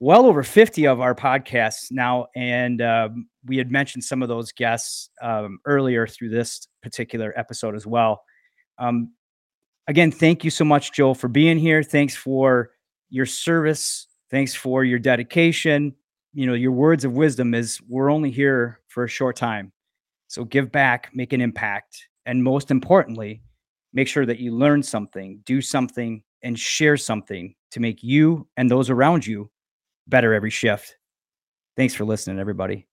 well 0.02 0.26
over 0.26 0.42
50 0.42 0.88
of 0.88 1.00
our 1.00 1.14
podcasts 1.14 1.92
now. 1.92 2.26
And 2.36 2.82
um, 2.82 3.28
we 3.46 3.56
had 3.58 3.72
mentioned 3.72 4.04
some 4.04 4.24
of 4.24 4.30
those 4.30 4.52
guests 4.52 5.12
um, 5.22 5.60
earlier 5.66 6.08
through 6.08 6.30
this 6.30 6.68
particular 6.82 7.32
episode 7.38 7.76
as 7.76 7.86
well. 7.86 8.24
Um, 8.80 9.14
again, 9.88 10.12
thank 10.12 10.44
you 10.44 10.50
so 10.50 10.66
much, 10.66 10.92
Joel, 10.92 11.14
for 11.14 11.28
being 11.28 11.60
here. 11.60 11.84
Thanks 11.84 12.16
for 12.16 12.72
your 13.12 13.28
service. 13.28 14.08
Thanks 14.32 14.56
for 14.56 14.84
your 14.84 14.98
dedication. 14.98 15.94
You 16.34 16.48
know, 16.48 16.56
your 16.56 16.72
words 16.72 17.06
of 17.06 17.12
wisdom 17.12 17.54
is 17.54 17.80
we're 17.88 18.12
only 18.12 18.32
here 18.32 18.80
for 18.88 19.04
a 19.04 19.10
short 19.10 19.36
time. 19.36 19.72
So 20.30 20.44
give 20.44 20.72
back, 20.72 21.12
make 21.14 21.32
an 21.32 21.42
impact. 21.42 22.08
And 22.26 22.44
most 22.44 22.72
importantly, 22.72 23.44
make 23.94 24.08
sure 24.08 24.26
that 24.26 24.40
you 24.40 24.56
learn 24.56 24.82
something, 24.82 25.42
do 25.46 25.62
something, 25.62 26.24
and 26.42 26.58
share 26.58 26.98
something 26.98 27.54
to 27.70 27.80
make 27.80 28.02
you 28.02 28.48
and 28.58 28.72
those 28.72 28.90
around 28.90 29.28
you 29.28 29.51
better 30.12 30.36
every 30.36 30.52
shift. 30.52 30.98
Thanks 31.76 31.96
for 31.96 32.06
listening, 32.06 32.38
everybody. 32.38 32.88